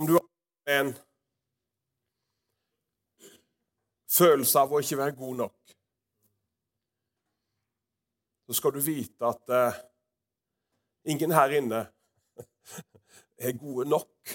om 0.00 0.08
du 0.08 0.16
har 0.16 0.80
en 0.80 0.90
følelse 4.10 4.64
av 4.64 4.72
å 4.74 4.80
ikke 4.82 4.98
være 4.98 5.14
god 5.20 5.36
nok, 5.44 5.76
så 8.50 8.56
skal 8.58 8.72
du 8.74 8.80
vite 8.82 9.28
at 9.28 9.52
eh, 9.54 9.76
ingen 11.14 11.30
her 11.30 11.52
inne 11.54 11.84
er 13.46 13.52
gode 13.54 13.86
nok, 13.86 14.32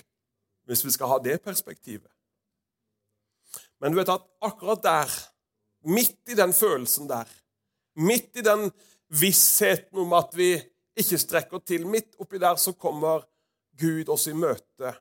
hvis 0.63 0.85
vi 0.87 0.93
skal 0.95 1.11
ha 1.11 1.17
det 1.19 1.41
perspektivet. 1.43 2.07
Men 3.83 3.91
du 3.91 3.99
vet 3.99 4.13
at 4.13 4.23
akkurat 4.47 4.83
der 4.83 5.17
Midt 5.85 6.31
i 6.33 6.33
den 6.33 6.53
følelsen 6.53 7.05
der, 7.05 7.29
midt 7.95 8.39
i 8.39 8.41
den 8.41 8.71
vissheten 9.19 9.99
om 10.01 10.13
at 10.17 10.31
vi 10.33 10.55
ikke 10.97 11.19
strekker 11.21 11.61
til, 11.61 11.85
midt 11.85 12.15
oppi 12.17 12.39
der 12.41 12.57
så 12.57 12.73
kommer 12.73 13.21
Gud 13.77 14.09
oss 14.09 14.25
i 14.31 14.33
møte, 14.33 14.95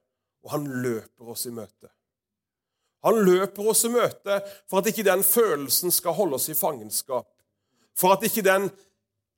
og 0.45 0.51
han 0.53 0.67
løper 0.85 1.31
oss 1.33 1.47
i 1.49 1.55
møte. 1.57 1.89
Han 3.09 3.23
løper 3.25 3.71
oss 3.73 3.87
i 3.89 3.93
møte 3.95 4.43
for 4.69 4.83
at 4.83 4.91
ikke 4.93 5.07
den 5.09 5.25
følelsen 5.25 5.93
skal 5.93 6.19
holde 6.19 6.37
oss 6.37 6.51
i 6.53 6.59
fangenskap. 6.59 7.31
For 7.97 8.13
at 8.13 8.29
ikke 8.29 8.45
den 8.45 8.69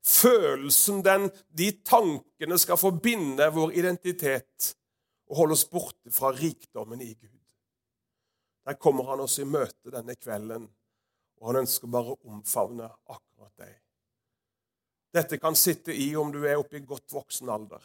følelsen, 0.07 1.03
den, 1.05 1.29
de 1.57 1.71
tankene, 1.85 2.57
skal 2.59 2.79
forbinde 2.79 3.49
vår 3.53 3.75
identitet 3.79 4.73
og 5.27 5.41
holde 5.43 5.57
oss 5.57 5.67
borte 5.67 6.13
fra 6.13 6.31
rikdommen 6.35 7.01
i 7.03 7.13
Gud. 7.13 7.33
Der 8.67 8.79
kommer 8.79 9.07
han 9.11 9.23
oss 9.23 9.37
i 9.39 9.47
møte 9.47 9.91
denne 9.91 10.15
kvelden 10.15 10.67
og 11.37 11.51
han 11.51 11.61
ønsker 11.63 11.91
bare 11.91 12.13
å 12.13 12.33
omfavne 12.33 12.87
akkurat 12.87 13.53
deg. 13.61 13.75
Dette 15.13 15.39
kan 15.41 15.55
sitte 15.57 15.95
i 15.95 16.09
om 16.19 16.31
du 16.33 16.41
er 16.45 16.59
oppe 16.59 16.79
i 16.79 16.85
godt 16.85 17.13
voksen 17.13 17.49
alder. 17.49 17.83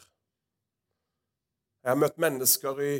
Jeg 1.83 1.91
har 1.91 1.99
møtt 1.99 2.19
mennesker 2.21 2.81
i, 2.83 2.93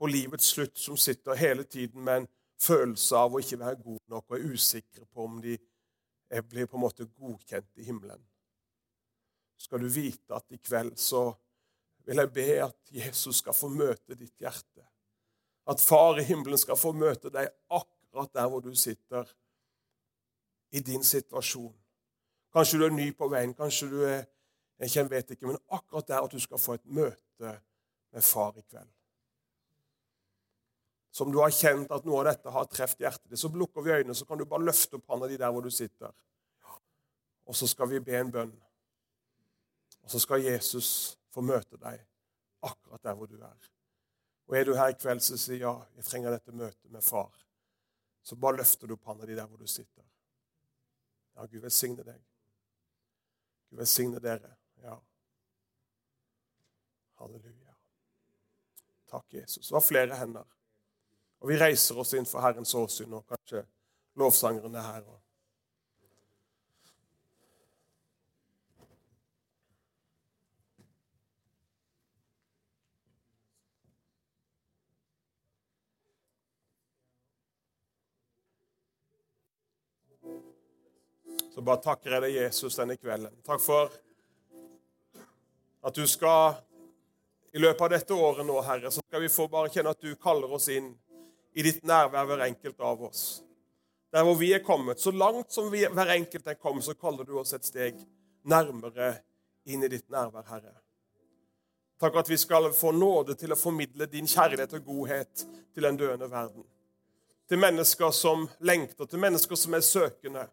på 0.00 0.08
livets 0.08 0.52
slutt 0.54 0.78
som 0.80 0.96
sitter 0.96 1.36
hele 1.36 1.66
tiden 1.68 2.04
med 2.04 2.22
en 2.22 2.28
følelse 2.60 3.18
av 3.18 3.34
å 3.34 3.40
ikke 3.42 3.58
være 3.60 3.82
god 3.82 4.00
nok 4.12 4.30
og 4.30 4.36
er 4.38 4.54
usikre 4.54 5.04
på 5.04 5.26
om 5.26 5.40
de 5.44 5.58
blir 6.48 6.68
på 6.70 6.78
en 6.78 6.84
måte 6.86 7.04
godkjent 7.04 7.68
i 7.82 7.88
himmelen. 7.88 8.22
Skal 9.60 9.82
du 9.82 9.88
vite 9.92 10.34
at 10.34 10.46
i 10.54 10.58
kveld 10.58 10.96
så 10.98 11.28
vil 12.08 12.22
jeg 12.22 12.32
be 12.32 12.48
at 12.64 12.94
Jesus 12.94 13.42
skal 13.42 13.54
få 13.54 13.68
møte 13.68 14.16
ditt 14.16 14.40
hjerte. 14.40 14.86
At 15.68 15.82
Far 15.84 16.18
i 16.18 16.24
himmelen 16.24 16.58
skal 16.58 16.78
få 16.80 16.94
møte 16.96 17.30
deg 17.30 17.50
akkurat 17.68 18.32
der 18.34 18.48
hvor 18.50 18.64
du 18.64 18.72
sitter 18.74 19.28
i 20.72 20.80
din 20.80 21.04
situasjon. 21.04 21.74
Kanskje 22.54 22.80
du 22.80 22.86
er 22.86 22.94
ny 22.94 23.10
på 23.14 23.28
veien, 23.30 23.52
kanskje 23.54 23.90
du 23.90 24.00
er 24.08 24.24
jeg 24.80 25.10
vet 25.10 25.34
ikke, 25.34 25.46
men 25.46 25.58
akkurat 25.68 26.08
der 26.08 26.24
at 26.24 26.32
du 26.32 26.40
skal 26.40 26.58
få 26.58 26.78
et 26.78 26.86
møte 26.88 27.52
med 28.10 28.24
far 28.24 28.56
i 28.56 28.62
kveld. 28.64 28.88
Som 31.12 31.32
du 31.34 31.40
har 31.42 31.52
kjent 31.52 31.90
at 31.92 32.06
noe 32.08 32.22
av 32.22 32.30
dette 32.30 32.54
har 32.54 32.68
truffet 32.70 33.02
hjertet 33.04 33.28
ditt, 33.28 33.42
så 33.42 33.50
lukker 33.52 33.84
vi 33.84 33.92
øynene, 33.92 34.16
så 34.16 34.24
kan 34.24 34.40
du 34.40 34.46
bare 34.48 34.64
løfte 34.64 34.96
opp 34.96 35.10
hånda 35.10 35.28
di 35.28 35.36
der 35.36 35.52
hvor 35.52 35.66
du 35.66 35.70
sitter. 35.74 36.14
Og 37.44 37.56
så 37.58 37.68
skal 37.68 37.90
vi 37.90 38.00
be 38.00 38.16
en 38.16 38.32
bønn. 38.32 38.54
Og 40.10 40.12
så 40.12 40.18
skal 40.18 40.42
Jesus 40.42 41.18
få 41.30 41.38
møte 41.46 41.78
deg 41.78 42.00
akkurat 42.66 43.02
der 43.06 43.14
hvor 43.14 43.28
du 43.30 43.36
er. 43.38 43.68
Og 44.50 44.56
er 44.58 44.64
du 44.66 44.72
her 44.74 44.90
i 44.90 44.96
kveld 44.98 45.22
som 45.22 45.38
sier 45.38 45.60
ja, 45.62 45.70
jeg 45.94 46.08
trenger 46.08 46.34
dette 46.34 46.50
møtet 46.50 46.90
med 46.90 47.04
far, 47.06 47.30
så 48.26 48.34
bare 48.34 48.58
løfter 48.58 48.90
du 48.90 48.96
opp 48.96 49.06
hånda 49.06 49.28
di 49.30 49.36
der 49.38 49.46
hvor 49.46 49.62
du 49.62 49.70
sitter. 49.70 50.02
Ja, 51.36 51.46
Gud 51.46 51.62
velsigne 51.62 52.02
deg. 52.02 52.18
Gud 53.70 53.78
velsigne 53.84 54.18
dere. 54.24 54.50
Ja. 54.82 54.96
Halleluja. 57.22 57.78
Takk, 59.14 59.28
Jesus. 59.38 59.68
Det 59.68 59.78
var 59.78 59.86
flere 59.92 60.18
hender. 60.18 60.50
Og 61.38 61.54
vi 61.54 61.62
reiser 61.62 62.02
oss 62.02 62.16
inn 62.18 62.26
for 62.26 62.42
Herrens 62.42 62.74
åsyn, 62.74 63.14
og 63.14 63.30
kanskje 63.30 63.62
lovsangeren 64.18 64.74
er 64.74 64.90
her. 64.90 65.06
Og 65.06 65.22
så 81.54 81.62
bare 81.66 81.82
takker 81.82 82.16
jeg 82.16 82.24
deg, 82.24 82.38
Jesus, 82.44 82.78
denne 82.78 82.96
kvelden. 82.98 83.34
Takk 83.46 83.62
for 83.62 83.92
at 85.82 85.96
du 85.96 86.06
skal 86.08 86.58
i 87.52 87.58
løpet 87.58 87.82
av 87.82 87.90
dette 87.90 88.14
året 88.14 88.46
nå, 88.46 88.56
Herre, 88.62 88.90
så 88.94 89.02
skal 89.02 89.24
vi 89.24 89.32
få 89.32 89.48
bare 89.50 89.70
kjenne 89.72 89.94
at 89.94 90.02
du 90.02 90.12
kaller 90.20 90.52
oss 90.54 90.68
inn 90.70 90.92
i 91.54 91.64
ditt 91.66 91.82
nærvær, 91.86 92.28
hver 92.28 92.44
enkelt 92.46 92.84
av 92.86 93.02
oss. 93.08 93.24
Der 94.14 94.26
hvor 94.26 94.36
vi 94.38 94.52
er 94.54 94.62
kommet, 94.62 95.00
så 95.00 95.10
langt 95.10 95.50
som 95.54 95.70
vi, 95.70 95.82
hver 95.86 96.14
enkelt 96.14 96.46
er 96.46 96.58
kommet, 96.58 96.86
så 96.86 96.94
kaller 96.94 97.26
du 97.26 97.36
oss 97.40 97.54
et 97.54 97.66
steg 97.66 97.98
nærmere 98.46 99.16
inn 99.66 99.82
i 99.82 99.90
ditt 99.90 100.06
nærvær, 100.10 100.46
Herre. 100.50 100.76
Takk 102.00 102.16
at 102.22 102.30
vi 102.30 102.38
skal 102.40 102.70
få 102.72 102.94
nåde 102.96 103.34
til 103.36 103.52
å 103.52 103.58
formidle 103.58 104.06
din 104.08 104.28
kjærlighet 104.30 104.78
og 104.78 104.86
godhet 104.86 105.42
til 105.74 105.84
en 105.84 105.98
døende 106.00 106.30
verden. 106.30 106.64
Til 107.50 107.60
mennesker 107.60 108.14
som 108.14 108.46
lengter, 108.64 109.10
til 109.10 109.20
mennesker 109.20 109.58
som 109.58 109.74
er 109.76 109.84
søkende. 109.84 110.46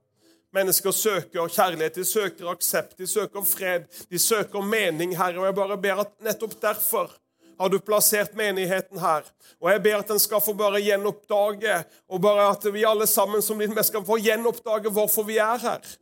Mennesker 0.56 0.92
søker 0.96 1.50
kjærlighet, 1.52 1.96
de 1.96 2.06
søker 2.06 2.50
aksept, 2.50 2.98
de 2.98 3.08
søker 3.08 3.44
fred, 3.44 3.88
de 4.10 4.20
søker 4.20 4.64
mening, 4.64 5.18
Herre. 5.18 5.40
Og 5.42 5.46
jeg 5.46 5.56
bare 5.56 5.78
ber 5.78 6.04
at 6.06 6.14
nettopp 6.24 6.56
derfor 6.62 7.12
har 7.60 7.70
du 7.70 7.80
plassert 7.82 8.36
menigheten 8.38 9.00
her. 9.02 9.26
Og 9.60 9.72
jeg 9.72 9.84
ber 9.84 10.00
at 10.00 10.14
den 10.14 10.22
skal 10.22 10.42
få 10.42 10.54
bare 10.54 10.82
gjenoppdage, 10.82 11.82
og 12.10 12.22
bare 12.22 12.50
at 12.54 12.68
vi 12.74 12.86
alle 12.88 13.08
sammen 13.08 13.42
som 13.42 13.60
ditt 13.60 13.86
skal 13.86 14.06
få 14.06 14.20
gjenoppdage 14.22 14.94
hvorfor 14.94 15.28
vi 15.28 15.40
er 15.42 15.60
her. 15.64 15.94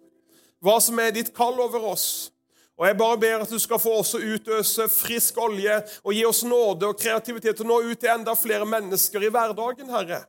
Hva 0.62 0.80
som 0.82 1.00
er 1.00 1.16
ditt 1.16 1.34
kall 1.36 1.60
over 1.60 1.92
oss. 1.94 2.32
Og 2.76 2.88
jeg 2.90 2.98
bare 3.00 3.18
ber 3.18 3.44
at 3.46 3.52
du 3.52 3.60
skal 3.60 3.80
få 3.80 3.94
også 4.02 4.20
utøse 4.20 4.90
frisk 4.92 5.38
olje 5.40 5.78
og 6.04 6.12
gi 6.14 6.26
oss 6.28 6.44
nåde 6.44 6.90
og 6.90 7.00
kreativitet 7.00 7.56
til 7.56 7.64
å 7.64 7.70
nå 7.70 7.78
ut 7.88 8.00
til 8.02 8.12
enda 8.12 8.36
flere 8.36 8.68
mennesker 8.68 9.24
i 9.24 9.32
hverdagen, 9.32 9.88
Herre. 9.94 10.26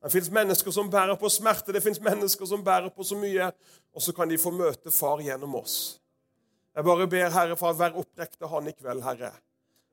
Det 0.00 0.12
fins 0.14 0.30
mennesker 0.32 0.72
som 0.72 0.88
bærer 0.90 1.18
på 1.20 1.28
smerte, 1.28 1.74
det 1.76 1.82
fins 1.84 2.00
mennesker 2.00 2.48
som 2.48 2.62
bærer 2.64 2.88
på 2.94 3.04
så 3.04 3.18
mye, 3.20 3.50
og 3.92 4.02
så 4.02 4.14
kan 4.16 4.30
de 4.30 4.38
få 4.40 4.52
møte 4.54 4.92
Far 4.94 5.20
gjennom 5.20 5.58
oss. 5.60 6.00
Jeg 6.76 6.86
bare 6.86 7.06
ber 7.10 7.32
Herre 7.34 7.56
for 7.58 7.74
å 7.74 7.76
være 7.76 8.00
opprekte 8.00 8.48
Han 8.48 8.70
i 8.70 8.76
kveld, 8.76 9.04
Herre. 9.04 9.32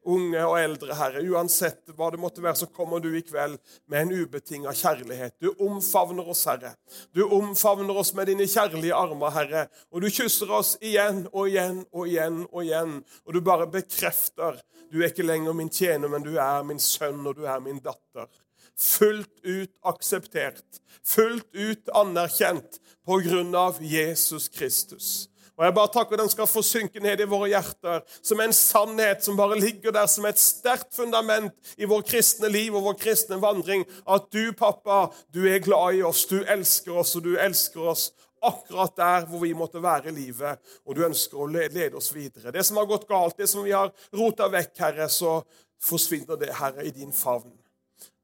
unge 0.07 0.39
og 0.47 0.55
eldre, 0.55 0.95
Herre. 0.95 1.19
Uansett 1.27 1.89
hva 1.97 2.07
det 2.13 2.19
måtte 2.21 2.39
være, 2.39 2.55
så 2.61 2.69
kommer 2.71 3.01
du 3.03 3.09
i 3.11 3.21
kveld 3.25 3.57
med 3.91 4.05
en 4.05 4.13
ubetinga 4.21 4.71
kjærlighet. 4.71 5.35
Du 5.43 5.49
omfavner 5.59 6.29
oss, 6.31 6.45
Herre. 6.47 6.71
Du 7.11 7.25
omfavner 7.25 7.97
oss 7.97 8.13
med 8.15 8.29
dine 8.31 8.47
kjærlige 8.47 8.95
armer, 8.95 9.33
Herre. 9.35 9.65
Og 9.91 10.05
du 10.05 10.07
kysser 10.07 10.53
oss 10.53 10.77
igjen 10.79 11.25
og 11.33 11.49
igjen 11.49 11.83
og 11.91 12.07
igjen 12.07 12.45
og 12.45 12.63
igjen. 12.63 12.97
Og 13.25 13.35
du 13.35 13.41
bare 13.43 13.67
bekrefter. 13.67 14.61
Du 14.87 15.01
er 15.01 15.11
ikke 15.11 15.27
lenger 15.27 15.57
min 15.57 15.73
tjener, 15.73 16.07
men 16.07 16.23
du 16.23 16.37
er 16.39 16.63
min 16.63 16.79
sønn, 16.79 17.25
og 17.27 17.35
du 17.35 17.43
er 17.43 17.59
min 17.59 17.83
datter. 17.83 18.31
Fullt 18.77 19.31
ut 19.43 19.71
akseptert, 19.89 20.81
fullt 21.05 21.47
ut 21.55 21.89
anerkjent 21.97 22.77
på 23.07 23.17
grunn 23.25 23.55
av 23.57 23.81
Jesus 23.81 24.47
Kristus. 24.53 25.27
Og 25.57 25.65
jeg 25.65 25.73
bare 25.73 25.89
takker 25.89 26.19
den 26.19 26.29
skal 26.29 26.45
få 26.45 26.61
synke 26.61 27.01
ned 27.01 27.23
i 27.23 27.25
våre 27.29 27.49
hjerter 27.49 28.03
som 28.21 28.41
en 28.43 28.53
sannhet 28.53 29.23
som 29.25 29.39
bare 29.39 29.57
ligger 29.57 29.95
der 29.95 30.05
som 30.11 30.27
et 30.29 30.37
sterkt 30.37 30.91
fundament 30.93 31.73
i 31.81 31.89
vår 31.89 32.03
kristne 32.05 32.51
liv 32.53 32.77
og 32.77 32.85
vår 32.91 32.99
kristne 33.01 33.39
vandring. 33.41 33.87
At 34.05 34.29
du, 34.29 34.53
pappa, 34.53 35.07
du 35.33 35.47
er 35.49 35.63
glad 35.65 35.97
i 35.97 36.05
oss, 36.05 36.27
du 36.29 36.43
elsker 36.43 37.01
oss, 37.01 37.15
og 37.17 37.25
du 37.25 37.33
elsker 37.41 37.89
oss 37.89 38.11
akkurat 38.45 38.93
der 39.01 39.25
hvor 39.25 39.41
vi 39.41 39.55
måtte 39.57 39.81
være 39.81 40.11
i 40.11 40.17
livet, 40.19 40.61
og 40.85 40.93
du 40.93 41.01
ønsker 41.07 41.41
å 41.41 41.49
lede 41.49 41.89
oss 41.97 42.11
videre. 42.13 42.53
Det 42.53 42.61
som 42.61 42.77
har 42.77 42.85
gått 42.85 43.09
galt, 43.09 43.39
det 43.41 43.49
som 43.49 43.65
vi 43.65 43.73
har 43.73 43.89
rota 44.13 44.51
vekk, 44.53 44.75
Herre, 44.77 45.09
så 45.09 45.39
forsvinner 45.81 46.37
det, 46.37 46.53
Herre, 46.53 46.85
i 46.85 46.93
din 46.93 47.13
favn. 47.13 47.49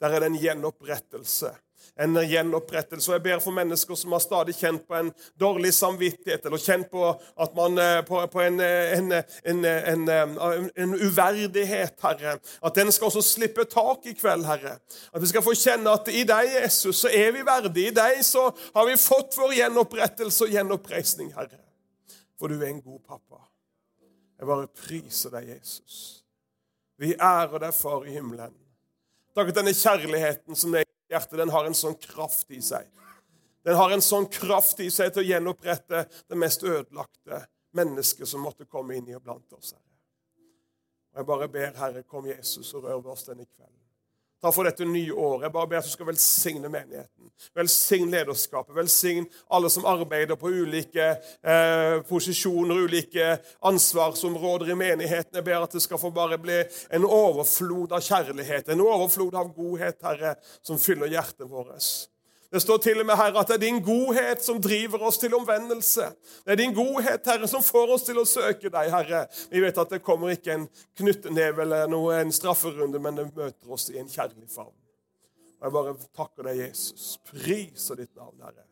Der 0.04 0.12
er 0.12 0.24
det 0.24 0.34
en 0.34 0.42
gjenopprettelse 0.42 1.54
en 2.00 2.16
gjenopprettelse. 2.16 3.12
Og 3.12 3.14
Jeg 3.14 3.24
ber 3.24 3.40
for 3.40 3.52
mennesker 3.52 3.96
som 3.96 4.12
har 4.16 4.22
stadig 4.24 4.56
kjent 4.58 4.86
på 4.88 4.98
en 4.98 5.12
dårlig 5.40 5.74
samvittighet, 5.74 6.46
eller 6.46 6.62
kjent 6.62 6.90
på, 6.92 7.10
at 7.40 7.56
man, 7.56 7.78
eh, 7.78 8.02
på, 8.06 8.22
på 8.28 8.42
en, 8.42 8.60
eh, 8.60 8.98
en, 8.98 9.12
en, 9.46 10.10
en, 10.78 10.96
uverdighet, 10.96 11.94
Herre. 12.02 12.38
At 12.64 12.76
den 12.76 12.92
skal 12.92 13.12
også 13.12 13.22
slippe 13.22 13.66
tak 13.70 14.06
i 14.06 14.16
kveld, 14.18 14.46
Herre. 14.46 14.78
At 15.14 15.22
vi 15.22 15.30
skal 15.30 15.46
få 15.46 15.54
kjenne 15.58 15.94
at 15.94 16.10
i 16.10 16.26
deg, 16.28 16.56
Jesus, 16.64 17.04
så 17.04 17.14
er 17.14 17.32
vi 17.32 17.46
verdige. 17.46 17.92
I 17.92 17.96
deg 17.96 18.26
så 18.26 18.50
har 18.76 18.90
vi 18.90 18.98
fått 18.98 19.38
vår 19.38 19.54
gjenopprettelse 19.60 20.48
og 20.48 20.58
gjenoppreisning, 20.58 21.34
Herre. 21.38 21.62
For 22.40 22.50
du 22.50 22.58
er 22.62 22.72
en 22.72 22.82
god 22.82 23.00
pappa. 23.06 23.46
Jeg 24.40 24.50
bare 24.50 24.68
priser 24.68 25.32
deg, 25.38 25.54
Jesus. 25.54 26.26
Vi 27.00 27.14
ærer 27.14 27.60
deg, 27.62 27.74
Far 27.74 28.06
i 28.08 28.18
himmelen. 28.18 28.63
Takk 29.34 29.50
at 29.50 29.58
denne 29.58 29.74
kjærligheten 29.74 30.58
som 30.58 30.76
er 30.78 30.86
i 30.86 31.14
hjertet, 31.14 31.38
den 31.40 31.54
har 31.54 31.66
en 31.66 31.78
sånn 31.78 31.96
kraft 32.02 32.52
i 32.54 32.62
seg. 32.62 32.90
Den 33.64 33.78
har 33.80 33.94
en 33.96 34.04
sånn 34.04 34.28
kraft 34.30 34.82
i 34.84 34.90
seg 34.92 35.14
til 35.14 35.24
å 35.24 35.28
gjenopprette 35.28 36.04
det 36.12 36.38
mest 36.38 36.66
ødelagte 36.68 37.46
mennesket 37.74 38.30
som 38.30 38.44
måtte 38.44 38.68
komme 38.70 38.98
inn 38.98 39.08
i 39.10 39.16
og 39.18 39.24
blant 39.24 39.56
oss. 39.58 39.74
Herre. 39.74 39.90
Og 41.14 41.22
Jeg 41.22 41.30
bare 41.30 41.48
ber, 41.56 41.72
Herre, 41.78 42.04
kom 42.04 42.28
Jesus 42.30 42.74
og 42.74 42.86
rør 42.86 43.02
ved 43.02 43.12
oss 43.16 43.26
denne 43.30 43.48
kvelden. 43.48 43.83
Ta 44.44 44.52
for 44.52 44.68
dette 44.68 44.84
nye 44.84 45.14
året. 45.16 45.46
Jeg 45.46 45.54
bare 45.56 45.70
ber 45.72 45.80
at 45.80 45.88
du 45.88 45.92
skal 45.94 46.10
velsigne 46.10 46.68
menigheten. 46.68 47.30
Velsign 47.56 48.10
lederskapet. 48.12 48.76
Velsign 48.76 49.30
alle 49.48 49.72
som 49.72 49.88
arbeider 49.88 50.36
på 50.36 50.52
ulike 50.52 51.06
eh, 51.16 52.02
posisjoner, 52.10 52.84
ulike 52.84 53.38
ansvarsområder 53.64 54.74
i 54.74 54.76
menigheten. 54.76 55.40
Jeg 55.40 55.48
ber 55.48 55.64
at 55.64 55.72
det 55.72 55.86
skal 55.86 56.02
få 56.02 56.12
bare 56.12 56.42
bli 56.44 56.60
en 56.92 57.08
overflod 57.08 57.96
av 57.96 58.04
kjærlighet, 58.04 58.68
en 58.68 58.84
overflod 58.84 59.40
av 59.40 59.54
godhet, 59.56 60.04
Herre, 60.04 60.36
som 60.60 60.82
fyller 60.82 61.16
hjertet 61.16 61.48
vårt. 61.48 62.12
Det 62.54 62.62
står 62.62 62.78
til 62.78 63.00
og 63.02 63.08
med 63.10 63.18
Herre, 63.18 63.42
at 63.42 63.50
det 63.50 63.56
er 63.56 63.62
din 63.64 63.80
godhet 63.82 64.44
som 64.46 64.60
driver 64.62 65.02
oss 65.08 65.18
til 65.18 65.34
omvendelse. 65.34 66.06
Det 66.46 66.54
er 66.54 66.60
din 66.60 66.76
godhet, 66.76 67.26
Herre, 67.26 67.48
som 67.50 67.64
får 67.66 67.96
oss 67.96 68.06
til 68.06 68.20
å 68.22 68.26
søke 68.30 68.70
deg, 68.70 68.92
Herre. 68.94 69.24
Vi 69.50 69.64
vet 69.64 69.80
at 69.82 69.96
det 69.96 70.04
kommer 70.06 70.36
ikke 70.36 70.54
en 70.54 70.68
knyttneve 71.00 71.66
eller 71.66 71.90
noe, 71.90 72.20
en 72.22 72.36
strafferunde, 72.36 73.02
men 73.02 73.18
det 73.18 73.26
møter 73.32 73.74
oss 73.74 73.88
i 73.90 73.98
en 73.98 74.12
kjærlig 74.12 74.46
favn. 74.54 74.76
Jeg 75.64 75.74
bare 75.74 75.96
takker 76.14 76.46
deg, 76.52 76.62
Jesus. 76.68 77.08
Priser 77.32 77.98
ditt 78.04 78.14
navn, 78.22 78.38
Herre. 78.46 78.68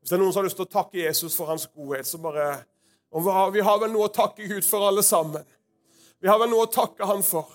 Hvis 0.00 0.14
det 0.14 0.16
er 0.16 0.24
noen 0.24 0.32
som 0.32 0.40
har 0.40 0.48
lyst 0.48 0.56
til 0.62 0.68
å 0.68 0.74
takke 0.78 1.02
Jesus 1.02 1.36
for 1.36 1.52
hans 1.52 1.68
godhet, 1.68 2.08
så 2.08 2.22
bare 2.22 2.48
og 3.12 3.52
Vi 3.52 3.60
har 3.68 3.78
vel 3.80 3.92
noe 3.92 4.08
å 4.08 4.12
takke 4.12 4.48
Gud 4.48 4.64
for, 4.64 4.88
alle 4.88 5.04
sammen. 5.04 5.44
Vi 6.20 6.32
har 6.32 6.40
vel 6.40 6.48
noe 6.48 6.64
å 6.64 6.72
takke 6.72 7.06
Han 7.12 7.20
for. 7.26 7.52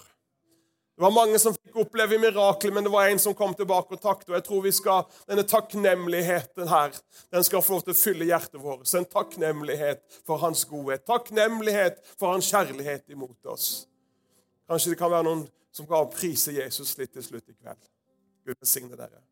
Det 1.02 1.06
var 1.08 1.14
mange 1.16 1.39
som 1.41 1.56
fikk 1.58 1.80
oppleve 1.82 2.20
mirakler, 2.22 2.70
men 2.76 2.86
det 2.86 2.91
var 2.93 3.08
en 3.10 3.20
som 3.20 3.34
kom 3.34 3.56
tilbake 3.58 3.95
og 3.95 4.02
takket. 4.04 4.28
Og 4.30 4.36
jeg 4.36 4.43
tror 4.45 4.60
vi 4.62 4.72
skal, 4.78 5.08
denne 5.26 5.41
takknemligheten 5.49 6.70
her, 6.70 6.93
den 7.34 7.47
skal 7.47 7.64
få 7.66 7.80
lov 7.80 7.88
til 7.88 7.95
å 7.95 7.97
fylle 7.97 8.28
hjertet 8.30 8.60
vårt. 8.62 8.86
En 8.93 9.08
takknemlighet 9.10 10.04
for 10.30 10.38
hans 10.43 10.62
godhet. 10.70 11.02
Takknemlighet 11.10 11.97
for 12.12 12.36
hans 12.36 12.52
kjærlighet 12.54 13.10
imot 13.18 13.49
oss. 13.49 13.72
Kanskje 14.70 14.93
det 14.93 14.99
kan 15.02 15.10
være 15.16 15.26
noen 15.26 15.41
som 15.74 15.89
kan 15.89 16.14
prise 16.14 16.54
Jesus 16.54 16.93
litt 17.02 17.16
til 17.18 17.26
slutt 17.32 17.49
i 17.49 17.58
kveld. 17.58 17.82
Gud 18.45 18.62
velsigne 18.62 18.93
dere. 18.93 19.26